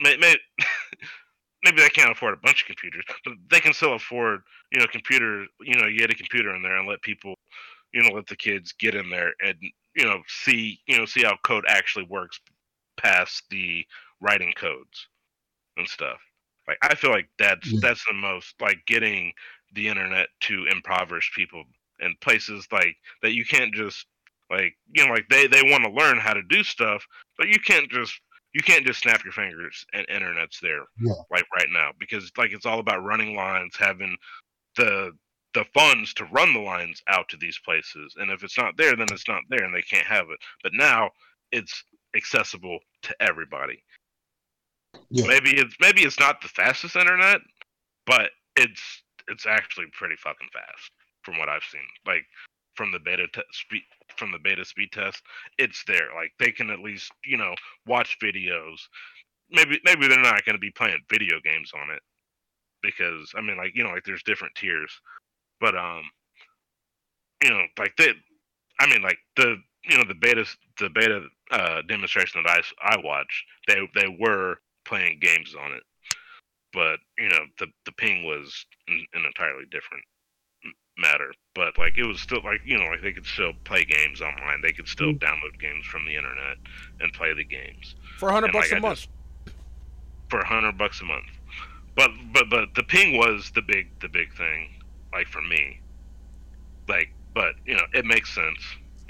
[0.00, 0.36] may, may,
[1.64, 4.42] maybe they can't afford a bunch of computers, but they can still afford,
[4.72, 7.34] you know, computer you know, get a computer in there and let people
[7.92, 9.56] you know, let the kids get in there and
[9.94, 12.38] you know, see you know, see how code actually works
[12.98, 13.84] past the
[14.20, 15.08] writing codes
[15.76, 16.18] and stuff.
[16.68, 17.78] Like I feel like that's Yeah.
[17.82, 19.32] that's the most like getting
[19.74, 21.64] the internet to impoverished people
[22.00, 24.06] and places like that you can't just
[24.50, 27.04] like you know like they they want to learn how to do stuff,
[27.38, 28.18] but you can't just
[28.52, 31.12] you can't just snap your fingers and internet's there Yeah.
[31.30, 34.16] like right now because like it's all about running lines, having
[34.76, 35.12] the
[35.54, 38.94] the funds to run the lines out to these places, and if it's not there,
[38.94, 40.38] then it's not there, and they can't have it.
[40.62, 41.10] But now
[41.50, 41.82] it's
[42.14, 43.82] accessible to everybody.
[45.10, 45.26] Yeah.
[45.26, 47.40] Maybe it's maybe it's not the fastest internet,
[48.06, 50.90] but it's it's actually pretty fucking fast
[51.22, 51.82] from what I've seen.
[52.06, 52.24] Like
[52.74, 53.82] from the beta te- speed
[54.16, 55.22] from the beta speed test,
[55.58, 56.10] it's there.
[56.14, 57.54] Like they can at least you know
[57.86, 58.78] watch videos.
[59.50, 62.02] Maybe maybe they're not going to be playing video games on it
[62.82, 64.92] because I mean like you know like there's different tiers,
[65.60, 66.02] but um
[67.42, 68.12] you know like they
[68.78, 70.44] I mean like the you know the beta
[70.78, 75.82] the beta uh, demonstration that I I watched they they were playing games on it,
[76.72, 80.04] but you know the the ping was an, an entirely different
[81.00, 81.32] matter.
[81.54, 84.60] But like it was still like you know like they could still play games online.
[84.62, 85.24] They could still mm-hmm.
[85.24, 86.58] download games from the internet
[87.00, 89.06] and play the games For a hundred bucks like, a I month.
[90.28, 91.26] for a hundred bucks a month.
[91.96, 94.70] But but but the ping was the big the big thing,
[95.12, 95.80] like for me.
[96.88, 98.58] Like, but you know, it makes sense.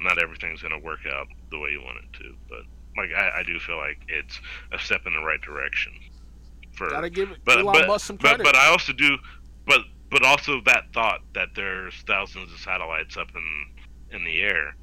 [0.01, 2.63] Not everything's gonna work out the way you want it to, but
[2.97, 4.41] like I, I do feel like it's
[4.73, 5.93] a step in the right direction.
[6.73, 8.45] For Gotta give but Elon but, Musk some but credit.
[8.45, 9.17] but I also do,
[9.67, 9.81] but
[10.11, 14.75] but also that thought that there's thousands of satellites up in in the air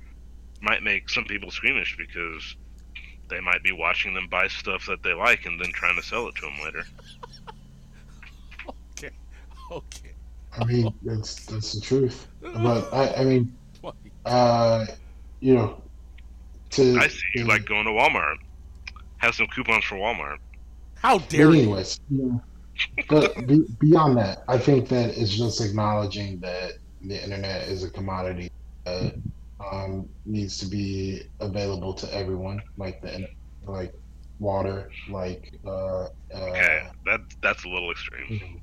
[0.61, 2.55] might make some people squeamish because
[3.29, 6.27] they might be watching them buy stuff that they like and then trying to sell
[6.27, 6.83] it to them later.
[8.69, 9.11] okay.
[9.71, 10.13] Okay.
[10.59, 12.27] I mean, that's that's the truth.
[12.41, 13.55] But I, I mean,
[14.25, 14.85] uh,
[15.39, 15.81] you know,
[16.71, 18.35] to I see you to- like going to Walmart.
[19.17, 20.37] Have some coupons for Walmart.
[20.95, 21.63] How But dare you?
[21.63, 22.43] anyways, you know,
[23.09, 27.89] but be, beyond that, I think that it's just acknowledging that the internet is a
[27.89, 28.49] commodity
[28.85, 29.15] that
[29.59, 33.27] um, needs to be available to everyone, like the
[33.63, 33.91] like
[34.39, 38.61] water, like uh, Okay, uh, that that's a little extreme.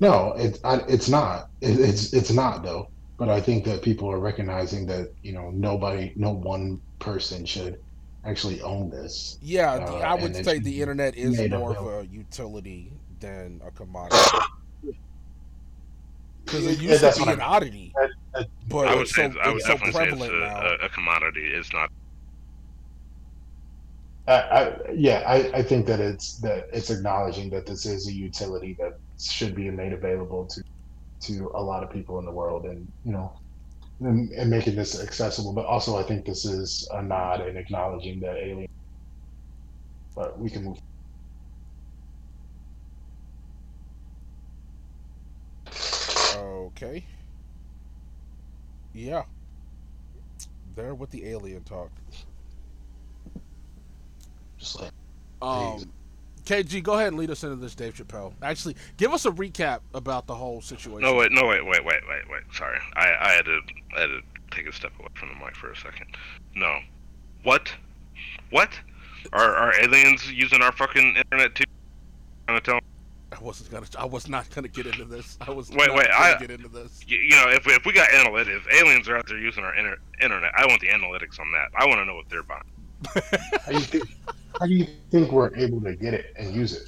[0.00, 1.46] no, it's it's not.
[1.60, 2.91] It, it's it's not though.
[3.22, 7.78] But I think that people are recognizing that you know nobody, no one person should
[8.24, 9.38] actually own this.
[9.40, 12.90] Yeah, the, Uh, I would say the internet is more of a utility
[13.20, 14.16] than a commodity.
[16.44, 19.30] Because it used that's to be an oddity, that- that- but I would it's say
[19.30, 20.60] so, I would it's so definitely say it's a, now.
[20.82, 21.46] a, a commodity.
[21.54, 21.88] It's not.
[24.26, 28.12] I, I, yeah, I, I think that it's that it's acknowledging that this is a
[28.12, 30.62] utility that should be made available to
[31.22, 33.32] to a lot of people in the world, and you know,
[34.00, 35.52] and, and making this accessible.
[35.52, 38.68] But also, I think this is a nod and acknowledging that alien.
[40.14, 40.78] But we can move.
[46.36, 47.04] Okay.
[48.94, 49.24] Yeah.
[50.74, 51.90] There with the alien talk.
[54.58, 54.92] Just like
[55.42, 55.92] Um,
[56.44, 58.32] KG, go ahead and lead us into this, Dave Chappelle.
[58.42, 61.00] Actually, give us a recap about the whole situation.
[61.02, 62.42] No wait, no wait, wait, wait, wait, wait.
[62.52, 63.60] Sorry, I I had to
[63.96, 64.20] I had to
[64.50, 66.06] take a step away from the mic for a second.
[66.54, 66.78] No,
[67.44, 67.72] what,
[68.50, 68.70] what?
[69.32, 71.64] Are are aliens using our fucking internet too?
[72.48, 72.80] Trying to tell
[73.30, 73.86] I wasn't gonna.
[73.96, 75.38] I was not gonna get into this.
[75.40, 77.00] I was Wait, not wait, gonna I- get into this.
[77.06, 79.64] you, you know if we, if we got analytics, if aliens are out there using
[79.64, 80.52] our inter- internet.
[80.56, 81.68] I want the analytics on that.
[81.78, 84.02] I want to know what they're buying.
[84.58, 84.90] how do you think?
[84.90, 86.82] How do you think we're able to get it and use it?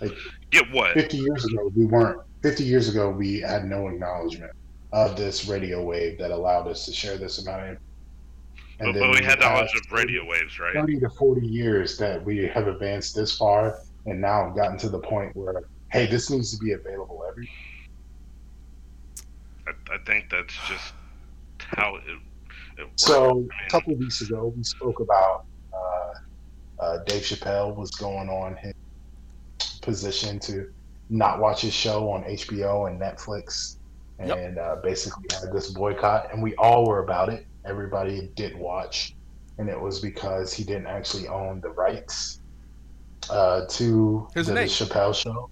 [0.00, 0.16] Like
[0.50, 0.94] Get what?
[0.94, 2.20] Fifty years ago, we weren't.
[2.42, 4.52] Fifty years ago, we had no acknowledgement
[4.92, 7.78] of this radio wave that allowed us to share this amount of.
[8.78, 10.74] But, then but we had the knowledge of radio waves, right?
[10.74, 14.98] 30 to 40 years that we have advanced this far and now gotten to the
[14.98, 15.62] point where
[15.92, 17.48] hey this needs to be available every
[19.66, 20.92] I, I think that's just
[21.58, 22.02] how it.
[22.78, 23.04] it works.
[23.04, 25.44] so I mean, a couple of weeks ago we spoke about
[26.82, 28.74] uh, dave chappelle was going on his
[29.82, 30.54] position to
[31.10, 33.76] not watch his show on hbo and netflix
[34.24, 34.36] Yep.
[34.38, 39.14] and uh, basically had this boycott and we all were about it everybody did watch
[39.58, 42.40] and it was because he didn't actually own the rights
[43.30, 44.68] uh, to His the name.
[44.68, 45.48] Chappelle show.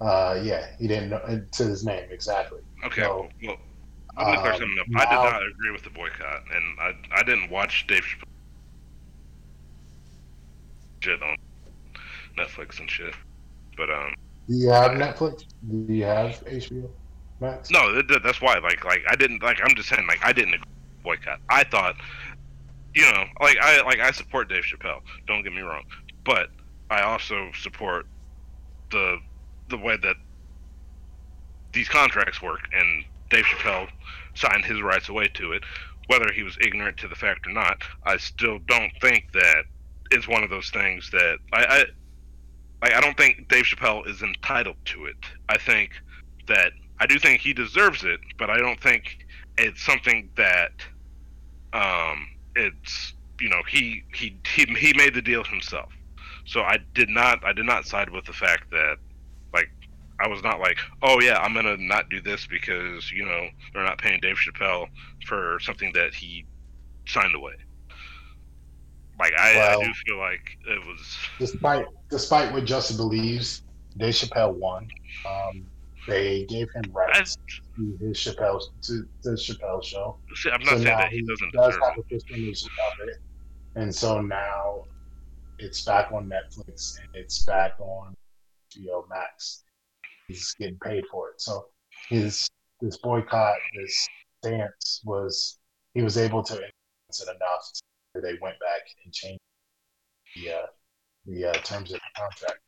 [0.00, 2.60] Uh, yeah, he didn't know uh, to his name exactly.
[2.86, 3.28] Okay, No.
[3.42, 3.56] well,
[4.16, 4.86] well, let me clear Um, something up.
[4.96, 8.29] I did not agree with the boycott, and I I didn't watch Dave Chappelle
[11.00, 11.36] shit on
[12.38, 13.14] Netflix and shit.
[13.76, 14.14] But um,
[14.48, 15.44] Do you have Netflix?
[15.68, 16.88] Do you have HBO
[17.40, 17.70] Max?
[17.70, 18.58] no, that, that- that's why.
[18.58, 19.58] Like, like I didn't like.
[19.64, 21.40] I'm just saying, like, I didn't agree with the boycott.
[21.48, 21.96] I thought,
[22.94, 25.00] you know, like I like I support Dave Chappelle.
[25.26, 25.82] Don't get me wrong,
[26.24, 26.48] but
[26.90, 28.06] I also support
[28.90, 29.18] the
[29.68, 30.16] the way that
[31.72, 33.88] these contracts work, and Dave Chappelle
[34.34, 35.62] signed his rights away to it,
[36.08, 37.78] whether he was ignorant to the fact or not.
[38.04, 39.64] I still don't think that
[40.10, 41.84] is one of those things that I, I.
[42.82, 45.16] I don't think Dave Chappelle is entitled to it.
[45.50, 45.90] I think
[46.48, 49.26] that I do think he deserves it, but I don't think
[49.58, 50.72] it's something that
[51.72, 52.26] um
[52.56, 55.92] it's you know he he he, he made the deal himself.
[56.46, 58.96] So I did not I did not side with the fact that
[59.52, 59.70] like
[60.18, 63.84] I was not like, oh yeah, I'm gonna not do this because you know they're
[63.84, 64.88] not paying Dave Chappelle
[65.26, 66.44] for something that he
[67.06, 67.54] signed away.
[69.20, 73.62] Like I, Well- I do feel like it was despite despite what Justin believes,
[73.98, 74.88] Dave Chappelle won.
[75.28, 75.66] Um,
[76.08, 77.36] they gave him rights
[77.76, 80.18] to his Chappelle to the Chappelle show.
[80.34, 82.00] see, I'm not So saying that he he doesn't does deserve have it.
[82.00, 83.16] a percentage of it,
[83.76, 84.84] and so now
[85.58, 88.14] it's back on Netflix and it's back on
[88.74, 89.64] HBO Max.
[90.28, 91.40] He's getting paid for it.
[91.42, 91.66] So
[92.08, 92.48] his
[92.80, 94.08] this boycott, this
[94.42, 95.58] stance was
[95.92, 97.70] he was able to influence it enough
[98.14, 99.40] they went back and changed
[100.34, 100.66] the uh,
[101.26, 102.60] the uh, terms of the contract.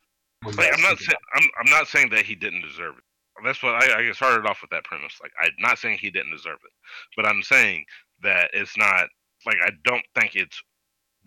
[0.42, 2.94] What do you Like, I'm not saying I'm, I'm not saying that he didn't deserve
[2.98, 3.04] it.
[3.44, 5.18] That's what I, I started off with that premise.
[5.22, 6.72] Like I'm not saying he didn't deserve it,
[7.16, 7.84] but I'm saying
[8.22, 9.08] that it's not
[9.46, 10.62] like I don't think it's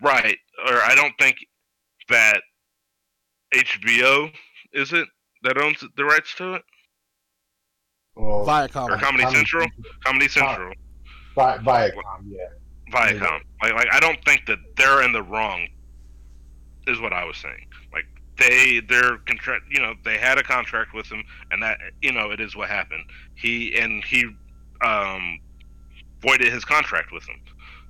[0.00, 0.36] right,
[0.66, 1.36] or I don't think
[2.08, 2.40] that
[3.54, 4.32] HBO
[4.72, 5.08] is it
[5.42, 6.62] that owns the rights to it,
[8.14, 8.90] Well, Viacom.
[8.90, 9.68] or Comedy Comedy Central,
[10.04, 10.72] Comedy Central,
[11.34, 12.38] Vi- Viacom, yeah.
[12.92, 13.40] Viacom.
[13.62, 15.68] Like like I don't think that they're in the wrong.
[16.86, 17.66] Is what I was saying.
[17.92, 18.04] Like
[18.38, 22.30] they their contract you know they had a contract with him and that you know
[22.30, 23.04] it is what happened
[23.34, 24.24] he and he
[24.84, 25.38] um
[26.20, 27.40] voided his contract with him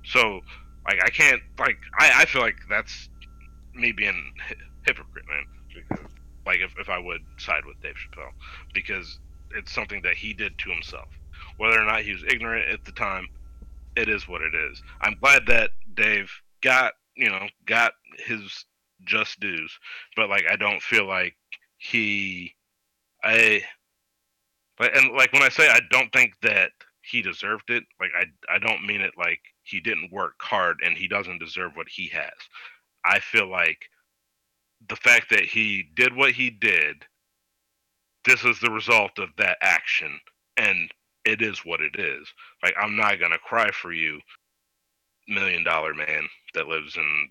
[0.05, 0.41] so
[0.87, 3.09] like i can't like i i feel like that's
[3.73, 4.55] me being hy-
[4.85, 5.43] hypocrite man
[5.73, 6.05] because
[6.45, 8.31] like if, if i would side with dave chappelle
[8.73, 9.19] because
[9.51, 11.07] it's something that he did to himself
[11.57, 13.27] whether or not he was ignorant at the time
[13.97, 17.93] it is what it is i'm glad that dave got you know got
[18.25, 18.65] his
[19.05, 19.77] just dues
[20.15, 21.35] but like I don't feel like
[21.77, 22.55] he
[23.23, 23.61] I
[24.79, 26.71] and like when I say I don't think that
[27.01, 30.97] he deserved it, like I I don't mean it like he didn't work hard and
[30.97, 32.33] he doesn't deserve what he has.
[33.05, 33.79] I feel like
[34.87, 37.05] the fact that he did what he did
[38.25, 40.19] this is the result of that action
[40.57, 40.91] and
[41.27, 42.27] it is what it is.
[42.63, 44.19] Like I'm not to cry for you
[45.27, 47.29] million dollar man that lives in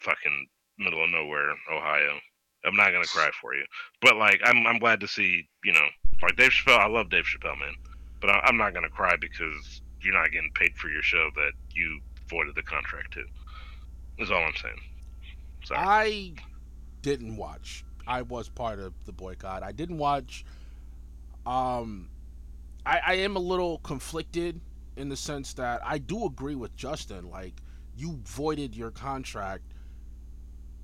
[0.00, 2.18] fucking middle of nowhere, Ohio.
[2.66, 3.64] I'm not gonna cry for you,
[4.02, 5.86] but like I'm I'm glad to see you know
[6.22, 6.78] like Dave Chappelle.
[6.78, 7.74] I love Dave Chappelle, man,
[8.20, 11.52] but I, I'm not gonna cry because you're not getting paid for your show that
[11.72, 13.24] you voided the contract to.
[14.18, 14.80] Is all I'm saying.
[15.64, 15.80] Sorry.
[15.80, 16.32] I
[17.02, 17.84] didn't watch.
[18.06, 19.62] I was part of the boycott.
[19.62, 20.44] I didn't watch.
[21.46, 22.08] Um,
[22.86, 24.60] I, I am a little conflicted
[24.96, 27.30] in the sense that I do agree with Justin.
[27.30, 27.60] Like,
[27.96, 29.62] you voided your contract.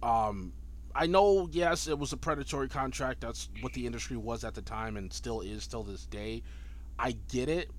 [0.02, 0.52] Um,
[0.94, 3.20] I know, yes, it was a predatory contract.
[3.20, 6.42] That's what the industry was at the time and still is till this day.
[6.98, 7.70] I get it,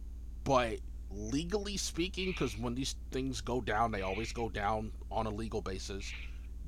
[0.43, 0.79] but
[1.09, 5.61] legally speaking, because when these things go down, they always go down on a legal
[5.61, 6.11] basis.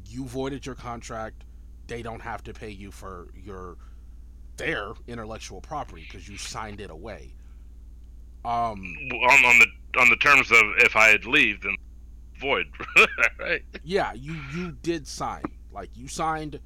[0.08, 1.46] You voided your contract.
[1.88, 3.78] They don't have to pay you for your
[4.58, 7.34] their intellectual property because you signed it away.
[8.45, 9.68] Um, on, on the
[9.99, 11.76] on the terms of if I had leave, then
[12.40, 12.68] void,
[13.40, 13.64] right?
[13.84, 15.44] yeah, you you did sign.
[15.72, 16.60] Like you signed.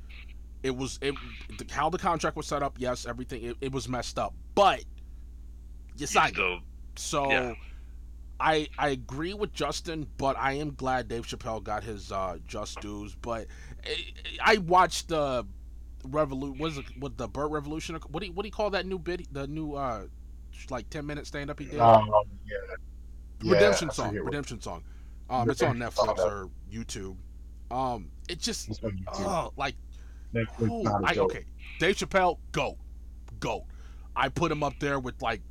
[0.64, 1.14] It was it
[1.58, 2.76] the, how the contract was set up.
[2.80, 4.84] Yes, everything it, it was messed up, but
[5.98, 6.32] you signed.
[6.32, 6.36] it.
[6.36, 6.60] still,
[6.96, 7.54] So Yeah.
[8.40, 12.80] I I agree with Justin, but I am glad Dave Chappelle got his uh, just
[12.82, 13.16] dues.
[13.16, 13.48] But
[13.86, 15.46] I, I watched the
[16.04, 16.58] Revolution.
[16.60, 17.96] Was it what the Burt Revolution?
[18.10, 19.32] What do you, what do you call that new bit?
[19.34, 20.06] The new uh
[20.70, 21.80] like ten minute stand up he did.
[21.80, 22.10] Um,
[22.46, 22.56] yeah.
[23.42, 24.16] Yeah, Redemption song.
[24.16, 24.84] Redemption song.
[25.30, 27.18] Um, it's on Netflix or YouTube.
[27.70, 29.26] Um, it just It's on YouTube.
[29.28, 29.76] oh like
[30.34, 30.84] Netflix who?
[30.84, 31.46] not a I, okay,
[31.80, 32.78] Dave Chappelle, go,
[33.40, 33.66] go.
[34.16, 35.42] I put him up there with like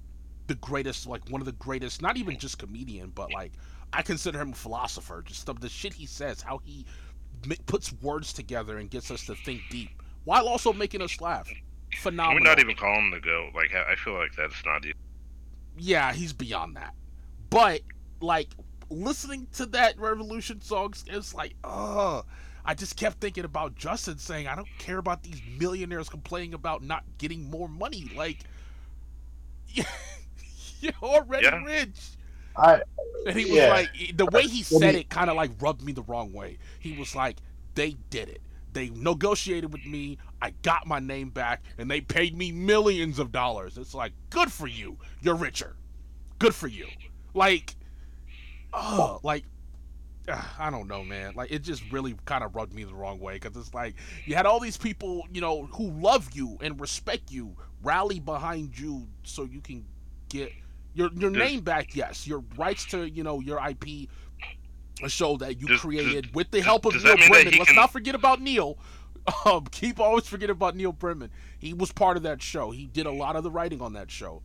[0.48, 3.52] the greatest, like one of the greatest, not even just comedian, but like
[3.92, 5.22] I consider him a philosopher.
[5.24, 6.84] Just the, the shit he says, how he
[7.46, 11.48] ma- puts words together and gets us to think deep, while also making us laugh.
[12.26, 12.40] We're Phenomenal.
[12.40, 13.50] not even calling him the go.
[13.54, 14.94] Like I I feel like that's not even.
[15.76, 16.94] yeah, he's beyond that.
[17.50, 17.82] But
[18.20, 18.54] like
[18.90, 22.24] listening to that Revolution song, it's like, oh,
[22.64, 26.82] I just kept thinking about Justin saying, I don't care about these millionaires complaining about
[26.82, 28.08] not getting more money.
[28.12, 28.44] Like,
[30.80, 31.60] you're already Yeah.
[31.64, 32.16] rich.
[32.56, 32.82] I
[33.24, 33.66] And he was Yeah.
[33.66, 36.58] like, the way he said it kind of like rubbed me the wrong way.
[36.78, 37.38] He was like,
[37.74, 38.40] they did it.
[38.76, 40.18] They negotiated with me.
[40.42, 43.78] I got my name back, and they paid me millions of dollars.
[43.78, 44.98] It's like, good for you.
[45.22, 45.76] You're richer.
[46.38, 46.86] Good for you.
[47.32, 47.74] Like,
[48.74, 49.44] oh, like,
[50.58, 51.32] I don't know, man.
[51.34, 53.94] Like, it just really kind of rubbed me the wrong way because it's like
[54.26, 58.78] you had all these people, you know, who love you and respect you, rally behind
[58.78, 59.86] you so you can
[60.28, 60.52] get
[60.92, 61.94] your your name back.
[61.94, 64.08] Yes, your rights to you know your IP.
[65.02, 67.52] A show that you Does- created with the does- help of Neal that Brennan.
[67.58, 68.78] Let's can- not forget about Neal.
[69.44, 71.30] Um, keep always forgetting about Neal Brennan.
[71.58, 72.70] He was part of that show.
[72.70, 74.40] He did a lot of the writing on that show.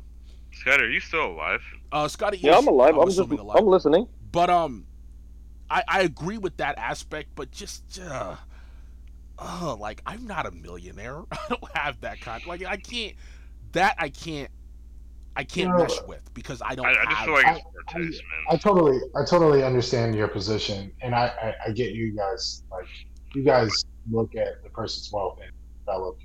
[0.54, 1.62] Scott, are you still alive?
[1.92, 2.98] Uh, Scotty, Yeah, is, I'm alive.
[2.98, 3.58] I'm just, alive.
[3.60, 4.08] I'm listening.
[4.32, 4.86] But um,
[5.70, 8.38] I I agree with that aspect, but just uh,
[9.38, 11.22] uh, like I'm not a millionaire.
[11.32, 12.44] I don't have that kind.
[12.48, 13.14] Like I can't.
[13.74, 14.50] That I can't.
[15.36, 15.84] I can't No.
[15.84, 17.10] mesh with because I don't I, I have.
[17.10, 18.60] just feel like I- it's poor I- taste, I man.
[18.60, 22.64] totally, I totally understand your position, and I, I, I get you guys.
[22.72, 22.86] Like,
[23.34, 23.72] you guys
[24.12, 25.52] look at the person's wealth and
[25.86, 26.18] develop.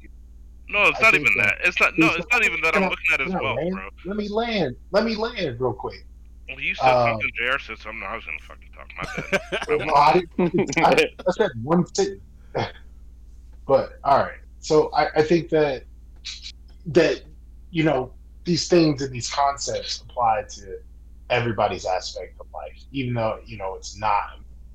[0.68, 1.68] No, it's I not even that- that.
[1.68, 1.96] It's not.
[1.96, 2.74] No, it's not even that.
[2.74, 3.70] I'm not- looking at his No, wealth, man.
[3.70, 3.88] bro.
[4.06, 4.74] Let me land.
[4.90, 6.04] Let me land real quick.
[6.48, 7.30] Well, you said Uh, something.
[7.36, 7.58] Jr.
[7.60, 8.02] said something.
[8.02, 8.88] I was gonna fucking talk.
[8.96, 9.38] My
[9.78, 9.86] bad.
[9.86, 12.20] No, I, didn't, I, I said one thing.
[13.66, 15.82] But all right, so I, I think that
[16.86, 17.22] that
[17.70, 18.12] you know
[18.46, 20.76] these things and these concepts apply to
[21.30, 24.24] everybody's aspect of life, even though you know it's not.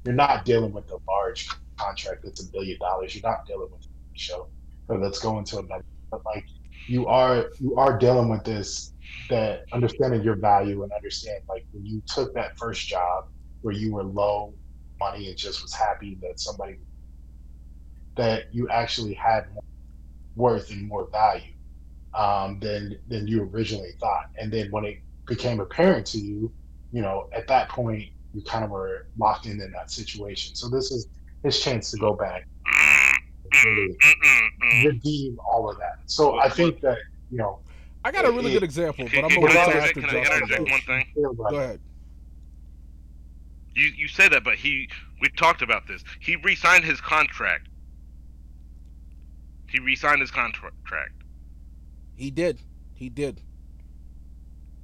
[0.04, 1.48] You're not dealing with a large
[1.80, 3.16] contract that's a billion dollars.
[3.16, 4.48] You're not dealing with a show,
[4.90, 5.64] or let's go into.
[6.12, 6.46] But like
[6.88, 8.94] you are, you are dealing with this
[9.30, 13.26] that understanding your value and understand like when you took that first job
[13.62, 14.54] where you were low
[15.00, 16.78] money and just was happy that somebody
[18.18, 19.64] that you actually had more
[20.36, 21.51] worth and more value
[22.14, 24.30] um, than than you originally thought.
[24.38, 26.52] And then when it became apparent to you,
[26.92, 30.56] you know, at that point you kind of were locked in in that situation.
[30.56, 31.08] So this is
[31.44, 33.96] his chance to go back and
[34.72, 36.00] really redeem all of that.
[36.06, 36.98] So I think that
[37.30, 37.60] you know,
[38.04, 39.98] I got a really good example, but Can, I'm gonna can I wait till interject,
[39.98, 41.06] after can I interject one thing?
[41.16, 41.80] Go ahead.
[43.74, 44.90] You you say that, but he
[45.22, 46.04] we talked about this.
[46.20, 47.68] He re-signed his contract.
[49.70, 50.76] He re-signed his contract,
[52.22, 52.60] He did.
[52.94, 53.42] He did.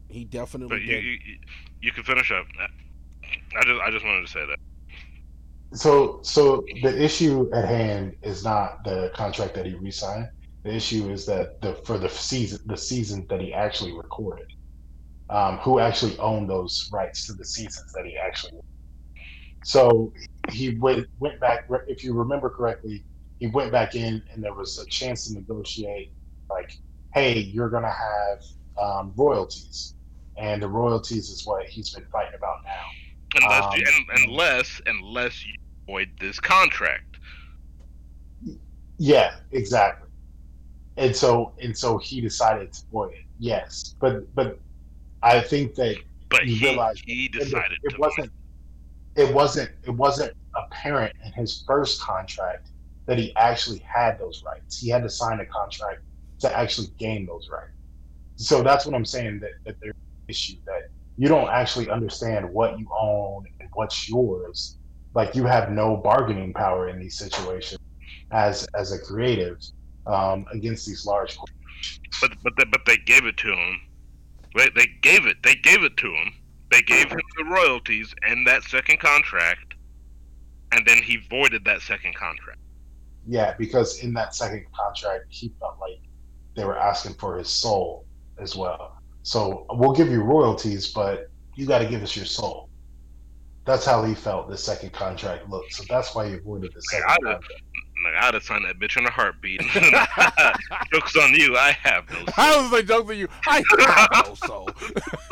[0.10, 1.04] He definitely but you, did.
[1.04, 1.38] you you-
[1.82, 2.48] you can finish up.
[3.56, 4.58] I just I just wanted to say that.
[5.78, 10.28] So, so the issue at hand is not the contract that he re-signed.
[10.64, 14.48] The issue is that the for the season, the season that he actually recorded,
[15.30, 18.62] um, who actually owned those rights to the seasons that he actually.
[19.64, 20.12] So
[20.52, 21.66] he went went back.
[21.88, 23.06] If you remember correctly,
[23.38, 26.10] he went back in, and there was a chance to negotiate,
[26.50, 26.72] like,
[27.18, 28.44] "Hey, you're gonna have
[28.78, 29.96] um, royalties,"
[30.38, 33.42] and the royalties is what he's been fighting about now.
[33.42, 35.56] Unless you, Um, and, unless unless you
[35.88, 37.18] void this contract.
[38.98, 40.10] Yeah, exactly.
[40.98, 43.26] And so and so he decided to void it.
[43.40, 44.60] Yes, but but
[45.24, 45.98] I think that
[46.30, 48.32] But he, realize he decided it to wasn't
[49.16, 52.70] it wasn't it wasn't apparent in his first contract
[53.08, 54.80] that he actually had those rights.
[54.80, 56.02] He had to sign a contract
[56.40, 57.72] to actually gain those rights.
[58.36, 62.48] So that's what I'm saying that, that there's an issue that you don't actually understand
[62.52, 64.78] what you own and what's yours.
[65.16, 67.80] Like you have no bargaining power in these situations
[68.32, 69.58] as as a creative
[70.06, 71.38] um, against these large
[72.22, 73.82] But but they, but they gave it to him.
[74.56, 75.38] They, they gave it.
[75.44, 76.34] They gave it to him.
[76.72, 79.74] They gave him the royalties and that second contract,
[80.72, 82.60] and then he voided that second contract.
[83.26, 86.00] Yeah, because in that second contract, he felt like
[86.58, 88.06] they were asking for his soul
[88.40, 88.98] as well.
[89.22, 92.68] So we'll give you royalties, but you got to give us your soul.
[93.64, 95.74] That's how he felt the second contract looked.
[95.74, 97.62] So that's why he avoided the second I would- contract.
[98.06, 99.60] Like, I'd have signed that bitch in a heartbeat.
[100.94, 101.58] Jokes on you.
[101.58, 102.30] I have those.
[102.38, 103.28] I was like joking to you.
[103.48, 103.64] I
[104.14, 104.70] have no soul.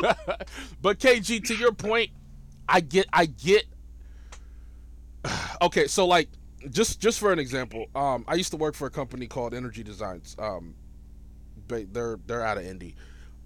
[0.82, 2.10] but KG, to your point,
[2.68, 3.64] I get, I get.
[5.62, 6.28] Okay, so like,
[6.70, 9.82] just just for an example, um, I used to work for a company called Energy
[9.84, 10.34] Designs.
[10.38, 10.85] Um, but
[11.68, 12.96] they're they're out of Indy.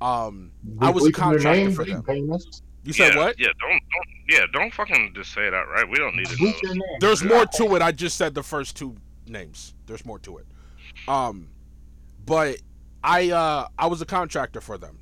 [0.00, 2.02] Um, I was a contractor for them.
[2.02, 2.38] paying?
[2.82, 3.38] You said yeah, what?
[3.38, 5.86] Yeah, don't, don't, yeah, don't fucking just say that, right?
[5.88, 6.50] We don't need to know.
[6.50, 6.98] Bleep your name.
[7.00, 7.82] There's more to it.
[7.82, 9.74] I just said the first two names.
[9.86, 10.46] There's more to it.
[11.06, 11.50] Um,
[12.24, 12.56] but
[13.04, 14.98] I uh I was a contractor for them.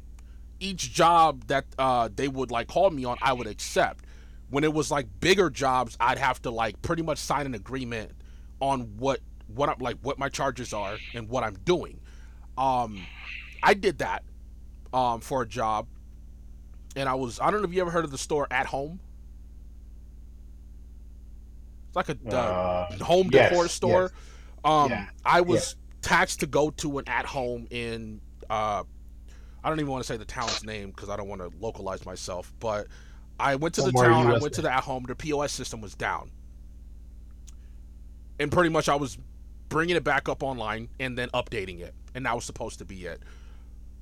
[0.60, 4.04] Each job that uh they would like call me on, I would accept.
[4.50, 8.12] When it was like bigger jobs, I'd have to like pretty much sign an agreement
[8.60, 12.00] on what what I'm like what my charges are and what I'm doing.
[12.58, 13.06] Um,
[13.62, 14.24] I did that
[14.92, 15.86] um for a job,
[16.96, 19.00] and I was I don't know if you ever heard of the store At Home.
[21.88, 24.12] It's like a uh, home yes, decor store.
[24.64, 25.06] Um, Yeah.
[25.24, 28.20] I was taxed to go to an at home in.
[28.50, 28.84] Uh,
[29.62, 32.04] I don't even want to say the town's name because I don't want to localize
[32.04, 32.52] myself.
[32.60, 32.88] But
[33.40, 34.26] I went to the town.
[34.26, 35.04] I went to the at home.
[35.06, 36.30] The POS system was down,
[38.38, 39.18] and pretty much I was
[39.68, 43.06] bringing it back up online and then updating it, and that was supposed to be
[43.06, 43.22] it.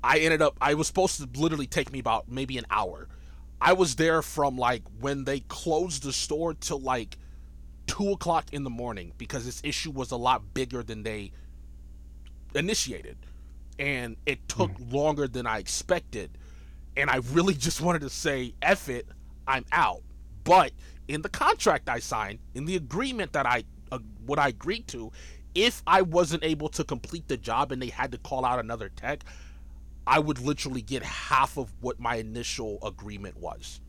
[0.02, 0.56] I ended up.
[0.60, 3.08] I was supposed to literally take me about maybe an hour.
[3.60, 7.18] I was there from like when they closed the store till like
[7.86, 11.30] two o'clock in the morning because this issue was a lot bigger than they
[12.54, 13.18] initiated
[13.78, 16.30] and it took longer than i expected
[16.96, 19.06] and i really just wanted to say F it
[19.46, 20.02] i'm out
[20.42, 20.72] but
[21.06, 23.62] in the contract i signed in the agreement that i
[23.92, 25.12] uh, what i agreed to
[25.56, 28.90] if i wasn't able to complete the job and they had to call out another
[28.90, 29.24] tech
[30.06, 33.80] i would literally get half of what my initial agreement was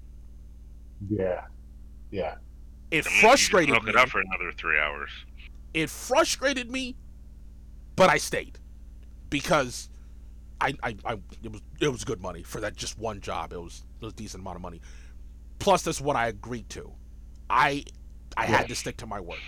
[1.10, 1.45] Yeah.
[2.11, 2.35] Yeah.
[2.91, 5.11] it I mean, frustrated just me it out for another three hours.
[5.73, 6.95] it frustrated me,
[7.95, 8.60] but I stayed
[9.30, 9.89] because
[10.61, 11.14] I, I, I
[11.44, 13.53] it was it was good money for that just one job.
[13.53, 14.81] It was it was a decent amount of money.
[15.60, 16.94] Plus, that's what I agreed to.
[17.49, 17.85] I
[18.38, 18.57] I Yeah.
[18.57, 19.44] had to stick to my word.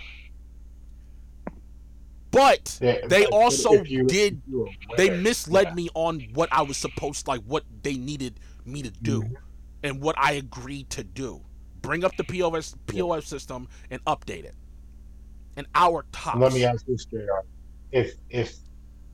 [2.30, 5.74] But Yeah, they also you- did if you were they misled yeah.
[5.74, 9.36] me on what I was supposed like what they needed me to do Mhm.
[9.82, 11.42] and what I agreed to do.
[11.82, 14.54] Bring up the POS POS system and update it.
[15.56, 16.38] An hour tops.
[16.38, 17.46] Let me ask this straight up:
[17.90, 18.56] if if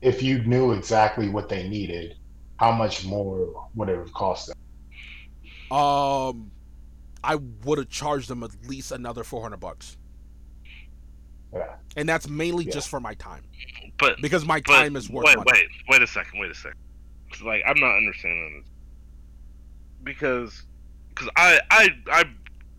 [0.01, 2.17] if you knew exactly what they needed,
[2.57, 4.57] how much more would it have cost them?
[5.75, 6.51] Um,
[7.23, 9.97] I would have charged them at least another four hundred bucks,
[11.57, 11.75] Yeah.
[11.95, 12.71] and that's mainly Yeah.
[12.73, 13.43] just for my time
[13.99, 15.49] But because my but time is worth wait, money.
[15.53, 16.79] wait, wait a second, wait a second.
[17.31, 18.69] It's like I'm not understanding this
[20.03, 20.63] because
[21.09, 22.23] because I I I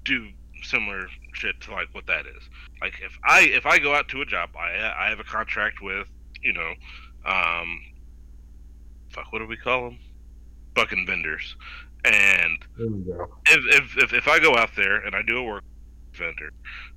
[0.05, 0.29] do
[0.63, 2.43] similar shit to like what that is.
[2.81, 5.81] Like if I if I go out to a job, I I have a contract
[5.83, 6.09] with
[6.43, 6.73] you know,
[7.27, 7.81] um,
[9.11, 9.99] fuck, what do we call them?
[10.77, 11.57] Fucking vendors,
[12.05, 13.29] and There we go.
[13.47, 15.65] if, if if if I go out there and I do a work
[16.19, 16.51] vendor,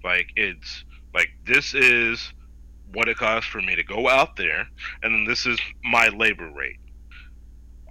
[0.04, 0.84] like it's
[1.14, 2.34] like this is
[2.94, 4.68] what it costs for me to go out there,
[5.04, 6.78] and then this is my labor rate.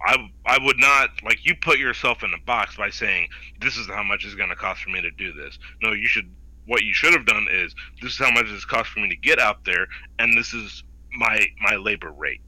[0.05, 3.27] I I would not like you put yourself in a box by saying
[3.59, 5.57] this is how much it's going to cost for me to do this.
[5.81, 6.29] No, you should.
[6.67, 9.15] What you should have done is this is how much it's cost for me to
[9.15, 9.87] get out there,
[10.19, 10.83] and this is
[11.17, 12.41] my my labor rate.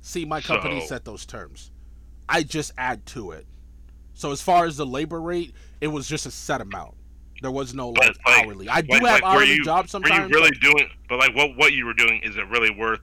[0.00, 1.70] See, my company So- set those terms.
[2.28, 3.46] I just add to it.
[4.14, 6.94] So as far as the labor rate, it was just a set amount.
[7.44, 8.70] There was no like, like- hourly.
[8.70, 10.30] I do like- have like, hourly you- jobs Were sometimes.
[10.30, 10.88] you really but doing?
[11.10, 13.00] But like, what what you were doing is it really worth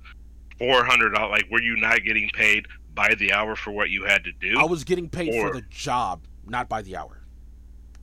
[0.57, 1.29] four hundred dollars?
[1.43, 2.65] Like, were you not getting paid
[2.95, 4.59] by the hour for what you had to do?
[4.59, 7.21] I was getting paid or- for the job, not by the hour,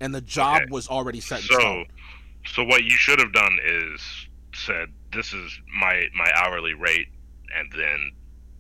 [0.01, 0.70] and the job Okay.
[0.70, 1.86] was already set in so, stone.
[2.47, 4.01] so what you should have done is
[4.55, 7.09] said, "This is my my hourly rate,"
[7.52, 8.12] and then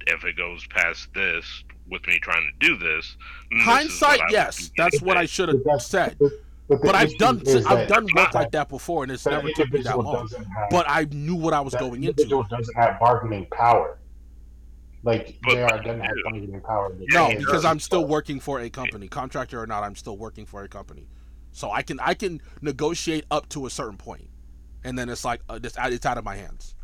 [0.08, 3.16] if it goes past this with me trying to do this,
[3.50, 6.18] then this Hindsight, what I would yes, that's what I should have said.
[6.68, 9.72] But, but, I've done I've done work that- like that before, and it's never took
[9.72, 10.28] me that long.
[10.28, 12.56] have- But I knew what I was that going individual into.
[12.56, 13.98] doesn't have bargaining power.
[15.02, 16.94] Like But- JR doesn't have bargaining power.
[16.98, 18.10] No, because I'm still stuff.
[18.10, 19.82] working for a company, contractor or not.
[19.82, 21.08] I'm still working for a company,
[21.52, 24.28] so I can I can negotiate up to a certain point,
[24.84, 26.74] and then it's like uh, it's out, it's out of my hands.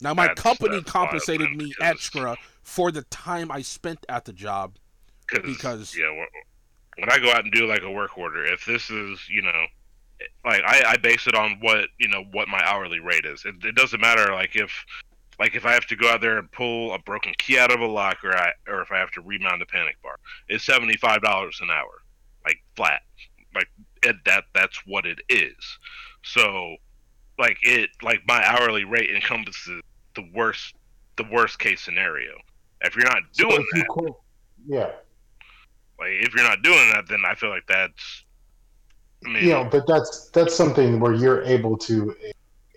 [0.00, 4.04] Now my That's- company that's compensated man, me because- extra for the time I spent
[4.10, 4.74] at the job.
[5.42, 6.53] because- yeah, wh-
[6.98, 9.66] when I go out and do like a work order, if this is you know,
[10.44, 13.44] like I, I base it on what you know what my hourly rate is.
[13.44, 14.84] It, it doesn't matter like if
[15.38, 17.80] like if I have to go out there and pull a broken key out of
[17.80, 20.16] a lock, or I or if I have to remount a panic bar,
[20.48, 22.02] it's seventy five dollars an hour,
[22.44, 23.02] like flat,
[23.54, 23.68] like
[24.02, 25.78] it, that that's what it is.
[26.22, 26.76] So,
[27.38, 29.82] like it like my hourly rate encompasses
[30.14, 30.74] the worst
[31.16, 32.32] the worst case scenario.
[32.82, 34.14] If you're not So doing you that,
[34.66, 34.90] yeah,
[35.98, 38.24] like if you're not doing that, then I feel like that's.
[39.24, 42.14] I mean, you know, but that's that's something where you're able to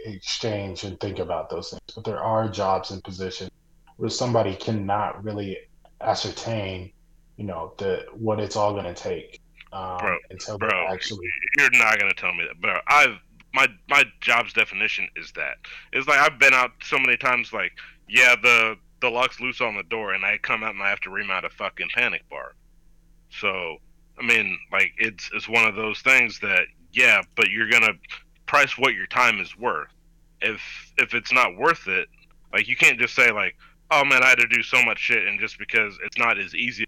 [0.06, 1.82] exchange and think about those things.
[1.94, 3.52] But there are jobs and positions
[3.98, 5.58] where somebody cannot really
[6.02, 6.92] ascertain,
[7.36, 9.42] you know, the what it's all going to take
[9.74, 10.88] um, Bro, until bro.
[10.90, 11.28] actually.
[11.58, 12.80] you're not gonna tell me that, bro.
[12.88, 13.18] I've
[13.54, 15.58] my my job's definition is that
[15.92, 17.52] it's like I've been out so many times.
[17.52, 17.74] Like,
[18.08, 21.02] yeah, the the lock's loose on the door, and I come out and I have
[21.02, 22.54] to remount a fucking panic bar.
[23.40, 23.78] So,
[24.20, 27.94] I mean, like it's it's one of those things that yeah, but you're gonna
[28.46, 29.92] price what your time is worth.
[30.42, 30.62] If
[30.98, 32.08] if it's not worth it,
[32.52, 33.56] like you can't just say like,
[33.92, 36.56] oh man, I had to do so much shit, and just because it's not as
[36.56, 36.86] easy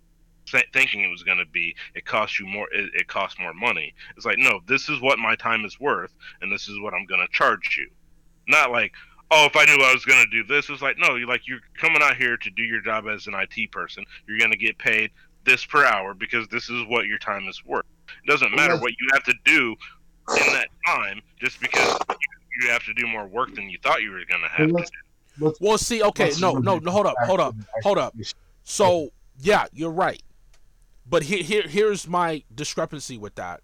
[0.53, 2.67] as thinking it was gonna be, it costs you more.
[2.71, 3.93] It, it costs more money.
[4.17, 7.05] It's like no, this is what my time is worth, and this is what I'm
[7.05, 7.89] gonna charge you.
[8.47, 8.93] Not like,
[9.29, 11.59] oh, if I knew I was gonna do this, it's like no, you like you're
[11.77, 14.05] coming out here to do your job as an IT person.
[14.27, 15.11] You're gonna get paid
[15.45, 17.85] this per hour because this is what your time is worth.
[18.23, 19.75] It doesn't matter what you have to do
[20.29, 22.15] in that time, just because you,
[22.61, 24.73] you have to do more work than you thought you were gonna have to.
[24.73, 24.91] let's,
[25.39, 28.15] let's, Well, see, okay, no, no, no, hold up, hold up, hold up.
[28.63, 29.09] So
[29.39, 30.21] yeah, you're right.
[31.09, 33.61] But here, here, here's my discrepancy with that.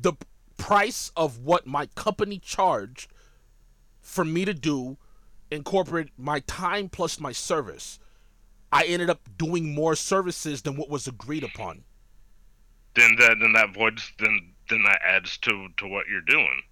[0.00, 0.14] The
[0.56, 3.12] price of what my company charged
[4.00, 4.96] for me to do,
[5.50, 8.00] incorporate my time plus my service.
[8.72, 11.84] I ended up doing more services than what was agreed upon.
[12.94, 16.62] then that then that voids then then that adds to to what you're doing.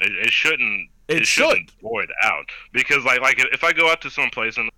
[0.00, 0.90] It, it shouldn't.
[1.08, 4.70] It shouldn't void out because like like if I go out to some place and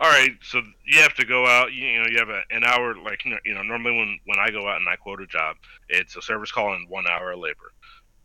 [0.00, 1.72] all right, so you have to go out.
[1.72, 2.96] You, you know, you have a, an hour.
[2.96, 5.26] Like you know, you know, normally when when I go out and I quote a
[5.26, 5.56] job,
[5.88, 7.72] it's a service call and one hour of labor.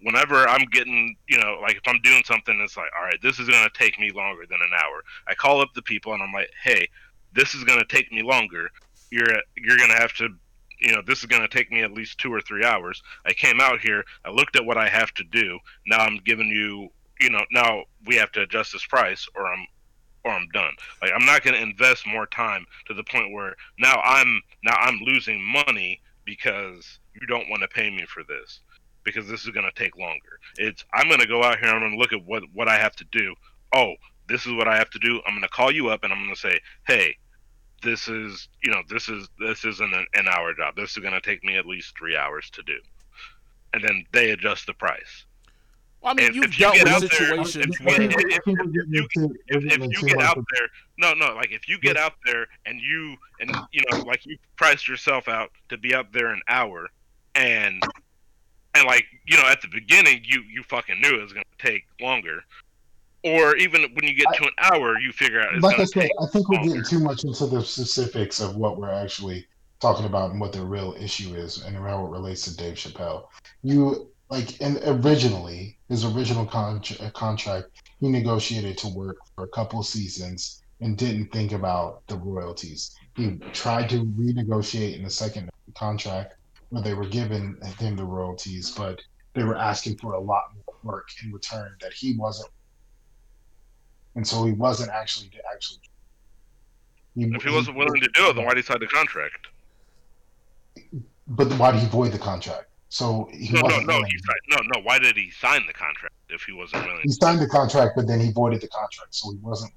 [0.02, 3.38] Whenever I'm getting, you know, like if I'm doing something, it's like, all right, this
[3.40, 5.04] is gonna take me longer than an hour.
[5.28, 6.88] I call up the people and I'm like, hey,
[7.34, 8.70] this is gonna take me longer.
[9.12, 10.30] You're you're gonna have to
[10.80, 13.02] you know, this is going to take me at least two or three hours.
[13.26, 15.60] I came out here, I looked at what I have to do.
[15.86, 16.90] Now I'm giving you,
[17.20, 19.68] you know, now we have to adjust this price, or I'm,
[20.24, 20.72] or I'm done.
[21.02, 24.76] Like I'm not going to invest more time to the point where now I'm now
[24.80, 28.60] I'm losing money because you don't want to pay me for this
[29.04, 30.40] because this is going to take longer.
[30.58, 32.78] It's I'm going to go out here I'm going to look at what what I
[32.78, 33.34] have to do.
[33.74, 33.94] Oh,
[34.30, 35.20] this is what I have to do.
[35.26, 37.16] I'm going to call you up and I'm going to say, hey,
[37.82, 40.76] this is you know this is this isn't an, an hour job.
[40.76, 42.78] This is going to take me at least three hours to do.
[43.74, 45.26] And then they adjust the price.
[46.02, 48.60] Well, I mean, you dealt get with out there- situations if- where if- I think
[48.64, 48.94] we're getting
[49.82, 53.16] you- you get out there no no like if you get out there and you
[53.42, 56.88] and you know like you priced yourself out to be up there an hour
[57.36, 57.82] and
[58.76, 61.66] and like you know at the beginning you you fucking knew it was going to
[61.66, 62.44] take longer
[63.24, 66.10] or even when you get to an hour you figure out it's like I said,
[66.22, 69.46] I think we're getting too much into the specifics of what we're actually
[69.80, 73.28] talking about and what the real issue is and how it relates to Dave Chappelle.
[73.64, 77.70] You like, and originally his original con- uh, contract,
[78.00, 82.96] he negotiated to work for a couple seasons and didn't think about the royalties.
[83.16, 86.36] He tried to renegotiate in the second contract
[86.70, 89.02] where they were giving him the royalties, but
[89.34, 92.50] they were asking for a lot more work in return that he wasn't
[94.16, 95.80] and so he wasn't actually actually.
[97.16, 99.48] if he wasn't willing to do it then why did he sign the contract
[101.28, 102.66] But why did he void the contract?
[102.90, 104.10] So he no no wasn't no willing.
[104.12, 107.12] he signed, no no why did he sign the contract if he wasn't willing He
[107.12, 109.74] signed the contract, but then he voided the contract, so he wasn't.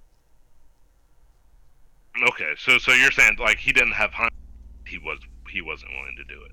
[2.28, 4.12] Okay, so so you're saying like he didn't have
[4.86, 5.18] he was
[5.50, 6.52] he wasn't willing to do it.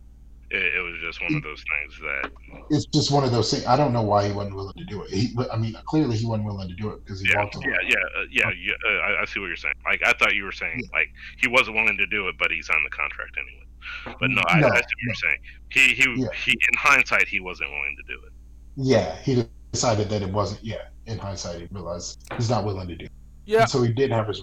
[0.51, 2.31] It, it was just one of those things that
[2.71, 3.65] It's just one of those things.
[3.67, 5.11] I don't know why he wasn't willing to do it.
[5.11, 7.65] He, I mean, clearly he wasn't willing to do it because he yeah walked away.
[7.67, 9.75] yeah yeah uh, yeah, yeah uh, I, I see what you're saying.
[9.85, 12.61] Like I thought you were saying like he wasn't willing to do it, but he
[12.63, 14.17] signed the contract anyway.
[14.19, 15.39] But no, I, No, I see what you're saying.
[15.69, 16.27] He he Yeah.
[16.45, 18.33] he in hindsight he wasn't willing to do it.
[18.75, 20.63] Yeah, he decided that it wasn't.
[20.63, 23.05] Yeah, in hindsight, he realized he's not willing to do.
[23.05, 23.11] It.
[23.45, 24.37] yeah, And so he did have his.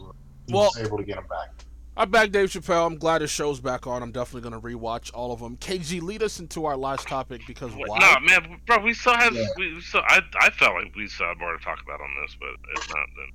[0.47, 1.51] He Well- was able to get him back.
[1.99, 2.87] I back Dave Chappelle.
[2.87, 4.03] I'm glad his show's back on.
[4.03, 5.57] I'm definitely gonna rewatch all of them.
[5.57, 7.99] KG, lead us into our last topic because What- why?
[7.99, 9.47] No, man, bro, we still have Yeah.
[9.57, 12.37] we still I I felt like we still have more to talk about on this,
[12.39, 13.29] but if not, then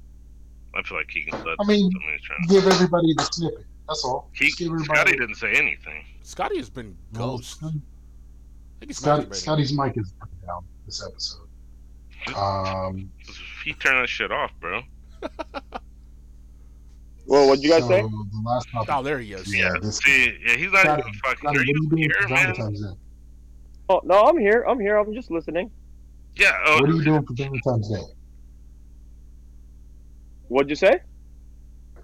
[0.76, 2.40] I feel like he can let I mean, somebody's trying.
[2.50, 3.66] Give everybody the snippet.
[3.88, 4.30] That's all.
[4.34, 6.06] He, Just Scotty didn't say anything.
[6.22, 7.58] Scotty has been Well, ghost.
[7.64, 7.82] I think
[8.88, 9.34] he's Scotty.
[9.34, 10.14] Scotty's mic is
[10.46, 11.48] down this episode.
[12.38, 13.10] Um,
[13.66, 14.84] He turned that shit off, bro.
[17.32, 18.02] Well, what'd you guys so say?
[18.02, 18.94] The last topic.
[18.94, 19.56] Oh, there he is.
[19.56, 21.38] Yeah, Yeah, see, yeah, he's not Scotty, even fucking.
[21.40, 22.54] Scotty, Are you you here, man?
[22.54, 22.88] Day?
[23.88, 24.66] Oh no, I'm here.
[24.68, 24.98] I'm here.
[24.98, 25.72] I'm just listening.
[26.36, 26.52] Yeah.
[26.66, 28.02] Oh, What are you doing for Valentine's Day?
[30.50, 31.00] What'd you say?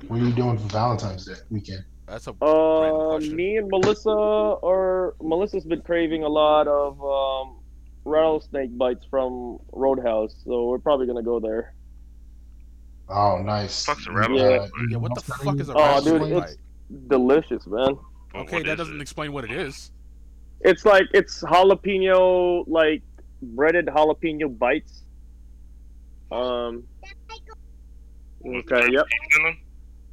[0.07, 1.83] What are you doing for Valentine's Day weekend?
[2.07, 3.35] That's a Uh, question.
[3.35, 7.57] me and Melissa or Melissa's been craving a lot of um,
[8.05, 11.73] rattlesnake bites from Roadhouse, so we're probably gonna go there.
[13.09, 13.85] Oh, nice.
[13.85, 14.71] Fuck's a You, rattlesnake uh, bite?
[14.81, 14.97] you yeah.
[14.97, 16.31] What the fuck is a Oh, dude, bite?
[16.31, 16.57] it's-
[17.07, 17.97] Delicious, man.
[18.33, 19.01] But Okay, that doesn't it?
[19.01, 19.91] explain what it is.
[20.61, 23.01] It's like it's jalapeno, like
[23.41, 25.03] breaded jalapeno bites.
[26.31, 26.83] Um.
[28.45, 28.87] Okay.
[28.91, 29.05] Yep.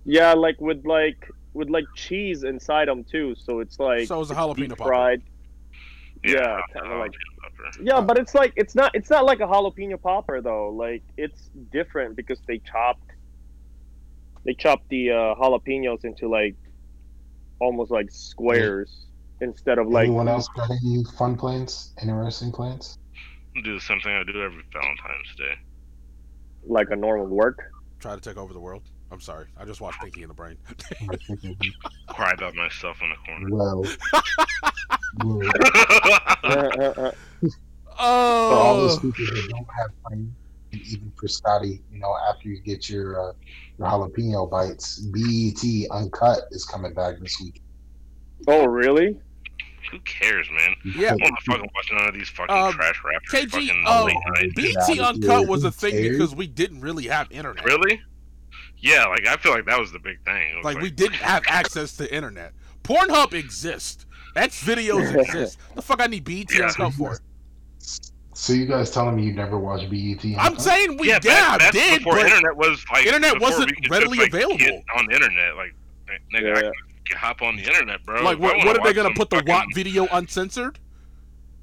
[0.04, 3.34] Yeah, like with like with like cheese inside them too.
[3.36, 4.84] So it's like So it's a jalapeno deep popper.
[4.84, 5.22] fried.
[6.24, 7.33] Yeah, Yeah, kinda like- pepper.
[7.82, 10.70] Yeah, but it's like it's not it's not like a jalapeno popper though.
[10.70, 13.10] Like it's different because they chopped
[14.44, 16.54] they chopped the uh, jalapenos into like
[17.60, 19.06] almost like squares
[19.40, 21.92] instead of like Anyone else got any fun plans?
[22.02, 22.98] Interesting plans?
[23.62, 25.54] do the same thing I do every Valentine's Day.
[26.66, 27.70] like a normal work.
[28.00, 28.82] Try to take over the world.
[29.12, 29.46] I'm sorry.
[29.56, 30.56] I just watched Pinky and the Brain.
[32.08, 33.48] Cry about myself in the corner.
[33.54, 33.84] well,
[35.24, 35.50] well,
[36.42, 37.12] Uh, uh,
[37.98, 40.28] uh, for all those Oh, people that don't have money,
[40.72, 43.32] and even for Scotty, you know, after you get your uh,
[43.78, 47.60] your jalapeno bites, BET Uncut is coming back this week.
[48.48, 49.16] oh, really?
[49.90, 50.74] Who cares, man?
[50.96, 51.10] Yeah.
[51.10, 53.30] I want to fucking watch none of these fucking Um, trash rappers.
[53.30, 54.54] KG, fucking uh, late.
[54.56, 56.16] BET Yeah, Uncut was a thing cares?
[56.16, 57.64] because we didn't really have internet.
[57.66, 58.00] Really?
[58.78, 60.52] Yeah, like I feel like that was the big thing.
[60.52, 62.52] It was Like we didn't have access to internet.
[62.82, 64.06] Pornhub exists.
[64.34, 65.58] X videos exist.
[65.74, 66.66] The fuck I need BET Yeah.
[66.68, 67.18] Uncut for?
[68.36, 70.24] So you guys telling me you never watched BET?
[70.38, 73.70] I'm saying we yeah, yeah, back, that's did, before but internet was like internet wasn't
[73.88, 74.82] readily just, like, available.
[74.98, 75.56] on the internet.
[75.56, 75.72] Like,
[76.34, 76.70] nigga, I Yeah.
[77.06, 78.22] can hop on the internet, bro.
[78.22, 80.78] like what, what are they gonna put the fucking- WAP video uncensored?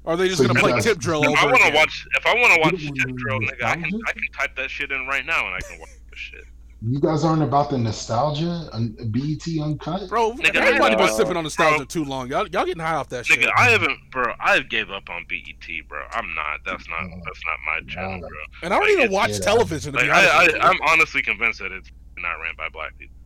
[0.04, 1.62] Or are they just So gonna you play guys- tip drill If over I want
[1.62, 3.84] to watch, if I want to watch Tip Drill, nigga, I can?
[4.08, 6.44] I can type that shit in right now and I can watch this shit.
[6.84, 10.08] You guys aren't about the nostalgia and BET Uncut?
[10.08, 11.84] Bro, Nigga, everybody been uh, sipping on nostalgia bro.
[11.84, 12.28] too long.
[12.28, 13.38] Y'all, y'all getting high off that shit.
[13.38, 14.32] Nigga, I haven't, bro.
[14.40, 16.02] I gave up on BET, bro.
[16.10, 16.60] I'm not.
[16.66, 17.04] That's not.
[17.04, 18.28] Uh, That's not my channel, bro.
[18.64, 19.38] and I don't like, even watch yeah.
[19.38, 20.32] television to Like, be honest.
[20.34, 20.60] I, with you.
[20.60, 23.16] I, I'm honestly convinced that it's not ran by black people.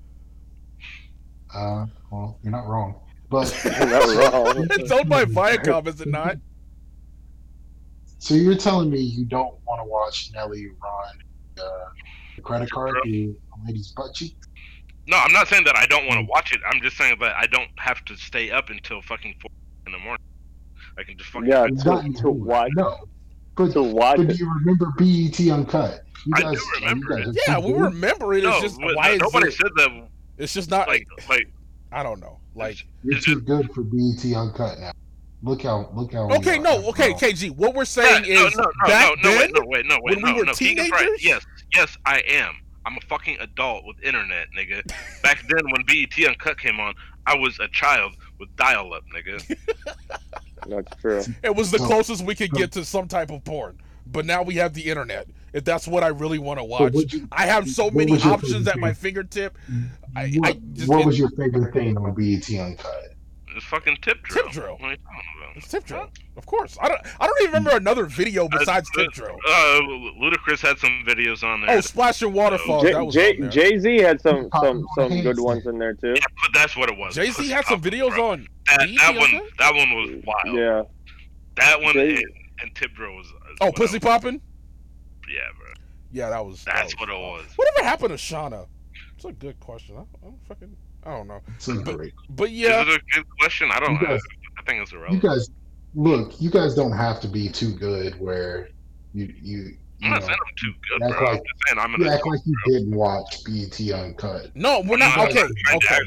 [1.54, 3.00] Uh, well, you're not wrong.
[3.30, 4.66] But You're not wrong.
[4.72, 6.36] it's owned by Viacom, is it not?
[8.18, 11.18] so you're telling me you don't want to watch Nelly run
[11.60, 11.84] uh,
[12.34, 14.36] the credit card through a lady's butt cheek?
[15.06, 16.60] No, I'm not saying that I don't want to watch it.
[16.68, 19.50] I'm just saying that I don't have to stay up until fucking four
[19.86, 20.24] in the morning.
[20.98, 21.48] I can just fucking.
[21.48, 22.32] Yeah, sit- to- Not to anymore.
[22.32, 22.96] watch- No.
[23.56, 26.02] But, to watch but do you remember BET Uncut?
[26.26, 27.42] You I do remember you guys it.
[27.46, 28.44] Yeah, too we remember it.
[28.44, 29.54] It's just why is nobody it?
[29.54, 30.08] said that.
[30.36, 31.48] It's just not Like, like,
[31.92, 32.38] I don't know.
[32.54, 34.92] Like You're It's too good for BET Uncut now.
[35.42, 36.28] Look how look how.
[36.36, 36.88] okay, no, are.
[36.90, 37.18] okay, Bro.
[37.18, 37.50] KG.
[37.56, 39.98] What we're saying Yeah, is no, no, back no, no, then, wait, no, wait, no,
[40.02, 41.00] wait, when we were no, Keegan's right.
[41.00, 41.24] teenagers?
[41.24, 42.54] Yes, yes, I am.
[42.86, 44.86] I'm a fucking adult with internet, nigga.
[45.22, 46.94] Back then, when BET Uncut came on,
[47.26, 49.56] I was a child with dial-up, nigga.
[50.68, 51.22] That's true.
[51.42, 53.78] it was the closest we could get to some type of porn.
[54.06, 55.26] But now we have the internet.
[55.52, 58.68] If that's what I really want to watch, what'd you- I have so many options
[58.68, 59.56] at my fingertip.
[60.14, 63.15] I, what, I just what it- was your favorite thing on BET Uncut?
[63.56, 64.44] It's fucking tip drill.
[64.44, 64.72] Tip drill.
[64.74, 65.56] What are you talking about?
[65.56, 66.76] It's tip drill, of course.
[66.80, 67.00] I don't.
[67.18, 69.36] I don't even remember another video besides Uh, tip drill.
[69.48, 69.80] Uh,
[70.20, 71.78] Ludacris had some videos on there.
[71.78, 72.82] Oh, splash and waterfall.
[72.82, 76.12] J- that was J- Jay Z had some some some good ones in there too.
[76.16, 77.14] yeah, but that's what it was.
[77.14, 78.32] Jay Z had some videos bro.
[78.32, 78.48] on.
[78.66, 78.78] that.
[78.80, 80.56] BET That one, that one was wild.
[80.58, 80.82] Yeah,
[81.56, 82.24] That one Jay- and,
[82.60, 83.26] and tip drill was.
[83.26, 84.42] is Oh, pussy popping.
[85.32, 85.72] Yeah, bro.
[86.12, 86.62] Yeah, that was.
[86.64, 87.46] that That's was what it was.
[87.56, 88.66] Whatever happened to Shauna?
[89.16, 89.96] It's a good question.
[89.96, 90.76] I, I don't fucking.
[91.06, 91.40] I don't know.
[91.54, 92.12] It's a But- great.
[92.30, 93.70] But yeah, Is it a good question?
[93.72, 94.00] I don't.
[94.00, 95.22] You guys- I, I think it's irrelevant.
[95.22, 95.50] You guys,
[95.94, 98.70] look, you guys don't have to be too good where
[99.14, 99.58] you you.
[99.58, 101.26] you I'm not know, saying I'm too good, act bro.
[101.28, 102.72] I'm like- just saying I'm an you act adult, like you bro.
[102.74, 104.56] didn't watch BET Uncut.
[104.56, 105.16] no, we're not.
[105.16, 105.42] I'm Okay,
[105.74, 105.98] okay.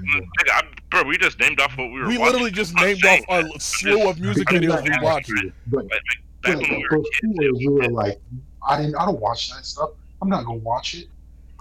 [0.54, 2.10] I'm- bro, we just named off what we were watching.
[2.10, 2.34] We watching.
[2.34, 5.30] literally just I'm named saying off a slew of music videos we watched.
[5.32, 6.00] asked you, But, Back
[6.44, 8.20] but when we were before kids, you were like,
[8.68, 8.96] I didn't.
[8.96, 9.92] I don't watch that stuff.
[10.22, 11.08] I'm not gonna watch it.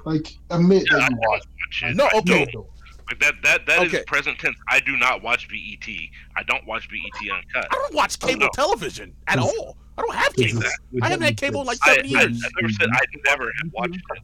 [0.04, 1.42] Like, admit Yeah, that you I watch.
[1.70, 1.96] shit.
[1.96, 2.46] No, okay.
[2.52, 2.66] don't.
[3.08, 4.04] Like that that that is Okay.
[4.06, 4.56] present tense.
[4.68, 5.88] I do not watch BET.
[6.36, 7.66] I don't watch BET uncut.
[7.70, 8.50] I don't watch cable no.
[8.52, 9.76] television at all.
[9.96, 10.62] I don't have This cable.
[10.62, 12.50] is- I haven't had cable in like I, I, I seven years.
[12.60, 14.22] never said I never have watched it.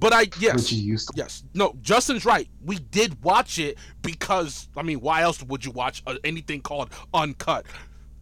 [0.00, 1.14] But I But yes, used to.
[1.16, 1.44] yes.
[1.54, 2.48] No, Justin's right.
[2.64, 6.90] We did watch it because I mean, why else would you watch uh, anything called
[7.14, 7.66] uncut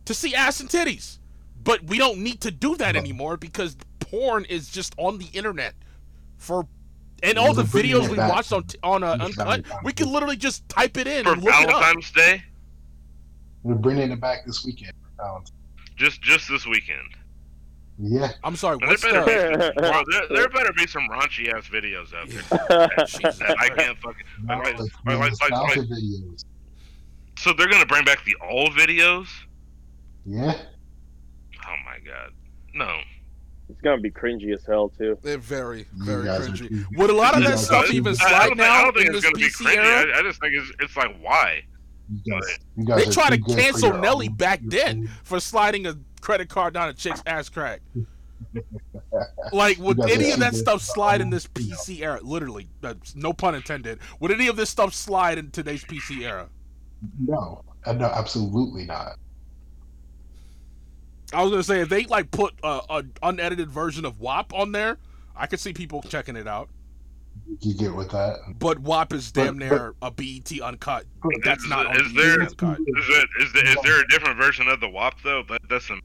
[0.04, 1.18] to see ass and titties?
[1.64, 3.00] But we don't need to do that No.
[3.00, 5.74] anymore because porn is just on the internet
[6.36, 6.66] for.
[7.22, 10.36] And all the videos we back watched on t- on uh, uncut, we can literally
[10.36, 11.80] just type it in For and look it up.
[11.80, 12.42] Valentine's Day,
[13.62, 14.92] We're bringing it back this weekend.
[15.96, 17.08] just just this weekend.
[17.98, 18.76] Yeah, I'm sorry.
[18.80, 19.72] There better, the?
[19.74, 22.28] be, bro, there, there better be some raunchy ass videos out
[22.68, 23.38] there Jesus.
[23.38, 24.26] that I can't fucking.
[24.44, 26.44] now Like- like- like- like- nostalgia like- videos.
[27.38, 29.28] So they're gonna bring back the old videos.
[30.26, 30.52] Yeah,
[31.66, 32.32] Oh my god,
[32.74, 32.98] no.
[33.76, 35.18] It's gonna be cringy as hell too.
[35.22, 36.68] They're very, very cringy.
[36.68, 38.60] too- Would a lot of you that stuff even too- I, I slide don't think,
[38.60, 39.84] I now don't think in it's this gonna be PC cringy.
[39.84, 40.16] era?
[40.16, 41.62] I, I just think it's it's like why.
[42.24, 44.60] You guys, you guys They are tried to too good for cancel Nelly own- back
[44.62, 47.80] then for sliding a credit card down a chick's ass crack.
[49.52, 51.46] Like, would any of that stuff slide in this.
[51.46, 52.20] PC era?
[52.22, 53.98] Literally, that's no pun intended.
[54.20, 56.48] Would any of this stuff slide in today's PC era?
[57.20, 59.16] No, uh, no, absolutely not.
[61.32, 64.72] I was gonna say if they like put uh, an unedited version of WAP on
[64.72, 64.98] there,
[65.34, 66.68] I could see people checking it out.
[67.60, 68.38] You get with that.
[68.58, 71.04] But WAP is damn But- near a BET uncut.
[71.44, 72.78] That's Is- not on is BET there- uncut.
[72.80, 75.42] Is it is there, is there a different version of the WAP though?
[75.48, 76.00] That that's some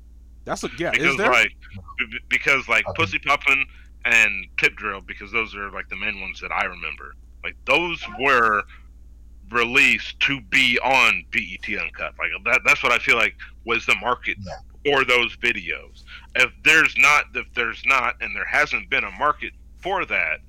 [0.45, 0.91] That's a yeah.
[0.91, 1.31] because Is there?
[1.31, 1.53] like
[1.99, 2.95] b- b- because like Okay.
[3.03, 3.63] Pussy Poppin'
[4.05, 7.15] and Tip Drill because those are like the main ones that I remember.
[7.43, 8.63] Like those were
[9.51, 12.13] released to be on BET Uncut.
[12.17, 13.35] Like that that's what I feel like
[13.65, 14.53] was the market Yeah.
[14.85, 16.03] For those videos.
[16.35, 20.39] If there's not if there's not and there hasn't been a market for that,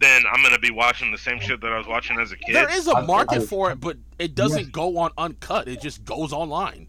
[0.00, 2.54] then I'm gonna be watching the same shit that I was watching as a kid.
[2.54, 5.68] There is a market I- for it, but it doesn't go on uncut.
[5.68, 6.88] It just goes online.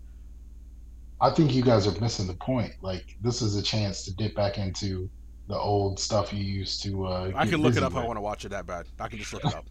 [1.22, 2.74] I think you guys are missing the point.
[2.82, 5.10] Like this is a chance to dip back into
[5.48, 7.06] the old stuff you used to.
[7.06, 7.91] Uh, I can look it up.
[7.91, 8.88] if I want to watch it that bad.
[9.00, 9.66] I can just look it up.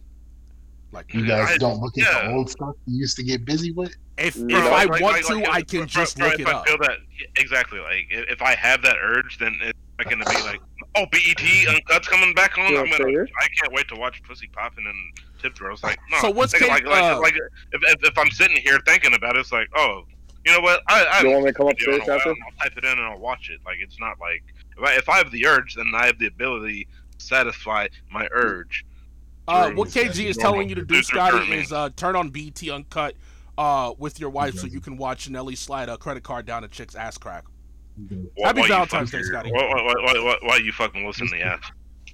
[0.93, 2.27] Like You guys I- don't look at yeah.
[2.27, 3.95] the old stuff you used to get busy with.
[4.17, 6.33] if No, if I Like- want like- to, like, I can if- just if- look
[6.35, 6.67] if it I up.
[6.67, 6.97] feel that
[7.37, 7.79] exactly.
[7.79, 10.61] Like if if I have that urge, then it's not gonna be like,
[10.95, 11.37] oh, BET
[11.67, 12.65] Uncut's coming back on.
[12.77, 13.05] I'm gonna.
[13.41, 15.81] I can't wait to watch Pussy Poppin' and Tip Drills.
[15.83, 16.19] Like, no.
[16.19, 17.33] So what's like, K- like, like, uh, like
[17.71, 20.03] if, if if I'm sitting here thinking about it, it's like, oh,
[20.45, 20.83] you know what?
[20.87, 22.29] I I You want me to come haven't seen upstairs after?
[22.29, 23.61] I'll type it in and I'll watch it.
[23.65, 24.43] Like it's not like
[24.77, 26.87] if I if I have the urge, then I have the ability
[27.17, 28.85] to satisfy my urge.
[29.47, 33.15] Uh, what KG is telling you to do, Scotty, is uh, turn on BET Uncut
[33.57, 36.67] uh, with your wife so you can watch Nelly slide a credit card down a
[36.67, 37.43] chick's ass crack.
[38.35, 39.51] Why- Happy why you Valentine's fucking- Day, Scotty.
[39.51, 41.61] Why, why, why, why, why you fucking listen to the ass?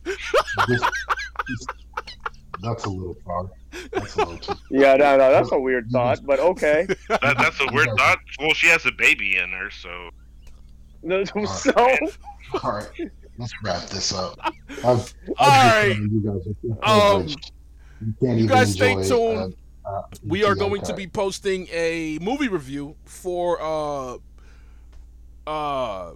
[2.62, 3.50] That's a little far.
[3.92, 4.58] That's a little.
[4.70, 6.86] Yeah, no, no, that's a weird thought, but okay.
[7.08, 8.20] That, that's a weird thought.
[8.40, 10.10] Well, she has a baby in her, so
[11.02, 11.72] No, so
[12.62, 12.90] All right,
[13.40, 14.38] let's wrap this up.
[14.70, 15.96] I've, I've All right.
[15.98, 16.48] You guys,
[16.84, 17.28] Um,
[18.22, 19.56] you you guys stay tuned.
[19.86, 24.18] uh, uh, We are BT going to be posting a movie review for uh
[25.48, 26.14] uh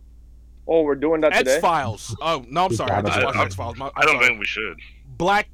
[0.68, 1.60] oh, we're doing that X today.
[1.60, 2.16] Files.
[2.22, 3.78] Oh no, I'm sorry, I just watched I- X Files.
[3.96, 4.78] I don't think we should.
[5.18, 5.48] Black.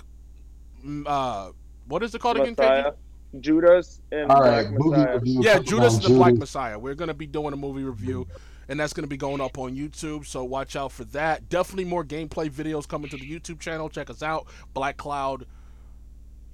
[0.85, 1.51] mm, Uh,
[1.87, 2.55] what is it called again?
[2.55, 2.93] KG?
[3.41, 5.13] Judas, and All right, Black movie Messiah.
[5.15, 5.41] review.
[5.43, 6.79] Yeah, Judas about and the Black Messiah.
[6.79, 8.27] We're gonna be doing a movie review,
[8.69, 10.25] and that's gonna be going up on YouTube.
[10.25, 11.49] So watch out for that.
[11.49, 13.89] Definitely more gameplay videos coming to the YouTube channel.
[13.89, 15.45] Check us out, Blac Kloud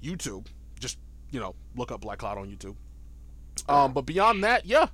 [0.02, 0.46] YouTube.
[0.80, 0.98] Just
[1.30, 2.74] you know, look up Blac Kloud on YouTube.
[3.68, 4.88] Um, but beyond that, yeah,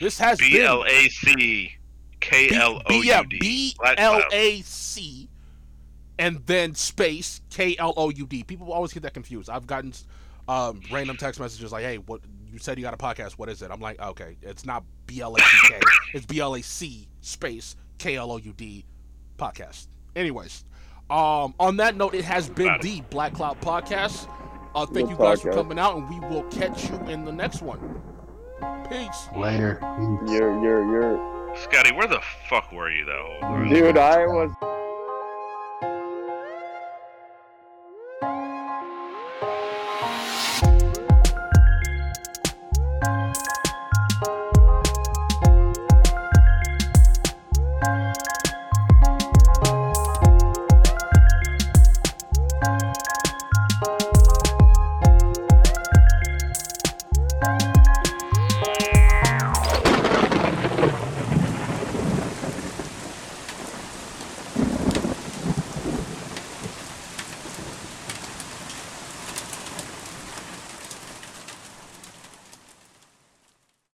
[0.00, 1.72] this has B L A C
[2.20, 3.38] K L O U D.
[3.38, 4.22] B L.
[4.32, 5.28] A C,
[6.18, 8.42] and then space K L O U D.
[8.42, 9.48] People always get that confused.
[9.48, 9.92] I've gotten
[10.48, 12.20] um, random text messages like, "Hey, what
[12.52, 13.32] you said you got a podcast?
[13.32, 15.80] What is it?" I'm like, "Okay, it's not B L A C K.
[16.14, 18.84] It's B L A C space K L O U D
[19.38, 20.64] podcast." Anyways,
[21.10, 24.28] um, on that note, it has been the Blac Kloud podcast.
[24.74, 27.32] Uh, thank Good you guys for coming out, and we will catch you in the
[27.32, 28.00] next one.
[28.88, 29.28] Peace.
[29.36, 29.78] Later.
[30.26, 31.56] You're, you're, you're.
[31.56, 33.64] Scotty, where the fuck were you though?
[33.68, 34.50] Dude, I was.